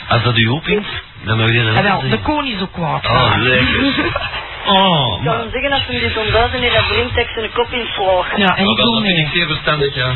Als 0.08 0.24
dat 0.24 0.38
u 0.38 0.48
opwint, 0.48 0.86
dan 1.24 1.40
moet 1.40 1.50
je 1.50 1.64
dat 1.64 1.76
Ja, 1.76 1.84
wel, 1.84 2.10
de 2.10 2.20
koon 2.20 2.46
is 2.46 2.62
ook 2.62 2.72
kwaad. 2.74 3.06
Oh, 3.08 3.34
lekker. 3.38 3.92
Oh, 4.66 5.20
Ik 5.24 5.30
hem 5.30 5.52
zeggen 5.52 5.72
als 5.72 5.86
we 5.88 6.00
dit 6.00 6.18
ontduiken 6.18 6.64
en 6.64 6.74
dat 6.74 6.88
brengt 6.88 7.38
in 7.38 7.44
een 7.44 7.52
kop 7.54 7.72
in 7.72 7.86
slagen. 7.96 8.40
Ja, 8.40 8.56
en 8.58 8.66
Oh, 8.66 8.72
ik 8.72 8.78
doe 8.78 8.94
dat 8.94 9.04
vind 9.04 9.18
ik 9.18 9.24
mee. 9.24 9.34
zeer 9.34 9.48
verstandig, 9.48 9.96
ja. 9.96 10.12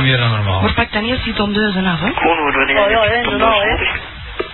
meer 0.00 0.16
dan 0.16 0.30
normaal. 0.30 0.60
Maar 0.60 0.72
pak 0.72 0.92
dan 0.92 1.04
eerst 1.04 1.24
die 1.24 1.32
tondeuzen 1.32 1.86
af, 1.86 2.00
hè? 2.00 2.10
Gewoon 2.14 2.38
worden 2.38 2.66
we 2.66 2.80
Oh 2.84 2.90
ja, 2.90 3.04
inderdaad, 3.04 3.62
hè. 3.62 3.76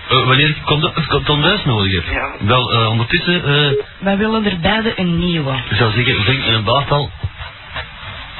Eh, 0.09 0.25
wanneer 0.27 0.49
ik 0.49 0.57
ik 0.95 1.23
condoms 1.23 1.65
nodig 1.65 1.93
heb. 1.93 2.03
Ja. 2.13 2.31
Wel, 2.39 2.73
eh, 2.73 2.89
ondertussen, 2.89 3.43
eh, 3.45 3.83
Wij 3.99 4.17
willen 4.17 4.45
er 4.45 4.59
beide 4.59 4.93
een 4.95 5.19
nieuwe. 5.19 5.53
ik 5.69 5.77
zou 5.77 5.91
zeggen, 5.91 6.17
met 6.25 6.55
een 6.55 6.63
baastal 6.63 7.09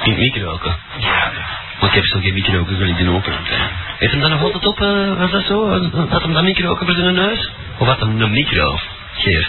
in 0.02 0.10
het 0.10 0.20
micro 0.20 0.50
roken. 0.50 0.76
Maar 1.80 1.88
ik 1.88 1.94
heb 1.94 2.04
zo 2.04 2.18
geen 2.20 2.34
wil 2.78 2.88
ik 2.88 2.96
die 2.96 3.10
open. 3.10 3.32
Heeft 3.98 4.12
hem 4.12 4.20
dan 4.20 4.30
nog 4.30 4.42
altijd 4.42 4.66
op, 4.66 4.80
eh, 4.80 5.18
was 5.18 5.30
dat 5.30 5.44
zo? 5.44 5.68
Had 6.08 6.22
hem 6.22 6.32
dat 6.32 6.42
micro 6.42 6.68
roken 6.68 6.86
voor 6.86 6.94
zijn 6.94 7.14
neus? 7.14 7.50
Of 7.78 7.86
had 7.86 8.00
hem 8.00 8.20
een 8.20 8.30
micro? 8.30 8.78
Geert. 9.16 9.48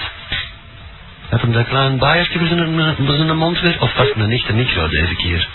Had 1.30 1.42
hem 1.42 1.52
dat 1.52 1.68
klein 1.68 1.98
baaiertje 1.98 2.40
voor 2.40 2.48
zijn, 2.48 2.96
voor 3.06 3.16
zijn 3.16 3.38
mond 3.38 3.60
weer? 3.62 3.82
Of 3.82 3.94
was 3.96 4.08
het 4.08 4.18
een 4.18 4.32
echte 4.32 4.54
micro 4.54 4.88
deze 4.88 5.16
keer? 5.16 5.48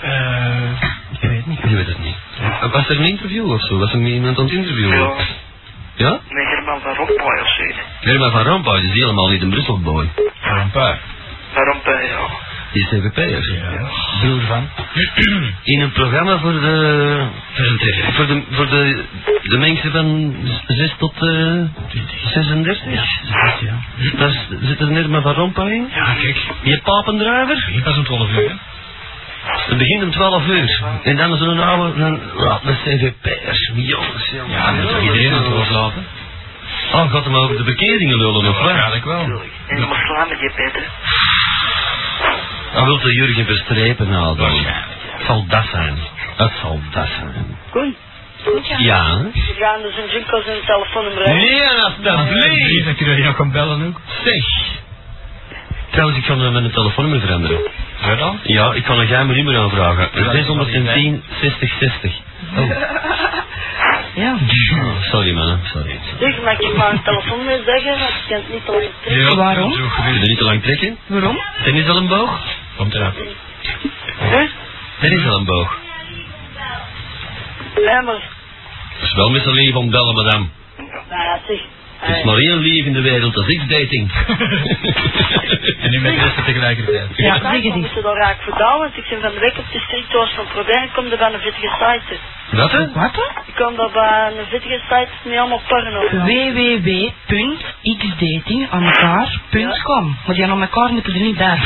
Eh, 0.00 0.70
ik 1.10 1.20
weet 1.20 1.46
niet. 1.46 1.58
Je 1.68 1.76
weet 1.76 1.86
het 1.86 1.98
niet. 1.98 2.16
Was 2.72 2.88
er 2.88 2.98
een 2.98 3.06
interview 3.06 3.52
of 3.52 3.60
zo? 3.60 3.78
Was 3.78 3.92
er 3.92 4.00
iemand 4.00 4.38
aan 4.38 4.44
het 4.44 4.52
interviewen? 4.52 4.98
Ja, 4.98 5.14
Ja? 5.94 6.20
met 6.28 6.44
Herman 6.44 6.80
van 6.80 6.94
Rompuy 6.94 7.40
of 7.40 7.48
zoiets. 7.56 7.78
Herman 8.00 8.30
van 8.30 8.42
Rompuy 8.42 8.76
is 8.76 8.92
helemaal 8.92 9.28
niet 9.28 9.42
een 9.42 9.50
Brusselboy. 9.50 10.08
Een 10.42 10.70
paar. 10.70 10.98
Van 11.52 11.64
Rompuy, 11.64 12.04
ja. 12.06 12.50
Die 12.72 12.86
CVP'ers. 12.86 13.48
Ja. 13.48 13.88
Broer 14.20 14.40
van. 14.40 14.68
In 15.72 15.80
een 15.80 15.92
programma 15.92 16.38
voor 16.38 16.52
de... 16.52 17.26
Voor 17.52 17.66
een 17.66 17.78
tv. 17.78 18.14
Voor 18.14 18.26
de, 18.26 18.42
voor 18.50 18.68
de, 18.68 19.04
de 19.42 19.58
mensen 19.58 19.92
van 19.92 20.36
6 20.66 20.94
tot 20.98 21.12
eh 21.14 21.62
36? 22.32 22.84
Ja. 22.84 23.04
Daar 24.18 24.46
zit 24.60 24.80
er 24.80 24.90
net 24.90 25.08
maar 25.08 25.22
van 25.22 25.34
Rompuy 25.34 25.70
in. 25.70 25.88
Ja, 25.94 26.14
kijk. 26.20 26.36
Die 26.62 26.80
papendruiver. 26.82 27.66
Hier 27.66 27.84
was 27.84 27.96
om 27.96 28.04
12 28.04 28.30
uur, 28.30 28.48
hè. 28.48 28.54
Het 29.44 29.78
begint 29.78 30.02
om 30.02 30.10
12 30.10 30.46
uur. 30.46 30.82
En 31.02 31.16
dan 31.16 31.36
zo'n 31.36 31.58
oude, 31.58 31.98
dan, 31.98 32.20
ja, 32.38 32.60
de 32.62 32.74
CVP'ers. 32.84 33.70
Jongens, 33.74 34.30
jongens. 34.30 34.52
Ja, 34.52 34.72
dat 34.82 34.90
is 34.90 35.02
iedereen 35.02 35.32
aan 35.32 35.60
het 35.60 35.70
laten. 35.70 36.06
Oh, 36.92 37.12
gaat 37.12 37.24
hem 37.24 37.34
over 37.36 37.56
de 37.56 37.64
verkeeringen 37.64 38.16
lullen 38.18 38.48
of 38.48 38.58
wat? 38.58 38.64
Waarschijnlijk 38.64 39.04
wel. 39.04 39.20
En 39.66 39.80
je 39.80 39.86
moet 39.86 39.96
slaan 39.96 40.28
met 40.28 40.38
je 40.40 40.52
Peter. 40.56 40.88
Dan 42.74 42.84
wil 42.84 42.98
de 43.00 43.14
Jurgen 43.14 43.44
verstrepen 43.46 44.08
nou 44.08 44.36
dan. 44.36 44.52
Het 44.52 45.26
zal 45.26 45.44
dat 45.48 45.64
zijn. 45.70 45.98
Het 46.36 46.52
zal 46.60 46.80
dat 46.92 47.06
zijn. 47.06 47.56
Koen, 47.70 47.96
Ja. 48.78 49.18
we 49.32 49.54
gaan 49.58 49.82
dus 49.82 49.96
een 49.96 50.10
Junkos 50.10 50.44
en 50.46 50.52
een 50.54 50.64
telefoonnummer. 50.66 51.28
Nee, 51.28 51.62
alsjeblieft. 51.68 52.84
Dan 52.84 52.94
kunnen 52.94 53.16
we 53.16 53.22
nog 53.22 53.36
gaan 53.36 53.52
bellen 53.52 53.86
ook. 53.86 54.00
Zeg. 54.24 54.44
Trouwens, 55.92 56.18
ik 56.18 56.24
kan 56.24 56.42
uh, 56.42 56.52
mijn 56.52 56.70
telefoonnummer 56.70 57.20
veranderen. 57.26 57.60
Ja 58.02 58.14
dan? 58.14 58.38
Ja, 58.42 58.72
ik 58.72 58.84
kan 58.84 58.98
een 58.98 59.06
geheim 59.06 59.26
nummer 59.26 59.58
aanvragen. 59.58 60.08
610 60.32 61.22
60 61.40 61.72
60. 61.78 62.12
Oh. 62.56 62.70
Ja. 64.14 64.38
Sorry 65.00 65.32
man, 65.32 65.58
sorry. 65.62 66.00
Zeg, 66.20 66.42
mag 66.42 66.58
ik 66.58 66.76
maar 66.76 66.90
een 66.92 67.02
telefoonnummer 67.02 67.60
zeggen? 67.64 67.98
Want 67.98 68.12
ik 68.14 68.24
kan 68.28 68.36
het 68.36 68.52
niet 68.52 68.68
alleen 68.68 68.90
trekken. 69.04 69.36
Waarom? 69.36 69.72
Zo 69.72 69.78
Wil 69.78 69.88
gebeurt 69.88 70.22
je 70.22 70.28
niet 70.28 70.38
te 70.38 70.44
lang 70.44 70.62
trekken? 70.62 70.98
Waarom? 71.06 71.38
Dennis 71.64 71.88
al 71.88 71.96
een 71.96 72.06
boog? 72.06 72.40
Komt 72.76 72.94
eraan. 72.94 73.12
Hè? 74.18 74.46
Dennis 75.00 75.26
al 75.26 75.38
een 75.38 75.44
boog. 75.44 75.78
Ja, 77.84 78.00
maar... 78.00 78.14
Dat 78.98 79.02
is 79.02 79.14
wel 79.14 79.30
met 79.30 79.44
leven 79.44 79.80
om 79.80 79.90
bellen, 79.90 80.14
madame. 80.14 80.46
Nou 80.76 81.22
ja, 81.22 81.40
zeg. 81.46 81.60
Er 82.02 82.16
is 82.16 82.24
maar 82.24 82.36
één 82.36 82.58
lief 82.58 82.86
in 82.86 82.92
de 82.92 83.00
wereld, 83.00 83.34
dat 83.34 83.48
is 83.48 83.58
X-dating. 83.58 84.12
En 85.82 85.90
nu 85.90 86.00
met 86.00 86.14
de 86.14 86.20
rest 86.20 86.44
tegelijkertijd. 86.44 87.08
Ja, 87.16 87.24
Ja, 87.24 87.50
het 87.50 87.64
ik 87.64 87.74
moet 87.74 87.96
er 87.96 88.02
dan 88.02 88.16
raak 88.16 88.42
verdouwen, 88.42 88.80
want 88.80 88.96
ik 88.96 89.08
ben 89.08 89.20
van 89.20 89.32
de 89.32 89.40
week 89.40 89.58
op 89.58 89.70
de 89.72 89.78
street 89.78 90.12
was 90.12 90.30
van 90.34 90.46
proberen, 90.46 90.82
ik 90.82 90.92
kom 90.92 91.06
er 91.06 91.18
bij 91.18 91.32
een 91.32 91.40
vettige 91.40 91.68
site. 91.68 92.18
Wat 92.52 92.70
hè? 92.72 92.92
Wat? 92.92 93.16
Ik 93.46 93.54
kom 93.54 93.76
daar 93.76 93.90
bij 93.92 94.32
een 94.38 94.46
vettige 94.46 94.80
site 94.88 95.08
met 95.24 95.38
allemaal 95.38 95.60
porno. 95.68 96.00
www.xdating 96.24 97.80
aan 98.70 98.84
elkaar.com. 98.84 100.16
Maar 100.26 100.34
die 100.34 100.44
aan 100.44 100.60
elkaar 100.60 100.92
moeten 100.92 101.14
er 101.14 101.20
niet 101.20 101.38
hè? 101.38 101.50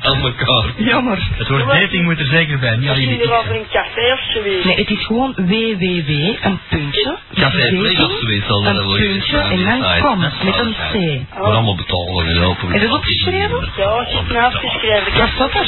Aan 0.00 0.20
elkaar. 0.22 0.64
Jammer. 0.76 1.18
Het 1.38 1.48
woord 1.48 1.66
dating 1.66 2.04
moet 2.04 2.18
er 2.18 2.26
zeker 2.26 2.58
bij, 2.58 2.76
niet 2.76 2.88
alleen 2.88 3.18
X. 3.18 3.26
voor 3.26 3.44
een 3.54 3.66
café 3.72 4.12
of 4.12 4.20
zoiets. 4.32 4.64
Nee, 4.64 4.76
het 4.76 4.90
is 4.90 5.06
gewoon 5.06 5.32
www, 5.36 6.10
een 6.40 6.60
puntje, 6.68 7.18
Café 7.34 7.68
Play 7.68 7.98
of 8.04 8.12
zoiets 8.20 8.46
zal 8.46 8.62
dat 8.62 8.76
een 8.76 8.96
puntje 8.96 9.38
en 9.38 9.64
dan 9.64 9.84
com, 10.00 10.18
met 10.18 10.58
een 10.58 10.74
C. 10.74 11.20
Voor 11.34 11.46
allemaal 11.46 11.76
betalen 11.76 12.26
en 12.26 12.36
helpen. 12.36 12.72
Is 12.72 12.82
het 12.82 12.92
opgeschreven? 12.92 13.70
Ja, 13.76 14.00
ik 14.00 14.14
heb 14.16 14.28
het 14.28 14.36
afgeschreven. 14.36 15.12
Wat 15.18 15.28
staat 15.34 15.54
er? 15.54 15.66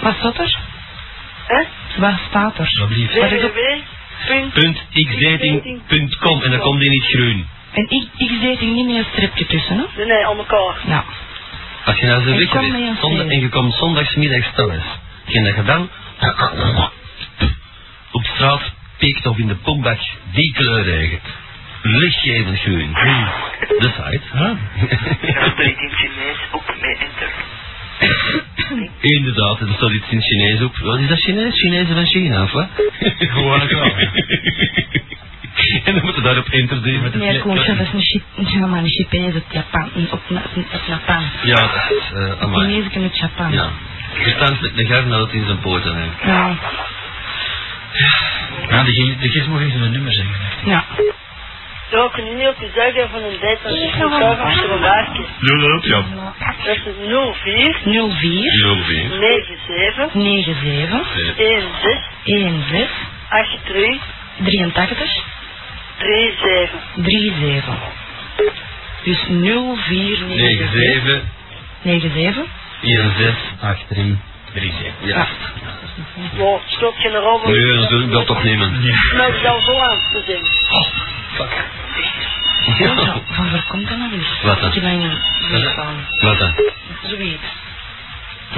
Wat 0.00 0.14
staat 0.18 0.38
er? 0.38 0.58
Hè? 1.46 1.62
Wat 1.96 2.14
staat 2.28 2.54
er? 2.54 2.60
Alsjeblieft. 2.60 3.18
Wat 3.18 3.30
is 3.30 3.44
op? 3.44 3.52
www. 3.52 4.52
Punt 4.52 4.82
xdating.com 4.92 6.42
en 6.42 6.50
dan 6.50 6.60
komt 6.60 6.80
die 6.80 6.90
niet 6.90 7.04
groen. 7.04 7.46
En 7.72 7.86
ik, 7.88 8.08
xdating 8.16 8.74
niet 8.74 8.86
met 8.86 8.96
een 8.96 9.04
stripje 9.12 9.46
tussen, 9.46 9.76
hè? 9.76 9.84
Nee, 9.96 10.06
nee, 10.06 10.26
aan 10.26 10.36
elkaar. 10.36 10.74
Ja. 10.86 11.04
Als 11.84 12.00
je 12.00 12.06
nou 12.06 12.22
zo 12.22 12.36
weg 12.36 12.48
kom 12.48 12.72
bent, 12.72 12.98
zondag, 13.00 13.26
en 13.26 13.40
je 13.40 13.48
komt 13.48 13.74
zondagsmiddags 13.74 14.46
thuis, 14.54 14.82
heb 15.24 15.34
je 15.34 15.42
dat 15.42 15.54
gedaan? 15.54 15.88
Op 18.12 18.24
straat 18.24 18.72
piekt 18.98 19.26
of 19.26 19.38
in 19.38 19.46
de 19.46 19.54
pompbak 19.54 19.98
die 20.32 20.52
kleur 20.52 20.82
regent. 20.84 21.22
Lichtgevend 21.82 22.58
groen. 22.58 22.92
De 23.82 23.90
site. 23.96 24.20
Ja, 24.32 24.56
dat 25.40 25.58
is 25.58 25.66
in 25.66 25.90
Chinees 25.90 26.36
ook 26.52 26.66
met 26.80 26.98
enter. 26.98 27.32
Inderdaad, 29.16 29.60
er 29.60 29.68
staat 29.76 29.90
iets 29.92 30.08
in 30.10 30.20
Chinees 30.22 30.62
op. 30.62 30.76
Wat 30.76 30.98
is 30.98 31.08
dat 31.08 31.18
Chinees? 31.20 31.60
Chinees 31.60 31.86
van 31.92 32.06
China, 32.06 32.42
of 32.42 32.52
wat? 32.52 32.68
Gewoon 33.34 33.68
wel. 33.68 33.82
en 35.84 35.94
dan 35.94 36.02
moeten 36.02 36.14
we 36.14 36.20
daarop 36.22 36.48
enter 36.48 36.82
doen. 36.82 37.10
Nee, 37.14 37.38
koosje, 37.40 37.74
dat 37.76 37.86
is 37.86 37.92
een 37.92 38.22
een 38.78 38.88
Chinees 38.88 39.34
uit 39.34 39.44
Japan, 39.50 39.90
op, 40.10 40.20
op 40.72 40.82
Japan. 40.88 41.22
Ja, 41.42 41.54
dat 41.54 41.90
is, 41.90 42.10
uh, 42.14 42.40
amai. 42.42 42.66
Chinees 42.66 43.02
uit 43.02 43.18
Japan. 43.18 43.52
Ja. 43.52 43.68
Verstandselijk 44.12 44.76
de 44.76 44.86
garn 44.86 45.08
dat 45.08 45.32
in 45.32 45.44
zijn 45.46 45.58
poten 45.60 45.96
heeft. 45.96 46.24
Ja. 46.24 46.56
Ja, 48.68 48.82
de, 48.82 48.92
gi- 48.92 49.16
de 49.20 49.28
gist 49.28 49.46
mag 49.46 49.60
eens 49.60 49.74
een 49.74 49.90
nummer 49.92 50.12
zeggen. 50.12 50.34
Ja. 50.64 50.84
Kun 51.90 52.24
je 52.24 52.34
niet 52.34 52.48
op 52.48 52.56
je 52.60 52.70
zeggen 52.74 53.10
van 53.10 53.22
een 53.22 53.38
daar 53.40 53.58
van. 53.62 53.72
Ja, 55.40 55.58
dat 55.58 55.70
ook, 55.70 55.84
ja. 55.84 56.04
Dat 56.64 56.76
is 56.76 56.94
04 57.42 57.76
04 57.82 58.10
04 58.14 59.08
97 59.10 60.12
97 60.12 61.06
16 62.24 62.64
16 62.70 64.00
83 64.36 64.80
83 64.84 65.24
37. 65.98 66.70
37. 66.94 67.74
Dus 69.02 69.18
04 69.18 70.16
97 70.28 71.22
97 71.82 72.44
16 73.60 73.86
83 73.88 74.33
37. 74.54 74.92
Ja. 75.00 75.26
Wow, 76.36 76.60
stop 76.66 76.98
je 76.98 77.08
erop. 77.10 77.46
Nee, 77.46 77.74
natuurlijk 77.74 78.12
dat 78.12 78.26
toch 78.26 78.42
nemen. 78.42 78.72
Nou, 79.16 79.32
ik 79.32 79.40
zou 79.42 79.60
zo 79.60 79.78
aan 79.78 79.98
te 80.12 80.22
zijn. 80.26 80.42
Ja. 82.78 83.22
Van 83.26 83.50
waar 83.50 83.64
komt 83.68 83.88
dat 83.88 83.98
nou 83.98 84.12
eens? 84.12 84.42
Wat 84.42 84.60
dan? 84.60 84.68
Ik 84.68 84.74
heb 84.74 84.84
een 84.84 85.18
verstaan. 85.50 85.94
Wat 86.20 86.38
dan? 86.38 86.52
Zoiets. 87.02 87.42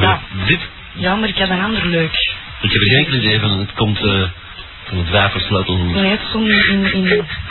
Ja. 0.00 0.20
Dit? 0.46 0.60
Ja, 0.92 1.14
maar 1.14 1.28
ik 1.28 1.36
heb 1.38 1.50
een 1.50 1.62
ander 1.62 1.86
leuk. 1.86 2.12
Ik 2.60 2.72
heb 2.72 2.80
er 2.80 2.88
geen 2.88 3.14
idee 3.14 3.40
van. 3.40 3.58
Het 3.58 3.72
komt 3.72 3.98
eh 4.04 4.22
van 4.84 4.98
het 4.98 5.10
watersleutel. 5.10 5.76
Nee, 5.76 6.10
het 6.10 6.20
stond 6.28 6.48
in, 6.48 6.92
in 6.92 7.06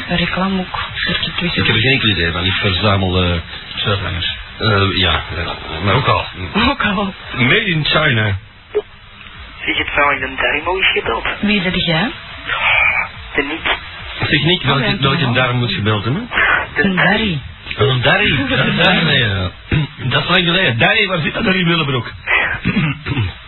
een 0.08 0.18
reclame 0.18 0.60
ook. 0.60 0.80
Dat 1.06 1.16
ik 1.16 1.42
Ik 1.42 1.56
heb 1.56 1.68
er 1.68 1.82
geen 1.82 2.10
idee 2.10 2.32
van. 2.32 2.46
Ik 2.46 2.54
verzamel... 2.54 3.24
eh 3.24 3.40
Eh, 4.60 4.98
ja, 4.98 5.22
maar 5.84 5.94
ook 5.96 6.08
al. 6.08 6.26
Ook 6.70 6.82
al. 6.84 7.14
Made 7.38 7.66
in 7.66 7.86
China. 7.86 8.38
Zeg 9.66 9.78
het 9.78 9.90
van 9.94 10.12
in 10.14 10.20
de 10.20 10.36
darm 10.42 10.78
is 10.80 10.92
gebeld. 10.92 11.28
Wie 11.40 11.62
zeg 11.62 11.86
jij? 11.86 12.12
De 13.36 13.42
niet. 13.44 13.78
Zeg 14.30 14.44
Nick, 14.44 14.62
Oh, 14.62 14.68
welke, 14.68 14.98
welke 15.00 15.32
darm 15.32 15.58
moet 15.58 15.72
gebeld 15.72 16.04
hebben? 16.04 16.30
Een. 16.76 16.96
Dat 16.96 17.88
is 17.88 17.94
een 17.94 18.02
Darry. 18.02 18.30
Dat 18.50 18.66
is 18.68 18.86
lang 18.86 19.00
geleden. 19.00 19.52
Dat 19.98 20.24
is 20.24 20.30
lang 20.30 20.46
geleden. 20.46 20.78
Darry, 20.78 21.08
waar 21.08 21.20
zit 21.20 21.34
dat 21.34 21.46
er 21.50 21.56
in 21.56 21.68
Willebroek? 21.68 22.12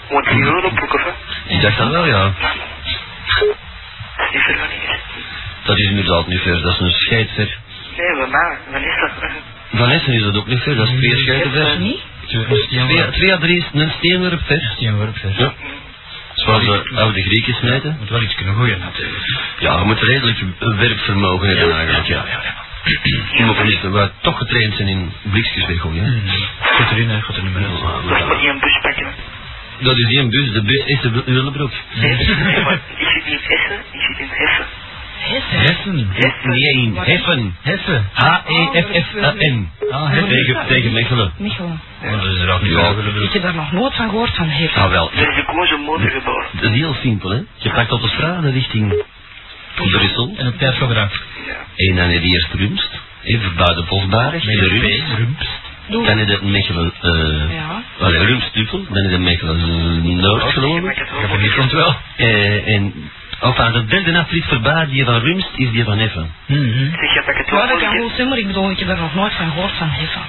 Want 0.09 0.25
je 0.25 0.45
hoort 0.45 0.63
op 0.63 0.75
boeken 0.75 0.99
van. 0.99 1.11
Ik 1.47 1.61
dacht 1.61 1.77
dat 1.77 1.89
wel, 1.89 2.05
ja. 2.05 2.23
Dat 4.17 4.29
is 4.31 4.33
niet 4.33 4.43
ver. 4.43 4.69
Dat 5.63 5.77
is 5.77 5.85
inderdaad 5.89 6.27
niet 6.27 6.41
ver. 6.41 6.61
Dat 6.61 6.73
is 6.73 6.79
een 6.79 6.91
scheidver. 6.91 7.57
Nee, 7.97 8.17
maar 8.17 8.29
maar, 8.29 8.57
wat 8.71 8.81
is 8.81 8.95
dat? 8.99 9.31
Van 9.73 9.89
Essen 9.89 10.13
is 10.13 10.23
dat 10.23 10.35
ook 10.37 10.47
niet 10.47 10.59
ver. 10.59 10.75
Dat 10.75 10.87
is 10.87 10.95
twee 10.95 11.17
scheiden 11.17 11.51
ver. 11.51 11.79
Niet? 11.79 11.99
Twee, 12.25 13.09
twee 13.11 13.33
à 13.33 13.37
drie 13.37 13.57
is 13.57 13.65
een 13.73 13.91
steenwerp 13.97 14.41
ver. 14.45 14.71
Steenworp, 14.75 15.17
zeg. 15.17 15.37
Ja. 15.37 15.53
Zoals 16.33 16.63
de 16.63 16.83
oude 16.95 17.21
Grieken 17.21 17.53
smijten. 17.53 17.95
Moet 17.99 18.09
wel 18.09 18.21
iets 18.21 18.35
kunnen 18.35 18.55
gooien, 18.55 18.79
natuurlijk. 18.79 19.25
Ja, 19.59 19.79
je 19.79 19.85
moet 19.85 20.01
redelijk 20.01 20.39
werpvermogen 20.59 21.47
hebben 21.47 21.75
eigenlijk. 21.75 22.07
Ja, 22.07 22.25
ja, 22.27 22.41
ja. 22.43 22.65
Je 23.37 23.43
moet 23.45 23.63
niet, 23.63 23.81
we 23.81 24.11
toch 24.21 24.37
getraind 24.37 24.75
zijn 24.75 24.87
in 24.87 25.11
blikjes 25.21 25.65
weggooien. 25.65 26.23
Goed 26.59 26.91
erin, 26.91 27.09
hè. 27.09 27.21
Goed 27.21 27.37
er 27.37 27.43
niet 27.43 27.53
meer 27.53 27.65
uit. 27.65 28.45
Een 28.45 28.59
bus 28.59 28.79
pakken? 28.81 29.07
Dat 29.79 29.97
is 29.97 30.07
die 30.07 30.19
een 30.19 30.29
bus, 30.29 30.51
de 30.51 30.61
bus 30.61 30.85
is 30.85 31.01
de 31.01 31.23
Willebroek. 31.25 31.71
Nee, 31.93 32.63
maar 32.63 32.79
ik 32.97 33.07
zit 33.07 33.25
niet 33.25 33.41
in 33.41 33.55
Essen, 33.55 33.79
ik 33.91 34.01
zit 34.01 34.19
in 34.19 34.27
Hessen. 34.29 34.65
Hessen. 35.19 36.07
Nee, 36.43 36.73
in 36.73 36.95
Heffen. 36.95 37.55
Hessen. 37.61 38.05
H-E-F-F-N. 38.13 39.69
Ah, 39.91 40.09
Heffen. 40.09 40.29
Tegen, 40.29 40.65
tegen 40.67 40.91
Mechelen. 40.93 41.31
Mechelen. 41.37 41.79
Oh, 42.03 42.11
dat 42.11 42.25
is 42.33 42.41
er 42.41 42.49
ook 42.51 42.61
niet 42.61 42.71
Ja. 42.71 42.93
Ik 43.23 43.33
heb 43.33 43.41
daar 43.41 43.55
nog 43.55 43.71
nooit 43.71 43.93
van 43.95 44.09
gehoord 44.09 44.35
van 44.35 44.49
Heffen. 44.49 44.81
Ah 44.81 44.89
wel, 44.89 45.11
Er 45.15 45.29
is 45.31 45.39
ook 45.39 45.45
gewoon 45.49 45.67
zo'n 45.67 45.81
motor 45.81 46.09
gebouwd. 46.09 46.45
dat 46.61 46.71
is 46.71 46.77
heel 46.77 46.95
simpel 47.01 47.29
hè. 47.29 47.39
Je 47.55 47.69
pakt 47.69 47.91
op 47.91 48.01
de 48.01 48.07
straat 48.07 48.43
richting 48.43 49.03
Brussel. 49.75 50.33
En 50.37 50.47
op 50.47 50.57
tijd 50.57 50.73
gebruikt. 50.75 51.21
En 51.75 51.95
dan 51.95 52.09
heb 52.09 52.21
je 52.23 52.29
eerst 52.29 52.53
Rumst. 52.53 52.89
Even 53.23 53.55
buiten 53.55 53.85
Vosbarig. 53.85 54.43
Met 54.45 54.55
de 54.59 54.69
een 54.69 54.79
Rumst. 54.79 55.13
P, 55.13 55.17
Rumst. 55.17 55.49
Doe. 55.89 56.05
Dan 56.05 56.17
heb 56.17 56.27
je 56.27 56.39
Mechelen, 56.47 56.93
eh, 57.01 57.53
Ja. 57.55 57.81
allee, 57.99 58.25
Rumstuppel. 58.25 58.85
Dan 58.89 59.01
heb 59.03 59.11
je 59.11 59.17
Mechelen 59.17 60.15
Noord 60.21 60.43
geloof 60.43 60.79
ik. 60.79 60.97
Ik 60.97 61.07
heb 61.17 61.31
er 61.31 61.61
niet 61.61 61.71
wel. 61.71 61.95
Eh, 62.17 62.73
en, 62.75 62.93
enfin, 63.41 63.71
de 63.71 63.85
derde 63.85 64.19
afrit 64.19 64.45
voorbij, 64.45 64.85
die 64.85 65.05
van 65.05 65.19
Rumst, 65.19 65.49
is 65.55 65.71
die 65.71 65.83
van 65.83 65.97
Effen. 65.99 66.31
Mhm. 66.45 66.89
Zeg 66.89 67.13
je 67.13 67.21
dat 67.25 67.29
ik 67.29 67.37
het 67.37 67.47
Ja, 67.49 67.55
wel 67.55 67.67
dat 67.67 67.79
kan 67.79 68.11
zijn, 68.15 68.27
maar 68.29 68.37
ik 68.37 68.47
bedoel, 68.47 68.71
ik 68.71 68.79
heb 68.79 68.87
daar 68.87 68.97
nog 68.97 69.15
nooit 69.15 69.33
van 69.33 69.51
gehoord 69.51 69.71
van 69.71 69.89
Heffen. 69.89 70.21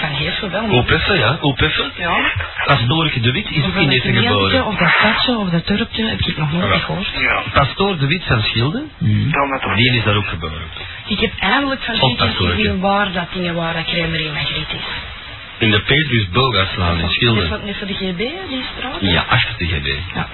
Van 0.00 0.08
Heersel 0.08 0.50
wel. 0.50 0.68
Opeffe, 0.70 1.18
ja, 1.18 1.36
Opeffe. 1.40 1.90
Ja. 1.96 2.16
Als 2.64 2.86
Doorke 2.86 3.20
de 3.20 3.30
Wit 3.32 3.50
is 3.50 3.62
ook 3.64 3.68
Of 3.68 3.74
in 3.76 3.80
dat 3.90 4.04
Nieltje, 4.04 4.12
geboren. 4.12 4.66
Of 4.66 4.76
dat 4.76 4.88
stadje, 4.98 5.38
of 5.38 5.48
dat 5.50 5.66
turpje, 5.66 6.08
heb 6.08 6.20
ik 6.20 6.36
nog 6.36 6.52
nooit 6.52 6.82
gehoord. 6.82 7.08
Ja. 7.18 7.42
Pastoor 7.52 7.98
de 7.98 8.06
Wit 8.06 8.22
van 8.24 8.42
Schilde, 8.42 8.82
Dan 8.98 9.48
met 9.48 9.62
toch. 9.62 9.74
die 9.76 9.96
is 9.96 10.04
daar 10.04 10.16
ook 10.16 10.26
geboren. 10.26 10.62
Ik 11.06 11.20
heb 11.20 11.32
eindelijk 11.40 11.80
van 11.82 12.00
Of 12.00 12.16
dat 12.18 12.28
soort, 12.34 12.50
gezien 12.54 12.80
waar 12.80 13.12
dat 13.12 13.26
dingen 13.32 13.54
waar 13.54 13.74
dat 13.74 13.84
Cremerie 13.84 14.30
Magritte 14.30 14.74
is. 14.76 14.82
In 15.58 15.70
de 15.70 15.80
Petrus 15.80 16.28
Bogaslaan 16.28 16.94
in 16.94 17.00
Net 17.02 17.10
Schilde. 17.12 17.46
voor, 17.46 17.60
net 17.64 17.76
voor 17.76 17.86
de 17.86 17.94
GB, 17.94 18.18
die 18.48 18.64
straat. 18.76 18.96
Ja, 19.00 19.24
achter 19.28 19.54
de 19.58 19.66
GB. 19.66 20.14
Ja. 20.14 20.26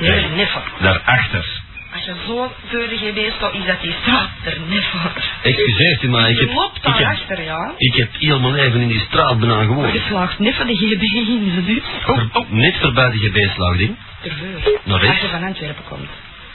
Er 0.00 0.30
net 0.36 0.50
voor. 0.50 0.62
Daarachter. 0.80 1.60
Als 1.94 2.04
je 2.04 2.14
zo 2.26 2.52
de 2.70 2.96
GB 3.02 3.32
staat, 3.36 3.54
is 3.54 3.66
dat 3.66 3.80
die 3.82 3.94
straat 4.02 4.28
er 4.44 4.56
net 4.68 4.84
voor. 4.84 5.12
Excuseert 5.42 6.02
u, 6.02 6.08
maar 6.08 6.30
ik 6.30 6.38
Je 6.38 6.44
heb, 6.46 6.54
loopt 6.54 6.76
ik 6.76 6.82
daar 6.82 6.98
heb, 6.98 7.06
achter, 7.06 7.42
ja. 7.42 7.72
ik 7.76 7.94
heb 7.94 8.08
heel 8.18 8.40
mijn 8.40 8.54
leven 8.54 8.80
in 8.80 8.88
die 8.88 9.00
straat 9.08 9.38
bijna 9.38 9.60
Je 9.60 9.66
gewoond. 9.66 9.96
slaagt 10.08 10.38
net 10.38 10.54
voor 10.54 10.66
de 10.66 10.74
GB 10.76 11.02
in 11.02 11.54
de 11.54 11.60
buurt. 11.60 11.84
Oh, 12.06 12.50
Net 12.50 12.76
voorbij 12.80 13.10
de 13.10 13.18
GB-slagding. 13.18 13.96
Terveur. 14.22 14.80
Naar 14.84 15.06
Als 15.08 15.20
je 15.20 15.28
van 15.28 15.42
Antwerpen 15.42 15.84
komt. 15.88 16.08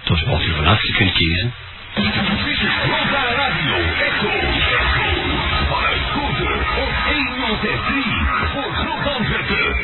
Dus 0.03 0.25
als 0.25 0.43
je 0.43 0.51
vanaf 0.51 0.83
je 0.83 0.93
kunt 0.93 1.13
kiezen. 1.13 1.53
Loka 1.95 3.23
Radio 3.35 3.75
Echo. 4.07 4.29
Vanuit 5.69 6.01
Koester 6.13 6.55
op 6.81 6.89
1063 7.09 8.51
voor 8.51 8.71
Groot 8.73 9.15
Antwerpen. 9.17 9.75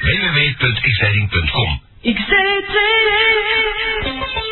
www.xleiding.com 0.00 1.80
Ik 2.02 2.18
zei 2.18 2.42
Op 4.10 4.26
zoek 4.26 4.51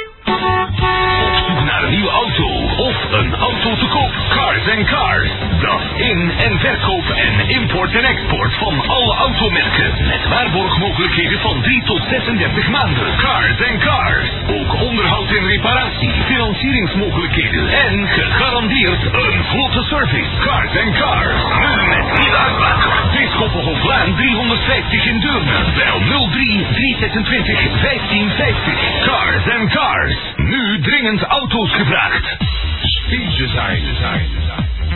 naar 1.64 1.82
een 1.82 1.90
nieuwe 1.90 2.10
auto 2.10 2.46
of 2.88 2.96
een 3.12 3.34
auto 3.34 3.74
te 3.76 3.86
koop. 3.86 4.12
Cars 4.30 4.68
and 4.76 4.86
Cars. 4.86 5.30
Dat 5.60 5.80
in- 5.96 6.32
en 6.38 6.58
verkoop 6.58 7.04
en 7.08 7.48
import 7.48 7.92
en 7.94 8.04
export 8.04 8.54
van 8.54 8.88
alle 8.88 9.14
automerken. 9.16 9.90
Met 10.06 10.28
waarborgmogelijkheden 10.28 11.40
van 11.40 11.62
3 11.62 11.82
tot 11.84 12.02
36 12.08 12.68
maanden. 12.68 13.16
Cars 13.16 13.58
and 13.70 13.78
Cars. 13.78 14.28
Ook 14.48 14.80
onderhoud 14.80 15.28
en 15.30 15.46
reparatie, 15.46 16.12
financieringsmogelijkheden 16.26 17.68
en 17.68 18.08
gegarandeerd 18.08 19.02
een 19.12 19.44
vlotte 19.44 19.82
service. 19.82 20.30
Cars 20.40 20.72
and 20.84 20.94
Cars. 20.98 21.42
Nu 21.60 21.88
met 21.88 22.18
nieuwe 22.18 22.36
uitbater. 22.36 22.92
Bischoppenhoflaan 23.16 24.14
350 24.16 25.04
in 25.06 25.20
Deurne. 25.20 25.58
Bel 25.76 26.28
03 26.30 26.66
326 26.72 27.58
1550. 27.82 29.04
Cars 29.04 29.44
and 29.58 29.70
Cars. 29.70 30.19
Nu 30.36 30.80
dringend 30.80 31.22
auto's 31.22 31.70
gevraagd. 31.72 32.36
Speed 32.82 33.36
Design. 33.36 33.84
Design. 33.84 34.28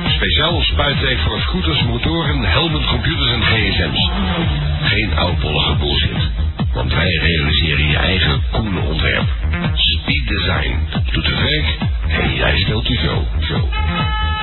Speciaal 0.08 0.62
spuitwerk 0.62 1.18
voor 1.18 1.40
scooters, 1.40 1.82
motoren, 1.82 2.44
helmen, 2.44 2.84
computers 2.86 3.30
en 3.32 3.42
gsm's. 3.42 4.10
Geen 4.82 5.16
oudbollige 5.16 5.74
bullshit. 5.76 6.30
Want 6.72 6.92
wij 6.94 7.18
realiseren 7.22 7.86
je 7.88 7.96
eigen 7.96 8.42
coole 8.52 8.80
ontwerp. 8.80 9.26
Speed 9.74 10.26
Design. 10.28 10.78
Doet 11.12 11.26
het 11.26 11.38
werk 11.38 11.76
en 12.08 12.34
jij 12.34 12.58
stelt 12.58 12.86
je 12.88 12.94
show. 12.96 13.22
show. 13.42 13.64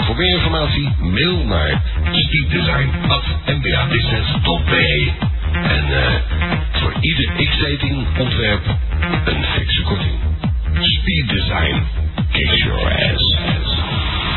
Voor 0.05 0.15
meer 0.15 0.35
informatie 0.35 0.89
mail 0.99 1.45
naar 1.45 1.81
speeddesign.mbabusiness.be 2.11 5.11
En 5.53 5.93
eh 5.93 6.13
voor 6.71 6.93
ieder 6.99 7.29
X-rating 7.35 8.05
ontwerp 8.19 8.61
een 9.25 9.43
fikse 9.43 9.81
korting. 9.81 10.19
Speed 10.83 11.27
Design. 11.29 11.75
Kick 12.33 12.65
your 12.65 12.79
ass. 12.89 14.31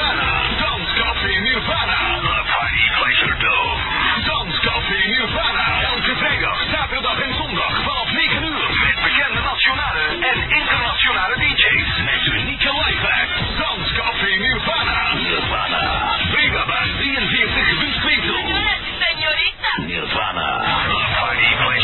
Danscafé 0.00 1.32
Nirvana. 1.44 1.98
The 2.24 2.38
Party 2.50 2.84
Pleasure 2.96 3.36
Dome. 3.44 3.80
Danscafé 4.26 4.98
Nirvana. 5.12 5.66
Elke 5.92 6.14
vrijdag, 6.16 6.58
zaterdag 6.72 7.18
en 7.20 7.34
zondag 7.34 7.74
vanaf 7.84 8.12
9 8.12 8.42
uur. 8.42 8.68
Met 8.86 8.98
bekende 9.04 9.40
nationale 9.40 10.04
en 10.30 10.38
internationale 10.60 11.36
DJ's. 11.42 11.92
Met 12.08 12.22
unieke 12.34 12.70
live 12.82 13.06
acts. 13.20 13.40
Danscafé 13.58 14.30
Nirvana. 14.44 14.98
Nirvana. 15.14 15.84
Brigabaan 16.30 16.88
43 16.96 17.78
Winspetel. 17.80 18.38
Señorita. 19.04 19.70
Nirvana. 19.86 20.48
The 20.90 21.00
Party 21.18 21.50
Pleasure 21.62 21.68
Dome. 21.68 21.79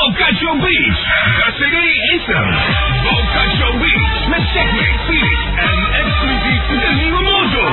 Bocacho 0.00 0.52
Beach. 0.64 1.00
De 1.36 1.48
CD 1.60 1.76
is 2.16 2.26
er. 2.28 2.48
Bocacho 3.04 3.68
Beach. 3.80 4.28
Met 4.32 4.44
Segway, 4.52 4.92
Felix 5.06 5.40
en 5.68 5.78
exclusief 6.00 6.62
de 6.82 6.90
nieuwe 7.00 7.22
motor. 7.22 7.72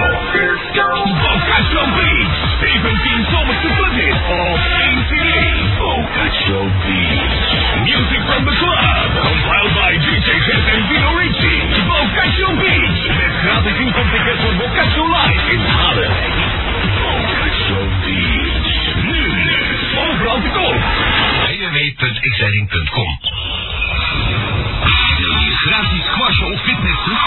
Bocacho 1.24 1.84
Beach. 1.96 2.36
17 2.60 3.26
zomerse 3.32 3.70
budget 3.80 4.18
op 4.28 4.60
1 4.92 5.06
CD. 5.10 5.30
Bocacho 5.80 6.60
Beach. 6.84 7.36
Music 7.88 8.22
from 8.28 8.44
the 8.50 8.56
club. 8.62 9.10
Compiled 9.24 9.74
by 9.80 9.92
DJ 10.06 10.30
Jet 10.48 10.66
en 10.74 10.82
Vino 10.88 11.10
Ricci. 11.20 11.56
Bocacho 11.88 12.50
Beach. 12.62 13.00
Met 13.20 13.34
gratis 13.44 13.78
inkomticket 13.86 14.38
voor 14.42 14.56
Bocacho 14.62 15.04
Live 15.16 15.52
in 15.54 15.62
Halle. 15.80 16.08
Bocacho 17.04 17.80
Beach. 18.04 18.56
Nu. 19.12 19.22
Overal 20.08 20.42
te 20.42 20.50
koop. 20.50 21.16
www.xleiding.com 21.78 23.10
Wil 25.18 25.36
je 25.46 25.54
gratis 25.66 26.04
squashen 26.12 26.52
of 26.54 26.62
fitnessen? 26.62 27.18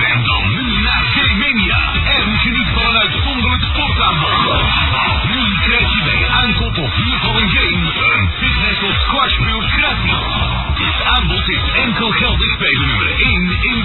Ren 0.00 0.24
dan 0.24 0.42
nu 0.54 0.82
naar 0.82 1.04
G-Mania 1.14 1.80
en 2.16 2.38
geniet 2.38 2.70
van 2.74 2.84
een 2.86 3.00
uitzonderlijk 3.00 3.62
sportaanbod. 3.62 4.38
Nu 5.32 5.42
krijg 5.66 5.88
je 5.96 6.02
bij 6.04 6.28
aankoop 6.28 6.76
of 6.78 6.94
huur 6.94 7.18
van 7.18 7.36
een 7.36 7.50
game 7.50 7.86
een 8.12 8.28
fitness 8.40 8.82
of 8.82 8.96
squashbeurt 9.06 9.70
gratis. 9.76 10.20
Dit 10.78 10.96
aanbod 11.14 11.48
is 11.48 11.64
enkel 11.84 12.10
geldig 12.10 12.58
bij 12.58 12.74
de 12.80 12.84
nummer 12.86 13.10
1 13.18 13.62
in 13.70 13.78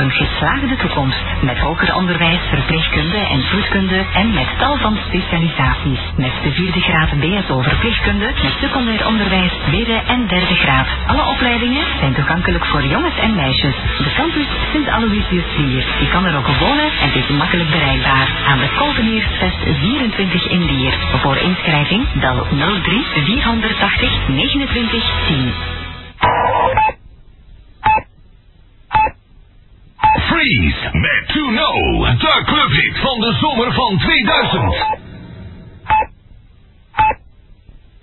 een 0.00 0.10
geslaagde 0.10 0.76
toekomst. 0.76 1.24
Met 1.40 1.58
hoger 1.58 1.94
onderwijs, 1.94 2.40
verpleegkunde 2.48 3.18
en 3.18 3.42
voedkunde 3.42 4.04
en 4.14 4.32
met 4.34 4.48
tal 4.58 4.76
van 4.76 4.98
specialisaties. 5.06 6.00
Met 6.16 6.32
de 6.42 6.52
vierde 6.52 6.80
graad 6.80 7.10
BSO 7.20 7.60
verpleegkunde, 7.60 8.26
met 8.42 8.52
secundair 8.60 9.06
onderwijs, 9.06 9.52
tweede 9.66 10.00
en 10.06 10.26
derde 10.26 10.54
graad. 10.54 10.86
Alle 11.06 11.24
opleidingen 11.34 11.84
zijn 11.98 12.14
toegankelijk 12.14 12.66
voor 12.66 12.84
jongens 12.84 13.18
en 13.18 13.34
meisjes. 13.34 13.74
De 13.98 14.12
campus 14.16 14.48
Sint 14.72 14.88
Aloysius 14.88 15.56
Lier. 15.56 15.84
Je 16.00 16.08
kan 16.12 16.24
er 16.24 16.36
ook 16.36 16.50
wonen 16.58 16.90
en 17.02 17.14
is 17.14 17.28
makkelijk 17.28 17.70
bereikbaar. 17.70 18.28
Aan 18.48 18.58
de 18.58 18.70
Kolveniersvest 18.78 19.60
24 19.62 20.48
in 20.48 20.64
Lier. 20.64 20.94
Voor 21.22 21.36
inschrijving 21.36 22.12
bel 22.12 22.46
03 22.82 23.04
480 23.24 24.28
29 24.28 25.04
10. 25.26 25.79
Freeze 30.40 30.88
met 30.92 31.26
To 31.26 31.46
Know, 31.46 32.04
de 32.18 32.42
clubhit 32.44 32.98
van 32.98 33.20
de 33.20 33.36
zomer 33.40 33.72
van 33.72 33.98
2000. 33.98 34.74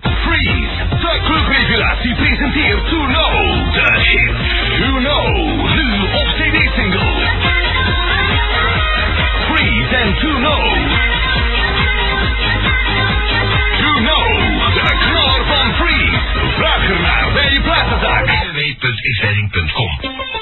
Freeze, 0.02 0.88
de 0.90 1.20
clubrevelatie 1.24 2.16
presenteert 2.16 2.90
To 2.90 2.98
Know, 2.98 3.74
de 3.74 4.00
hit 4.02 4.36
To 4.80 4.98
Know, 4.98 5.36
nu 5.76 6.02
op 6.14 6.28
CD-single. 6.28 7.12
Freeze 9.48 9.96
en 9.96 10.14
To 10.20 10.28
Know. 10.28 10.64
To 13.80 13.94
Know, 13.94 14.74
de 14.74 14.96
knaller 15.00 15.46
van 15.46 15.74
Freeze. 15.74 16.20
Vraag 16.56 16.90
ernaar 16.90 17.32
bij 17.34 17.52
je 17.52 17.62
platenzaak 17.62 18.26
www.isleiding.com 18.26 20.38